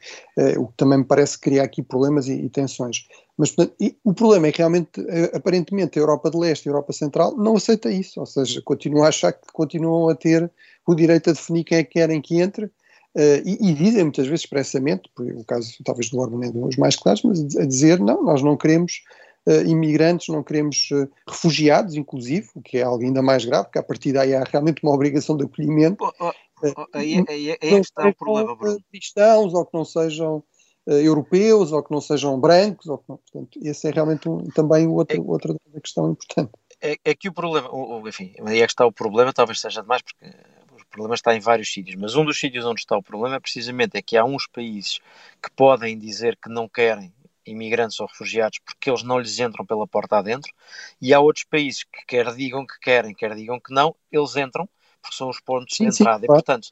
o 0.58 0.68
que 0.68 0.74
também 0.76 0.98
me 0.98 1.04
parece 1.04 1.38
criar 1.38 1.64
aqui 1.64 1.82
problemas 1.82 2.28
e, 2.28 2.32
e 2.32 2.48
tensões. 2.48 3.04
Mas 3.40 3.52
portanto, 3.52 3.74
o 4.04 4.12
problema 4.12 4.48
é 4.48 4.52
que 4.52 4.58
realmente, 4.58 5.00
eh, 5.08 5.30
aparentemente, 5.34 5.98
a 5.98 6.02
Europa 6.02 6.30
de 6.30 6.36
Leste 6.36 6.66
e 6.66 6.68
a 6.68 6.72
Europa 6.72 6.92
Central 6.92 7.34
não 7.38 7.56
aceita 7.56 7.90
isso, 7.90 8.20
ou 8.20 8.26
seja, 8.26 8.60
continuam 8.62 9.02
a 9.02 9.08
achar 9.08 9.32
que 9.32 9.50
continuam 9.50 10.10
a 10.10 10.14
ter 10.14 10.50
o 10.86 10.94
direito 10.94 11.30
a 11.30 11.32
definir 11.32 11.64
quem 11.64 11.78
é 11.78 11.82
que 11.82 11.92
querem 11.92 12.20
que 12.20 12.38
entre, 12.38 12.66
uh, 12.66 13.40
e, 13.42 13.70
e, 13.70 13.72
dizem 13.72 14.02
muitas 14.02 14.26
vezes 14.26 14.42
expressamente, 14.42 15.08
o 15.18 15.42
caso 15.44 15.72
talvez 15.86 16.10
do 16.10 16.18
Orban 16.18 16.44
é 16.44 16.52
dos 16.52 16.76
mais 16.76 16.96
claros, 16.96 17.22
mas 17.22 17.40
a 17.56 17.64
dizer, 17.64 17.98
não, 17.98 18.22
nós 18.22 18.42
não 18.42 18.58
queremos 18.58 19.00
uh, 19.46 19.66
imigrantes, 19.66 20.28
não 20.28 20.42
queremos 20.42 20.88
uh, 20.92 21.08
refugiados, 21.28 21.94
inclusive, 21.94 22.48
o 22.54 22.62
que 22.62 22.78
é 22.78 22.82
algo 22.82 23.02
ainda 23.02 23.22
mais 23.22 23.44
grave, 23.44 23.64
porque 23.64 23.78
a 23.78 23.82
partir 23.82 24.12
daí 24.12 24.34
há 24.34 24.44
realmente 24.44 24.82
uma 24.82 24.92
obrigação 24.92 25.36
de 25.36 25.44
acolhimento. 25.44 26.04
Oh, 26.04 26.12
oh, 26.20 26.32
oh, 26.76 26.86
aí, 26.92 27.24
aí, 27.28 27.50
aí 27.50 27.56
é 27.60 27.80
que 27.80 27.80
está 27.80 28.08
o 28.08 28.14
problema, 28.14 28.56
Bruno. 28.56 28.78
Cristãos, 28.90 29.54
ou 29.54 29.64
que 29.64 29.76
não 29.76 29.84
sejam 29.84 30.42
europeus 30.86 31.72
ou 31.72 31.82
que 31.82 31.92
não 31.92 32.00
sejam 32.00 32.40
brancos, 32.40 32.86
ou 32.86 32.98
que 32.98 33.04
não, 33.08 33.16
portanto, 33.16 33.58
esse 33.62 33.86
é 33.86 33.90
realmente 33.90 34.28
um, 34.28 34.38
também 34.48 34.86
outro, 34.86 35.16
é, 35.16 35.20
outra 35.20 35.54
questão 35.82 36.10
importante. 36.10 36.50
É, 36.80 36.96
é, 37.04 37.14
que 37.14 37.28
o 37.28 37.32
problema, 37.32 37.68
enfim, 38.08 38.32
aí 38.46 38.60
é 38.60 38.66
que 38.66 38.72
está 38.72 38.86
o 38.86 38.92
problema, 38.92 39.32
talvez 39.32 39.60
seja 39.60 39.82
demais, 39.82 40.02
porque 40.02 40.26
o 40.72 40.86
problema 40.90 41.14
está 41.14 41.36
em 41.36 41.40
vários 41.40 41.72
sítios, 41.72 41.96
mas 41.96 42.16
um 42.16 42.24
dos 42.24 42.40
sítios 42.40 42.64
onde 42.64 42.80
está 42.80 42.96
o 42.96 43.02
problema 43.02 43.36
é 43.36 43.40
precisamente 43.40 43.96
é 43.96 44.02
que 44.02 44.16
há 44.16 44.24
uns 44.24 44.46
países 44.46 44.98
que 45.42 45.50
podem 45.54 45.98
dizer 45.98 46.36
que 46.42 46.48
não 46.48 46.68
querem 46.68 47.12
imigrantes 47.46 47.98
ou 48.00 48.06
refugiados 48.06 48.58
porque 48.64 48.90
eles 48.90 49.02
não 49.02 49.18
lhes 49.18 49.38
entram 49.38 49.64
pela 49.64 49.86
porta 49.86 50.18
adentro, 50.18 50.52
e 51.00 51.12
há 51.14 51.20
outros 51.20 51.44
países 51.44 51.84
que 51.84 52.04
quer 52.06 52.34
digam 52.34 52.66
que 52.66 52.78
querem, 52.80 53.14
quer 53.14 53.34
digam 53.34 53.60
que 53.60 53.72
não, 53.72 53.94
eles 54.10 54.36
entram, 54.36 54.68
porque 55.02 55.16
são 55.16 55.28
os 55.28 55.40
pontos 55.40 55.76
sim, 55.76 55.88
de 55.88 55.94
entrada. 55.94 56.20
Sim, 56.20 56.26
claro. 56.26 56.40
E, 56.40 56.44
portanto, 56.44 56.68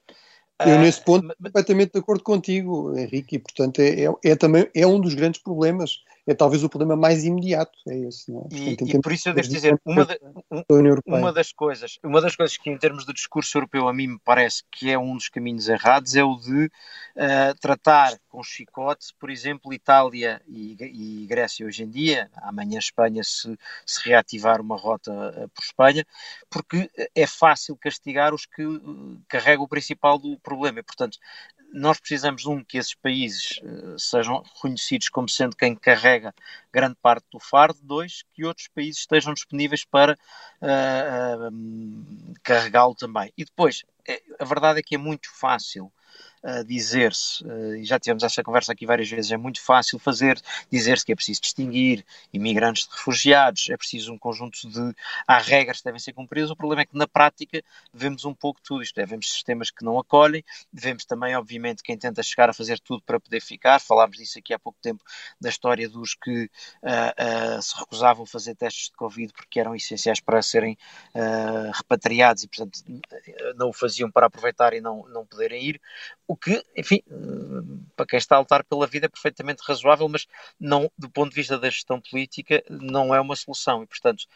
eu, 0.60 0.74
ah, 0.74 0.78
nesse 0.78 1.04
ponto, 1.04 1.26
uh, 1.26 1.36
completamente 1.36 1.92
de 1.92 2.00
acordo 2.00 2.22
contigo, 2.24 2.98
Henrique, 2.98 3.36
e 3.36 3.38
portanto 3.38 3.78
é, 3.80 4.04
é, 4.04 4.12
é, 4.24 4.36
também 4.36 4.68
é 4.74 4.86
um 4.86 5.00
dos 5.00 5.14
grandes 5.14 5.40
problemas 5.40 6.02
é 6.28 6.34
talvez 6.34 6.62
o 6.62 6.68
problema 6.68 6.94
mais 6.94 7.24
imediato, 7.24 7.78
é 7.88 7.96
esse. 8.00 8.30
Não 8.30 8.40
é? 8.40 8.42
Portanto, 8.42 8.86
e, 8.86 8.96
e 8.96 9.00
por 9.00 9.12
isso 9.12 9.30
eu 9.30 9.34
devo 9.34 9.48
dizer, 9.48 9.80
uma, 9.82 10.04
de, 10.04 10.20
uma, 11.06 11.32
das 11.32 11.52
coisas, 11.52 11.98
uma 12.04 12.20
das 12.20 12.36
coisas 12.36 12.54
que 12.58 12.68
em 12.68 12.76
termos 12.76 13.06
de 13.06 13.14
discurso 13.14 13.56
europeu 13.56 13.88
a 13.88 13.94
mim 13.94 14.08
me 14.08 14.20
parece 14.22 14.62
que 14.70 14.90
é 14.90 14.98
um 14.98 15.14
dos 15.14 15.30
caminhos 15.30 15.68
errados 15.70 16.14
é 16.14 16.22
o 16.22 16.36
de 16.36 16.66
uh, 16.66 17.58
tratar 17.58 18.18
com 18.28 18.42
chicote, 18.42 19.06
por 19.18 19.30
exemplo, 19.30 19.72
Itália 19.72 20.42
e, 20.46 20.76
e, 21.22 21.26
Grécia 21.26 21.66
hoje 21.66 21.82
em 21.82 21.88
dia, 21.88 22.30
amanhã 22.36 22.78
Espanha 22.78 23.24
se, 23.24 23.58
se 23.86 24.06
reativar 24.06 24.60
uma 24.60 24.76
rota 24.76 25.10
uh, 25.10 25.48
por 25.48 25.62
Espanha, 25.64 26.06
porque 26.50 26.90
é 27.14 27.26
fácil 27.26 27.74
castigar 27.74 28.34
os 28.34 28.44
que 28.44 28.62
uh, 28.62 29.18
carregam 29.28 29.64
o 29.64 29.68
principal 29.68 30.18
do 30.18 30.38
problema, 30.40 30.80
e, 30.80 30.82
portanto 30.82 31.18
nós 31.72 32.00
precisamos, 32.00 32.46
um, 32.46 32.62
que 32.64 32.78
esses 32.78 32.94
países 32.94 33.60
uh, 33.62 33.98
sejam 33.98 34.42
reconhecidos 34.42 35.08
como 35.08 35.28
sendo 35.28 35.56
quem 35.56 35.74
carrega 35.74 36.34
grande 36.72 36.96
parte 37.00 37.26
do 37.30 37.38
fardo, 37.38 37.78
dois, 37.82 38.24
que 38.34 38.44
outros 38.44 38.68
países 38.68 39.00
estejam 39.00 39.34
disponíveis 39.34 39.84
para 39.84 40.14
uh, 40.62 42.36
carregá-lo 42.42 42.94
também. 42.94 43.32
E 43.36 43.44
depois, 43.44 43.84
a 44.38 44.44
verdade 44.44 44.80
é 44.80 44.82
que 44.82 44.94
é 44.94 44.98
muito 44.98 45.28
fácil 45.32 45.92
dizer-se, 46.66 47.44
uh, 47.44 47.76
e 47.76 47.84
já 47.84 47.98
tivemos 47.98 48.22
essa 48.22 48.42
conversa 48.42 48.72
aqui 48.72 48.86
várias 48.86 49.08
vezes, 49.08 49.30
é 49.30 49.36
muito 49.36 49.60
fácil 49.60 49.98
fazer, 49.98 50.40
dizer-se 50.70 51.04
que 51.04 51.12
é 51.12 51.14
preciso 51.14 51.40
distinguir 51.40 52.04
imigrantes 52.32 52.86
de 52.86 52.94
refugiados, 52.94 53.68
é 53.70 53.76
preciso 53.76 54.12
um 54.12 54.18
conjunto 54.18 54.58
de. 54.68 54.94
Há 55.26 55.38
regras 55.38 55.78
que 55.78 55.84
devem 55.84 55.98
ser 55.98 56.12
cumpridas. 56.12 56.50
O 56.50 56.56
problema 56.56 56.82
é 56.82 56.86
que 56.86 56.96
na 56.96 57.06
prática 57.06 57.62
vemos 57.92 58.24
um 58.24 58.34
pouco 58.34 58.60
tudo 58.62 58.82
isto. 58.82 58.98
É, 58.98 59.06
vemos 59.06 59.30
sistemas 59.30 59.70
que 59.70 59.84
não 59.84 59.98
acolhem, 59.98 60.44
vemos 60.72 61.04
também, 61.04 61.34
obviamente, 61.36 61.82
quem 61.82 61.96
tenta 61.96 62.22
chegar 62.22 62.48
a 62.50 62.52
fazer 62.52 62.78
tudo 62.80 63.02
para 63.02 63.18
poder 63.18 63.40
ficar. 63.40 63.80
Falámos 63.80 64.16
disso 64.16 64.38
aqui 64.38 64.54
há 64.54 64.58
pouco 64.58 64.78
tempo, 64.80 65.02
da 65.40 65.48
história 65.48 65.88
dos 65.88 66.14
que 66.14 66.44
uh, 66.44 67.62
se 67.62 67.78
recusavam 67.78 68.24
a 68.24 68.26
fazer 68.26 68.54
testes 68.54 68.90
de 68.90 68.96
Covid 68.96 69.32
porque 69.32 69.60
eram 69.60 69.74
essenciais 69.74 70.20
para 70.20 70.42
serem 70.42 70.76
repatriados 71.74 72.44
e, 72.44 72.48
portanto, 72.48 72.80
não 73.56 73.70
o 73.70 73.72
faziam 73.72 74.10
para 74.10 74.26
aproveitar 74.26 74.72
e 74.72 74.80
não, 74.80 75.06
não 75.08 75.26
poderem 75.26 75.62
ir. 75.62 75.80
O 76.28 76.36
que, 76.36 76.62
enfim, 76.76 77.02
para 77.96 78.04
quem 78.04 78.18
está 78.18 78.36
a 78.36 78.40
lutar 78.40 78.62
pela 78.62 78.86
vida 78.86 79.06
é 79.06 79.08
perfeitamente 79.08 79.62
razoável, 79.66 80.06
mas 80.10 80.26
não, 80.60 80.92
do 80.96 81.08
ponto 81.08 81.30
de 81.30 81.36
vista 81.36 81.58
da 81.58 81.70
gestão 81.70 81.98
política, 82.00 82.62
não 82.68 83.14
é 83.14 83.20
uma 83.20 83.34
solução. 83.34 83.82
E, 83.82 83.86
portanto, 83.86 84.26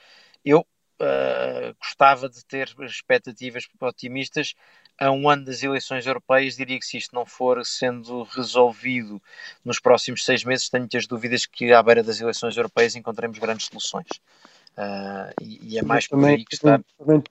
eu 0.43 0.61
uh, 0.61 1.75
gostava 1.79 2.31
de 2.31 2.43
ter 2.47 2.75
expectativas 2.81 3.69
otimistas 3.79 4.55
a 4.99 5.11
um 5.11 5.29
ano 5.29 5.45
das 5.45 5.63
eleições 5.63 6.07
europeias, 6.07 6.57
diria 6.57 6.79
que 6.79 6.87
se 6.87 6.97
isto 6.97 7.15
não 7.15 7.27
for 7.27 7.65
sendo 7.65 8.23
resolvido 8.23 9.21
nos 9.63 9.79
próximos 9.79 10.25
seis 10.25 10.45
meses, 10.45 10.71
tenho 10.71 10.85
muitas 10.85 11.07
dúvidas 11.07 11.45
que 11.45 11.73
à 11.73 11.83
beira 11.83 12.03
das 12.03 12.21
eleições 12.21 12.57
europeias 12.57 12.97
encontremos 12.97 13.39
grandes 13.39 13.67
soluções. 13.67 14.09
Uh, 14.79 15.33
e, 15.43 15.75
e, 15.75 15.79
é 15.79 15.83
mais 15.83 16.07
por 16.07 16.25
aí 16.25 16.43
que 16.45 16.55
está. 16.55 16.81
Também, 16.99 17.23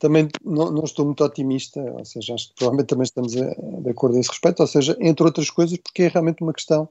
também 0.00 0.28
não, 0.42 0.72
não, 0.72 0.82
estou 0.82 1.04
muito 1.04 1.22
otimista, 1.22 1.78
ou 1.80 2.04
seja, 2.04 2.34
acho 2.34 2.48
que 2.48 2.54
provavelmente 2.56 2.88
também 2.88 3.04
estamos 3.04 3.36
a, 3.36 3.54
de 3.82 3.90
acordo 3.90 4.16
a 4.16 4.20
esse 4.20 4.30
respeito, 4.30 4.60
ou 4.60 4.66
seja, 4.66 4.96
entre 4.98 5.24
outras 5.24 5.50
coisas, 5.50 5.78
porque 5.78 6.04
é 6.04 6.08
realmente 6.08 6.42
uma 6.42 6.54
questão 6.54 6.88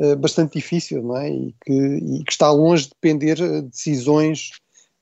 uh, 0.00 0.16
bastante 0.16 0.52
difícil, 0.52 1.02
não 1.02 1.16
é? 1.16 1.28
E 1.28 1.54
que, 1.64 1.72
e 1.72 2.24
que 2.24 2.30
está 2.30 2.50
longe 2.50 2.84
de 2.84 2.90
depender 2.90 3.34
de 3.34 3.62
decisões 3.62 4.52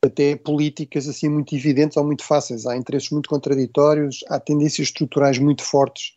até 0.03 0.36
políticas 0.36 1.07
assim 1.07 1.28
muito 1.28 1.55
evidentes 1.55 1.97
ou 1.97 2.05
muito 2.05 2.24
fáceis. 2.24 2.66
Há 2.66 2.76
interesses 2.76 3.11
muito 3.11 3.28
contraditórios, 3.28 4.24
há 4.28 4.40
tendências 4.40 4.88
estruturais 4.88 5.38
muito 5.38 5.62
fortes 5.62 6.14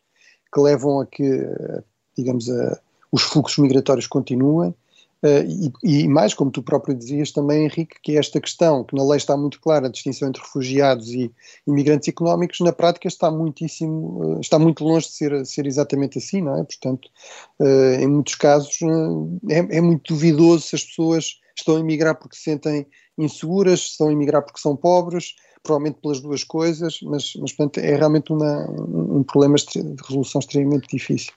que 0.53 0.61
levam 0.61 1.01
a 1.01 1.05
que, 1.05 1.45
digamos, 2.17 2.49
a, 2.49 2.79
os 3.11 3.21
fluxos 3.23 3.57
migratórios 3.57 4.07
continuem. 4.07 4.73
Uh, 5.23 5.73
e, 5.83 6.03
e, 6.03 6.07
mais, 6.07 6.33
como 6.33 6.51
tu 6.51 6.61
próprio 6.61 6.93
dizias 6.93 7.31
também, 7.31 7.65
Henrique, 7.65 7.95
que 8.03 8.15
é 8.15 8.19
esta 8.19 8.39
questão, 8.39 8.83
que 8.83 8.95
na 8.95 9.03
lei 9.03 9.17
está 9.17 9.35
muito 9.35 9.59
clara, 9.59 9.87
a 9.87 9.89
distinção 9.89 10.27
entre 10.27 10.41
refugiados 10.41 11.09
e 11.09 11.31
imigrantes 11.65 12.07
económicos, 12.07 12.59
na 12.59 12.71
prática 12.71 13.07
está 13.07 13.31
muitíssimo, 13.31 14.35
uh, 14.35 14.39
está 14.39 14.59
muito 14.59 14.83
longe 14.83 15.07
de 15.07 15.13
ser, 15.13 15.45
ser 15.45 15.65
exatamente 15.65 16.19
assim, 16.19 16.41
não 16.41 16.59
é? 16.59 16.63
Portanto, 16.63 17.09
uh, 17.59 17.99
em 17.99 18.07
muitos 18.07 18.35
casos 18.35 18.77
é, 19.49 19.77
é, 19.77 19.81
muito 19.81 20.13
duvidoso 20.13 20.67
se 20.67 20.75
as 20.75 20.83
pessoas 20.83 21.39
estão 21.57 21.77
a 21.77 21.79
emigrar 21.79 22.15
porque 22.15 22.35
se 22.35 22.43
sentem 22.43 22.85
inseguras, 23.17 23.79
se 23.79 23.87
estão 23.91 24.09
a 24.09 24.13
emigrar 24.13 24.43
porque 24.43 24.59
são 24.59 24.75
pobres, 24.75 25.33
provavelmente 25.63 25.99
pelas 25.99 26.21
duas 26.21 26.43
coisas, 26.43 26.99
mas, 27.01 27.33
mas 27.41 27.51
portanto, 27.53 27.79
é 27.79 27.95
realmente 27.95 28.31
uma, 28.31 28.69
um 28.69 29.23
problema 29.23 29.55
de 29.55 30.03
resolução 30.07 30.39
extremamente 30.39 30.87
difícil 30.95 31.33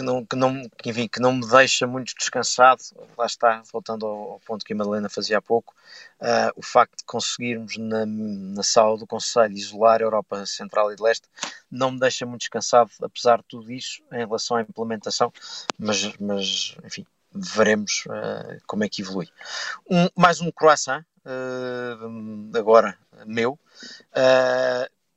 que 0.00 0.02
não, 0.02 0.24
que 0.24 0.36
não, 0.36 0.62
enfim, 0.86 1.08
que 1.08 1.20
não 1.20 1.34
me 1.34 1.46
deixa 1.46 1.86
muito 1.86 2.14
descansado, 2.14 2.82
lá 3.16 3.26
está, 3.26 3.62
voltando 3.70 4.06
ao, 4.06 4.32
ao 4.32 4.40
ponto 4.40 4.64
que 4.64 4.72
a 4.72 4.76
Madalena 4.76 5.10
fazia 5.10 5.38
há 5.38 5.42
pouco, 5.42 5.74
uh, 6.20 6.50
o 6.56 6.62
facto 6.62 6.98
de 6.98 7.04
conseguirmos 7.04 7.76
na, 7.76 8.06
na 8.06 8.62
sala 8.62 8.96
do 8.96 9.06
Conselho 9.06 9.54
isolar 9.54 10.00
a 10.00 10.04
Europa 10.04 10.46
Central 10.46 10.90
e 10.90 10.96
de 10.96 11.02
Leste 11.02 11.28
não 11.70 11.92
me 11.92 12.00
deixa 12.00 12.24
muito 12.24 12.40
descansado, 12.40 12.90
apesar 13.02 13.38
de 13.38 13.44
tudo 13.44 13.70
isso, 13.70 14.02
em 14.10 14.18
relação 14.18 14.56
à 14.56 14.62
implementação, 14.62 15.30
mas, 15.78 16.16
mas 16.18 16.74
enfim, 16.82 17.06
veremos 17.30 18.04
uh, 18.06 18.58
como 18.66 18.82
é 18.82 18.88
que 18.88 19.02
evolui. 19.02 19.28
Um, 19.90 20.08
mais 20.16 20.40
um 20.40 20.50
croissant, 20.50 21.04
uh, 21.26 22.58
agora 22.58 22.96
meu, 23.26 23.58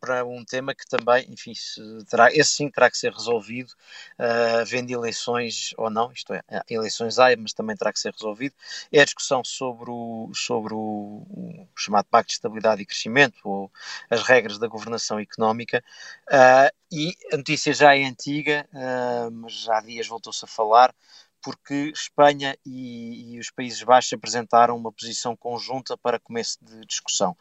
para 0.03 0.25
um 0.25 0.43
tema 0.43 0.75
que 0.75 0.85
também, 0.85 1.25
enfim, 1.31 1.53
terá, 2.09 2.29
esse 2.29 2.55
sim 2.55 2.69
terá 2.69 2.91
que 2.91 2.97
ser 2.97 3.13
resolvido, 3.13 3.69
uh, 4.19 4.91
eleições 4.91 5.73
ou 5.77 5.89
não, 5.89 6.11
isto 6.11 6.33
é, 6.33 6.41
eleições 6.69 7.19
há, 7.19 7.33
mas 7.37 7.53
também 7.53 7.73
terá 7.73 7.93
que 7.93 8.01
ser 8.01 8.11
resolvido, 8.11 8.53
é 8.91 8.99
a 8.99 9.05
discussão 9.05 9.41
sobre 9.45 9.89
o, 9.89 10.29
sobre 10.35 10.73
o, 10.73 11.25
o 11.29 11.67
chamado 11.77 12.05
Pacto 12.11 12.27
de 12.27 12.33
Estabilidade 12.33 12.81
e 12.81 12.85
Crescimento, 12.85 13.37
ou 13.45 13.71
as 14.09 14.23
regras 14.23 14.59
da 14.59 14.67
governação 14.67 15.21
económica, 15.21 15.81
uh, 16.27 16.75
e 16.91 17.15
a 17.31 17.37
notícia 17.37 17.73
já 17.73 17.95
é 17.95 18.03
antiga, 18.03 18.67
uh, 18.73 19.31
mas 19.31 19.53
já 19.53 19.77
há 19.77 19.81
dias 19.81 20.05
voltou-se 20.05 20.43
a 20.43 20.49
falar, 20.49 20.93
porque 21.43 21.91
Espanha 21.93 22.57
e, 22.65 23.33
e, 23.33 23.39
os 23.39 23.51
Países 23.51 23.83
Baixos 23.83 24.13
apresentaram 24.13 24.77
uma 24.77 24.91
posição 24.91 25.35
conjunta 25.35 25.97
para 25.97 26.17
começo 26.17 26.57
de 26.61 26.85
discussão. 26.85 27.35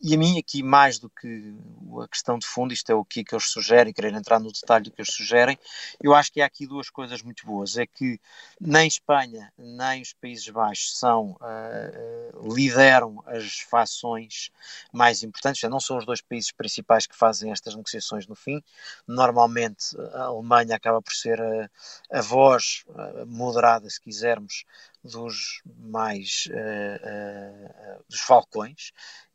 E 0.00 0.14
a 0.14 0.18
mim, 0.18 0.38
aqui, 0.38 0.62
mais 0.62 0.98
do 0.98 1.08
que 1.08 1.54
a 2.02 2.06
questão 2.06 2.38
de 2.38 2.46
fundo, 2.46 2.74
isto 2.74 2.90
é 2.90 2.94
o 2.94 3.04
que, 3.04 3.24
que 3.24 3.34
eles 3.34 3.46
sugerem, 3.48 3.94
querer 3.94 4.12
entrar 4.12 4.38
no 4.38 4.52
detalhe 4.52 4.84
do 4.84 4.90
que 4.90 5.00
eles 5.00 5.12
sugerem, 5.12 5.58
eu 6.02 6.14
acho 6.14 6.30
que 6.30 6.42
há 6.42 6.46
aqui 6.46 6.66
duas 6.66 6.90
coisas 6.90 7.22
muito 7.22 7.46
boas. 7.46 7.78
É 7.78 7.86
que 7.86 8.20
nem 8.60 8.86
Espanha, 8.86 9.50
nem 9.56 10.02
os 10.02 10.12
Países 10.12 10.48
Baixos 10.50 10.98
são, 10.98 11.30
uh, 11.40 12.54
lideram 12.54 13.22
as 13.26 13.60
fações 13.60 14.50
mais 14.92 15.22
importantes, 15.22 15.60
já 15.62 15.70
não 15.70 15.80
são 15.80 15.96
os 15.96 16.04
dois 16.04 16.20
países 16.20 16.52
principais 16.52 17.06
que 17.06 17.16
fazem 17.16 17.50
estas 17.50 17.74
negociações 17.74 18.26
no 18.26 18.34
fim. 18.34 18.62
Normalmente, 19.08 19.96
a 20.12 20.24
Alemanha 20.24 20.76
acaba 20.76 21.00
por 21.00 21.14
ser 21.14 21.40
a, 21.40 21.70
a 22.10 22.20
voz 22.20 22.84
uh, 22.88 23.24
moderada, 23.46 23.88
se 23.88 24.00
quisermos, 24.00 24.64
dos 25.02 25.62
mais 25.64 26.48
uh, 26.50 28.00
uh, 28.00 28.04
dos 28.08 28.20
falcões, 28.20 28.90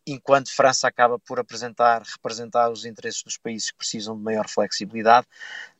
enquanto 0.05 0.53
França 0.53 0.88
acaba 0.88 1.18
por 1.18 1.39
apresentar, 1.39 2.01
representar 2.01 2.70
os 2.70 2.86
interesses 2.86 3.24
dos 3.24 3.38
países 3.38 3.72
que 3.72 3.78
precisam 3.78 4.18
de 4.18 4.22
maior 4.22 4.49
flexibilidade. 4.49 5.26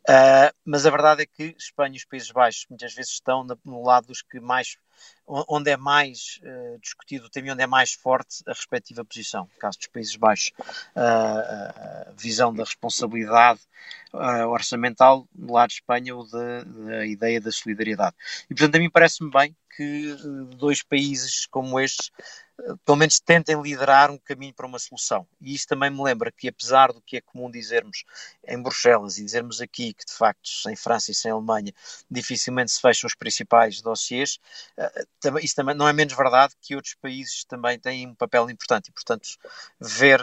Uh, 0.08 0.54
mas 0.64 0.86
a 0.86 0.90
verdade 0.90 1.22
é 1.22 1.26
que 1.26 1.54
Espanha 1.58 1.94
e 1.94 1.98
os 1.98 2.04
Países 2.04 2.30
Baixos 2.30 2.66
muitas 2.70 2.94
vezes 2.94 3.12
estão 3.12 3.46
no 3.64 3.84
lado 3.84 4.06
dos 4.06 4.22
que 4.22 4.40
mais 4.40 4.78
onde 5.26 5.70
é 5.70 5.76
mais 5.76 6.40
uh, 6.42 6.78
discutido 6.80 7.26
o 7.26 7.30
tema 7.30 7.48
e 7.48 7.50
onde 7.52 7.62
é 7.62 7.66
mais 7.66 7.92
forte 7.92 8.42
a 8.46 8.52
respectiva 8.52 9.04
posição. 9.04 9.48
No 9.54 9.58
caso 9.58 9.78
dos 9.78 9.86
Países 9.86 10.16
Baixos, 10.16 10.52
uh, 10.58 12.08
a 12.08 12.12
visão 12.16 12.52
da 12.52 12.64
responsabilidade 12.64 13.60
uh, 14.12 14.48
orçamental, 14.48 15.26
no 15.34 15.54
lado 15.54 15.68
de 15.68 15.76
Espanha, 15.76 16.14
ou 16.14 16.28
da, 16.28 17.06
ideia 17.06 17.40
da 17.40 17.50
solidariedade. 17.50 18.14
E, 18.50 18.54
portanto, 18.54 18.76
a 18.76 18.78
mim 18.78 18.90
parece-me 18.90 19.30
bem 19.30 19.56
que 19.74 20.16
dois 20.56 20.82
países 20.82 21.46
como 21.46 21.80
estes 21.80 22.10
pelo 22.84 22.98
menos 22.98 23.18
tentem 23.18 23.60
liderar 23.60 24.10
um 24.10 24.18
caminho 24.18 24.54
para 24.54 24.66
uma 24.66 24.78
solução. 24.78 25.26
E 25.40 25.54
isso 25.54 25.66
também 25.66 25.90
me 25.90 26.02
lembra 26.02 26.30
que, 26.30 26.48
apesar 26.48 26.92
do 26.92 27.00
que 27.00 27.16
é 27.16 27.20
comum 27.20 27.50
dizermos 27.50 28.04
em 28.46 28.60
Bruxelas 28.60 29.18
e 29.18 29.24
dizermos 29.24 29.60
aqui 29.60 29.94
que, 29.94 30.04
de 30.04 30.12
facto, 30.12 30.48
sem 30.48 30.76
França 30.76 31.10
e 31.10 31.14
sem 31.14 31.30
Alemanha 31.30 31.72
dificilmente 32.10 32.72
se 32.72 32.80
fecham 32.80 33.06
os 33.06 33.14
principais 33.14 33.80
dossiês, 33.80 34.38
eh, 34.76 35.04
isso 35.42 35.54
também 35.54 35.74
não 35.74 35.88
é 35.88 35.92
menos 35.92 36.14
verdade 36.14 36.54
que 36.60 36.76
outros 36.76 36.94
países 36.94 37.44
também 37.44 37.78
têm 37.78 38.06
um 38.06 38.14
papel 38.14 38.48
importante. 38.50 38.88
E, 38.88 38.92
portanto, 38.92 39.28
ver 39.80 40.20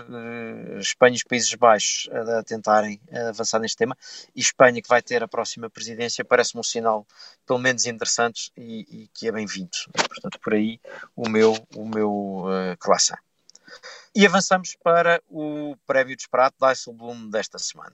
Espanha 0.80 1.14
e 1.14 1.18
os 1.18 1.24
Países 1.24 1.54
Baixos 1.56 2.10
a 2.12 2.44
tentarem 2.44 3.02
avançar 3.30 3.60
neste 3.60 3.78
tema 3.78 3.98
e 4.36 4.40
Espanha, 4.40 4.82
que 4.82 4.88
vai 4.88 5.02
ter 5.02 5.24
a 5.24 5.28
próxima 5.28 5.70
presidência, 5.70 6.24
parece-me 6.24 6.60
um 6.60 6.64
sinal, 6.64 7.06
pelo 7.46 7.60
menos, 7.60 7.86
interessante 7.86 8.52
e, 8.56 9.04
e 9.04 9.08
que 9.14 9.28
é 9.28 9.32
bem-vindo. 9.32 9.70
Portanto, 9.94 10.40
por 10.40 10.54
aí 10.54 10.80
o 11.16 11.28
meu. 11.28 11.58
O 11.76 11.86
meu 11.86 12.19
uh, 12.20 12.78
croissant. 12.80 13.20
E 14.16 14.26
avançamos 14.26 14.76
para 14.84 15.22
o 15.30 15.76
prémio 15.86 16.16
de 16.16 16.24
esperado 16.24 16.56
Dijsselbloem 16.60 17.30
desta 17.30 17.60
semana. 17.60 17.94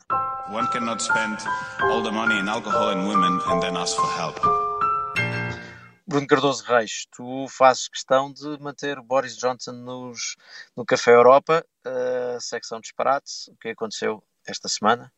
One 0.49 0.67
cannot 0.69 1.01
spend 1.03 1.37
all 1.81 2.01
the 2.03 2.11
money 2.11 2.39
in 2.39 2.47
alcohol 2.47 2.89
and 2.89 3.07
women 3.07 3.39
and 3.47 3.59
then 3.61 3.75
ask 3.75 3.95
for 3.95 4.09
help. 4.17 4.39
Bruno 6.07 6.27
Cardoso 6.27 6.63
Reis, 6.65 7.07
tu 7.11 7.47
fazes 7.49 7.87
questão 7.87 8.31
de 8.31 8.57
manter 8.59 9.01
Boris 9.01 9.35
Johnson 9.35 9.71
nos, 9.71 10.37
no 10.77 10.85
Café 10.85 11.11
Europa, 11.11 11.65
uh, 11.85 12.39
secção 12.39 12.79
disparate. 12.79 13.49
O 13.49 13.57
que 13.57 13.69
aconteceu 13.69 14.23
esta 14.47 14.69
semana? 14.69 15.11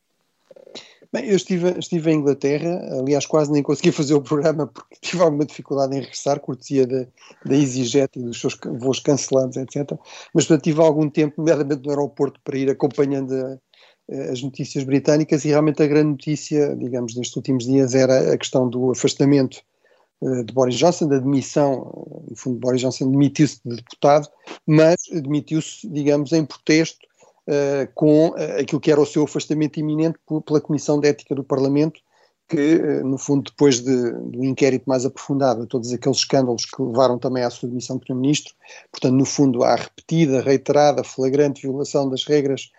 Bem, 1.12 1.30
eu 1.30 1.38
estive, 1.38 1.80
estive 1.80 2.12
em 2.12 2.16
Inglaterra, 2.16 2.82
aliás, 3.00 3.26
quase 3.26 3.50
nem 3.52 3.64
consegui 3.64 3.92
fazer 3.94 4.14
o 4.14 4.22
programa 4.22 4.68
porque 4.68 4.98
tive 5.02 5.24
alguma 5.24 5.46
dificuldade 5.46 5.96
em 5.96 6.02
regressar, 6.02 6.40
cortesia 6.42 6.86
da, 6.86 7.08
da 7.46 7.56
EasyJet 7.56 8.20
e 8.20 8.24
dos 8.24 8.40
seus 8.40 8.58
voos 8.80 9.00
cancelados, 9.00 9.56
etc. 9.56 9.94
Mas, 10.34 10.46
portanto, 10.46 10.64
tive 10.64 10.82
algum 10.82 11.10
tempo, 11.10 11.36
nomeadamente 11.38 11.84
no 11.84 11.92
aeroporto, 11.92 12.42
para 12.44 12.58
ir 12.58 12.70
acompanhando 12.70 13.34
a, 13.34 13.58
as 14.32 14.42
notícias 14.42 14.84
britânicas 14.84 15.46
e 15.46 15.50
realmente 15.50 15.82
a 15.82 15.88
grande 15.88 16.10
notícia, 16.10 16.76
digamos, 16.76 17.16
nestes 17.16 17.36
últimos 17.38 17.66
dias 17.66 17.96
era 17.96 18.34
a 18.34 18.38
questão 18.38 18.70
do 18.70 18.92
afastamento 18.92 19.62
uh, 20.22 20.44
de 20.44 20.54
Boris 20.54 20.76
Johnson, 20.76 21.08
da 21.08 21.20
demissão, 21.20 22.26
no 22.30 22.36
fundo, 22.36 22.60
Boris 22.60 22.82
Johnson 22.82 23.10
demitiu-se 23.10 23.62
de 23.64 23.78
deputado, 23.78 24.28
mas 24.66 24.98
demitiu-se, 25.10 25.88
digamos, 25.90 26.34
em 26.34 26.46
protesto 26.46 27.07
uh, 27.48 27.92
com 27.96 28.30
uh, 28.30 28.60
aquilo 28.60 28.82
que 28.82 28.92
era 28.92 29.02
o 29.02 29.06
seu 29.06 29.24
afastamento 29.24 29.80
iminente 29.80 30.20
pela 30.46 30.62
Comissão 30.62 31.00
de 31.00 31.08
Ética 31.08 31.34
do 31.34 31.44
Parlamento, 31.44 32.00
que, 32.48 32.76
uh, 32.76 33.06
no 33.06 33.18
fundo, 33.18 33.50
depois 33.50 33.82
de, 33.82 34.12
de, 34.30 34.38
um 34.38 34.44
inquérito 34.44 34.84
mais 34.86 35.06
aprofundado 35.06 35.64
a 35.64 35.66
todos 35.66 35.92
aqueles 35.92 36.20
escândalos 36.20 36.66
que 36.66 36.82
levaram 36.82 37.18
também 37.18 37.44
à 37.44 37.50
sua 37.50 37.70
demissão 37.70 37.98
de 37.98 38.02
Primeiro-Ministro, 38.02 38.54
portanto, 38.92 39.14
no 39.14 39.26
fundo, 39.26 39.64
à 39.64 39.76
repetida, 39.76 40.42
reiterada, 40.42 41.04
flagrante 41.04 41.62
violação 41.62 42.10
das 42.10 42.24
regras 42.26 42.70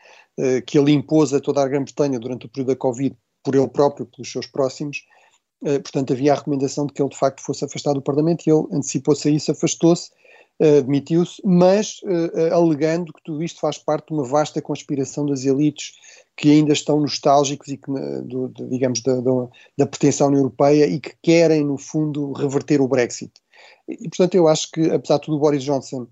que 0.69 0.79
ele 0.79 0.93
impôs 0.93 1.35
a 1.35 1.41
toda 1.41 1.61
a 1.61 1.67
Grã-Bretanha 1.67 2.17
durante 2.17 2.47
o 2.47 2.49
período 2.49 2.69
da 2.69 2.77
Covid, 2.77 3.17
por 3.43 3.57
ele 3.57 3.67
próprio, 3.67 4.07
pelos 4.07 4.31
seus 4.31 4.47
próximos, 4.47 5.03
portanto, 5.61 6.13
havia 6.13 6.33
a 6.33 6.37
recomendação 6.37 6.87
de 6.87 6.93
que 6.93 7.03
ele, 7.03 7.09
de 7.09 7.19
facto, 7.19 7.43
fosse 7.43 7.65
afastado 7.65 7.97
do 7.97 8.03
Parlamento 8.03 8.47
e 8.47 8.51
ele 8.53 8.65
antecipou-se 8.73 9.27
a 9.27 9.33
isso, 9.33 9.51
afastou-se, 9.51 10.13
admitiu-se, 10.61 11.41
mas 11.45 12.01
uh, 12.03 12.53
alegando 12.53 13.13
que 13.13 13.23
tudo 13.23 13.43
isto 13.43 13.61
faz 13.61 13.79
parte 13.79 14.09
de 14.09 14.15
uma 14.15 14.25
vasta 14.25 14.61
conspiração 14.61 15.25
das 15.27 15.45
elites 15.45 15.93
que 16.37 16.51
ainda 16.51 16.73
estão 16.73 17.01
nostálgicos 17.01 17.69
e 17.69 17.77
que, 17.77 17.91
do, 18.25 18.49
do, 18.49 18.69
digamos, 18.69 19.01
da, 19.03 19.21
da, 19.21 19.49
da 19.77 19.87
pertença 19.87 20.25
à 20.25 20.27
União 20.29 20.41
Europeia 20.41 20.87
e 20.87 21.01
que 21.01 21.15
querem, 21.23 21.65
no 21.65 21.79
fundo, 21.79 22.33
reverter 22.33 22.81
o 22.81 22.89
Brexit. 22.89 23.33
E, 23.89 24.09
portanto, 24.09 24.35
eu 24.35 24.49
acho 24.49 24.71
que, 24.71 24.91
apesar 24.91 25.17
de 25.17 25.23
tudo, 25.23 25.37
o 25.37 25.41
Boris 25.41 25.63
Johnson 25.63 26.03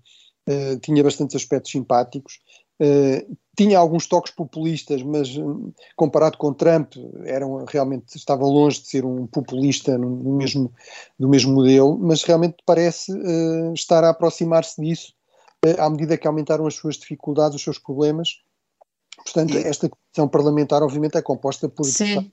uh, 0.49 0.79
tinha 0.81 1.03
bastantes 1.03 1.35
aspectos 1.35 1.71
simpáticos, 1.71 2.39
uh, 2.81 3.37
tinha 3.57 3.79
alguns 3.79 4.05
toques 4.05 4.31
populistas, 4.31 5.01
mas 5.01 5.35
hum, 5.35 5.71
comparado 5.95 6.37
com 6.37 6.53
Trump, 6.53 6.93
eram, 7.25 7.65
realmente 7.65 8.15
estava 8.15 8.45
longe 8.45 8.81
de 8.81 8.87
ser 8.87 9.03
um 9.03 9.25
populista 9.25 9.97
no, 9.97 10.09
no 10.09 10.37
mesmo, 10.37 10.71
do 11.17 11.27
mesmo 11.27 11.53
modelo, 11.53 11.97
mas 11.97 12.23
realmente 12.23 12.57
parece 12.65 13.11
uh, 13.11 13.73
estar 13.73 14.03
a 14.03 14.09
aproximar-se 14.09 14.79
disso 14.79 15.13
uh, 15.65 15.81
à 15.81 15.89
medida 15.89 16.17
que 16.17 16.27
aumentaram 16.27 16.67
as 16.67 16.75
suas 16.75 16.97
dificuldades, 16.97 17.55
os 17.55 17.63
seus 17.63 17.79
problemas. 17.79 18.41
Portanto, 19.23 19.57
esta 19.57 19.89
comissão 19.89 20.27
parlamentar, 20.29 20.83
obviamente, 20.83 21.17
é 21.17 21.21
composta 21.21 21.67
por 21.67 21.85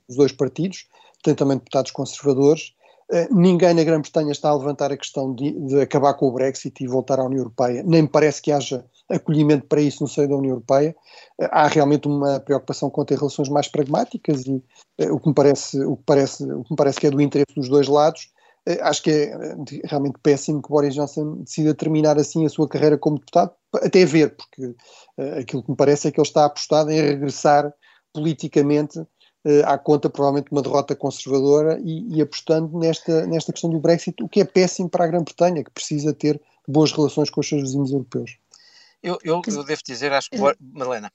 os 0.09 0.17
dois 0.17 0.33
partidos, 0.33 0.87
tem 1.23 1.35
também 1.35 1.57
deputados 1.57 1.91
conservadores, 1.91 2.75
eh, 2.79 2.84
ninguém 3.31 3.75
na 3.75 3.85
Grã-Bretanha 3.85 4.33
está 4.33 4.49
a 4.49 4.57
levantar 4.57 4.93
a 4.93 4.97
questão 4.97 5.35
de, 5.35 5.53
de, 5.53 5.81
acabar 5.81 6.15
com 6.15 6.29
o 6.29 6.33
Brexit 6.33 6.83
e 6.83 6.87
voltar 6.87 7.19
à 7.19 7.25
União 7.25 7.41
Europeia. 7.41 7.83
Nem 7.85 8.03
me 8.03 8.09
parece 8.09 8.41
que 8.41 8.51
haja 8.51 8.85
acolhimento 9.09 9.67
para 9.67 9.81
isso 9.81 10.03
no 10.03 10.09
seio 10.09 10.29
da 10.29 10.37
União 10.37 10.53
Europeia. 10.53 10.95
Eh, 11.41 11.49
há 11.53 11.67
realmente 11.69 12.09
uma 12.09 12.41
preocupação 12.41 12.89
com 12.89 13.05
ter 13.05 13.19
relações 13.19 13.49
mais 13.49 13.69
pragmáticas 13.69 14.47
e 14.47 14.63
uh, 15.01 15.15
o, 15.15 15.21
que 15.21 15.29
me 15.29 15.35
parece, 15.35 15.85
o, 15.85 15.97
que 15.97 16.03
parece, 16.05 16.45
o 16.45 16.65
que 16.65 16.71
me 16.71 16.77
parece 16.77 17.01
que 17.01 17.07
é 17.07 17.11
do 17.11 17.21
interesse 17.21 17.55
dos 17.55 17.69
dois 17.69 17.89
lados. 17.89 18.33
Acho 18.81 19.03
que 19.03 19.11
é 19.11 19.37
realmente 19.85 20.19
péssimo 20.23 20.63
que 20.63 20.71
Boris 20.71 20.95
Johnson 20.95 21.43
decida 21.43 21.75
terminar 21.75 22.19
assim 22.19 22.47
a 22.47 22.49
sua 22.49 22.67
carreira 22.67 22.97
como 22.97 23.19
deputado, 23.19 23.53
até 23.75 24.07
ver, 24.07 24.35
porque 24.35 24.75
aquilo 25.39 25.63
que 25.63 25.71
me 25.71 25.77
parece 25.77 26.09
é 26.09 26.11
que 26.11 26.19
ele 26.19 26.27
está 26.27 26.47
apostado 26.47 26.91
em 26.91 26.99
regressar 26.99 27.71
politicamente 28.15 29.05
à 29.67 29.77
conta 29.77 30.09
provavelmente 30.09 30.51
uma 30.51 30.63
derrota 30.63 30.97
conservadora 30.97 31.79
e, 31.85 32.17
e, 32.17 32.23
apostando 32.23 32.79
nesta, 32.79 33.27
nesta 33.27 33.53
questão 33.53 33.71
do 33.71 33.79
Brexit, 33.79 34.23
o 34.23 34.29
que 34.29 34.41
é 34.41 34.45
péssimo 34.45 34.89
para 34.89 35.05
a 35.05 35.07
Grã-Bretanha, 35.07 35.63
que 35.63 35.71
precisa 35.71 36.15
ter 36.15 36.41
boas 36.67 36.93
relações 36.93 37.29
com 37.31 37.41
os 37.41 37.49
seus 37.49 37.63
vizinhos 37.63 37.93
europeus. 37.93 38.39
Eu, 39.03 39.19
eu, 39.23 39.43
eu 39.47 39.65
devo 39.65 39.83
dizer, 39.85 40.13
acho 40.13 40.31
que. 40.31 40.39
Madalena. 40.39 41.13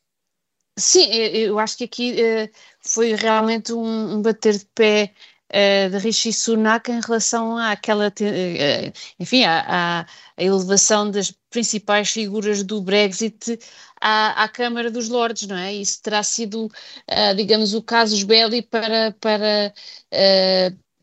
Sim, 0.77 1.11
eu 1.11 1.59
acho 1.59 1.77
que 1.77 1.83
aqui 1.83 2.13
uh, 2.13 2.49
foi 2.79 3.13
realmente 3.13 3.73
um, 3.73 4.15
um 4.15 4.21
bater 4.21 4.57
de 4.57 4.65
pé 4.73 5.13
uh, 5.49 5.89
de 5.89 5.97
Rishi 5.97 6.31
Sunak 6.31 6.89
em 6.89 7.01
relação 7.01 7.57
àquela, 7.57 8.07
uh, 8.07 8.93
enfim, 9.19 9.43
à, 9.43 10.01
à, 10.01 10.05
elevação 10.37 11.11
das 11.11 11.31
principais 11.49 12.09
figuras 12.11 12.63
do 12.63 12.81
Brexit 12.81 13.59
à, 14.01 14.43
à, 14.43 14.47
Câmara 14.47 14.91
dos 14.91 15.09
Lordes, 15.09 15.47
não 15.47 15.57
é? 15.57 15.73
Isso 15.73 16.01
terá 16.01 16.23
sido, 16.23 16.65
uh, 16.65 17.35
digamos, 17.35 17.73
o 17.73 17.81
casus 17.81 18.23
belli 18.23 18.61
para, 18.61 19.15
para, 19.19 19.73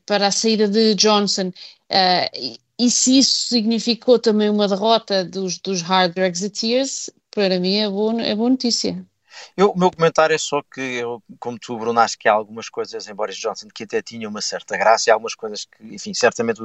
para 0.07 0.27
a 0.29 0.31
saída 0.33 0.69
de 0.69 0.95
Johnson. 0.95 1.53
E, 2.35 2.59
e 2.79 2.91
se 2.91 3.19
isso 3.19 3.49
significou 3.49 4.19
também 4.19 4.51
uma 4.51 4.69
derrota 4.69 5.25
dos, 5.25 5.59
dos 5.59 5.83
hard 5.83 6.15
Brexiteers, 6.15 7.11
para 7.31 7.59
mim 7.61 7.77
é 7.77 7.89
boa, 7.89 8.23
é 8.23 8.35
boa 8.35 8.51
notícia. 8.51 9.07
Eu, 9.57 9.71
o 9.71 9.79
meu 9.79 9.91
comentário 9.91 10.35
é 10.35 10.39
só 10.39 10.63
que, 10.63 10.81
eu, 10.81 11.23
como 11.39 11.59
tu, 11.59 11.77
Bruno, 11.79 11.99
acho 12.01 12.19
que 12.19 12.29
há 12.29 12.33
algumas 12.33 12.69
coisas 12.69 13.07
em 13.09 13.15
Boris 13.15 13.37
Johnson 13.37 13.69
que 13.75 13.85
até 13.85 14.03
tinham 14.03 14.31
uma 14.31 14.41
certa 14.41 14.77
graça 14.77 15.09
e 15.09 15.11
há 15.11 15.15
algumas 15.15 15.35
coisas 15.35 15.65
que, 15.65 15.95
enfim, 15.95 16.15
certamente 16.15 16.61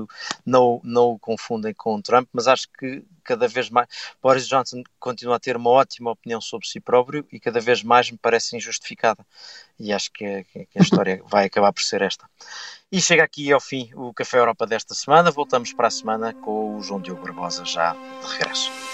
não, 0.46 0.82
não 0.84 1.12
o 1.12 1.20
confundem 1.20 1.74
com 1.74 2.02
Trump, 2.02 2.28
mas 2.34 2.48
acho 2.48 2.68
que 2.78 3.04
cada 3.24 3.48
vez 3.48 3.70
mais 3.70 3.88
Boris 4.22 4.48
Johnson 4.48 4.84
continua 5.00 5.36
a 5.36 5.40
ter 5.40 5.56
uma 5.56 5.70
ótima 5.70 6.12
opinião 6.12 6.42
sobre 6.42 6.68
si 6.68 6.80
próprio 6.80 7.26
e 7.32 7.40
cada 7.40 7.60
vez 7.60 7.84
mais 7.84 8.10
me 8.10 8.18
parece 8.18 8.56
injustificada. 8.56 9.26
E 9.80 9.94
acho 9.94 10.12
que, 10.12 10.26
é, 10.26 10.44
que 10.44 10.68
a 10.78 10.82
história 10.82 11.22
vai 11.30 11.46
acabar 11.46 11.72
por 11.72 11.82
ser 11.82 12.02
esta. 12.02 12.30
E 12.92 13.02
chega 13.02 13.24
aqui 13.24 13.52
ao 13.52 13.60
fim 13.60 13.90
o 13.96 14.14
Café 14.14 14.38
Europa 14.38 14.66
desta 14.68 14.94
semana. 14.94 15.32
Voltamos 15.32 15.74
para 15.74 15.88
a 15.88 15.92
semana 15.92 16.34
com 16.34 16.78
o 16.78 16.82
João 16.82 17.00
Diogo 17.00 17.22
Barbosa 17.22 17.66
já 17.66 17.94
de 17.94 18.28
regresso. 18.34 18.91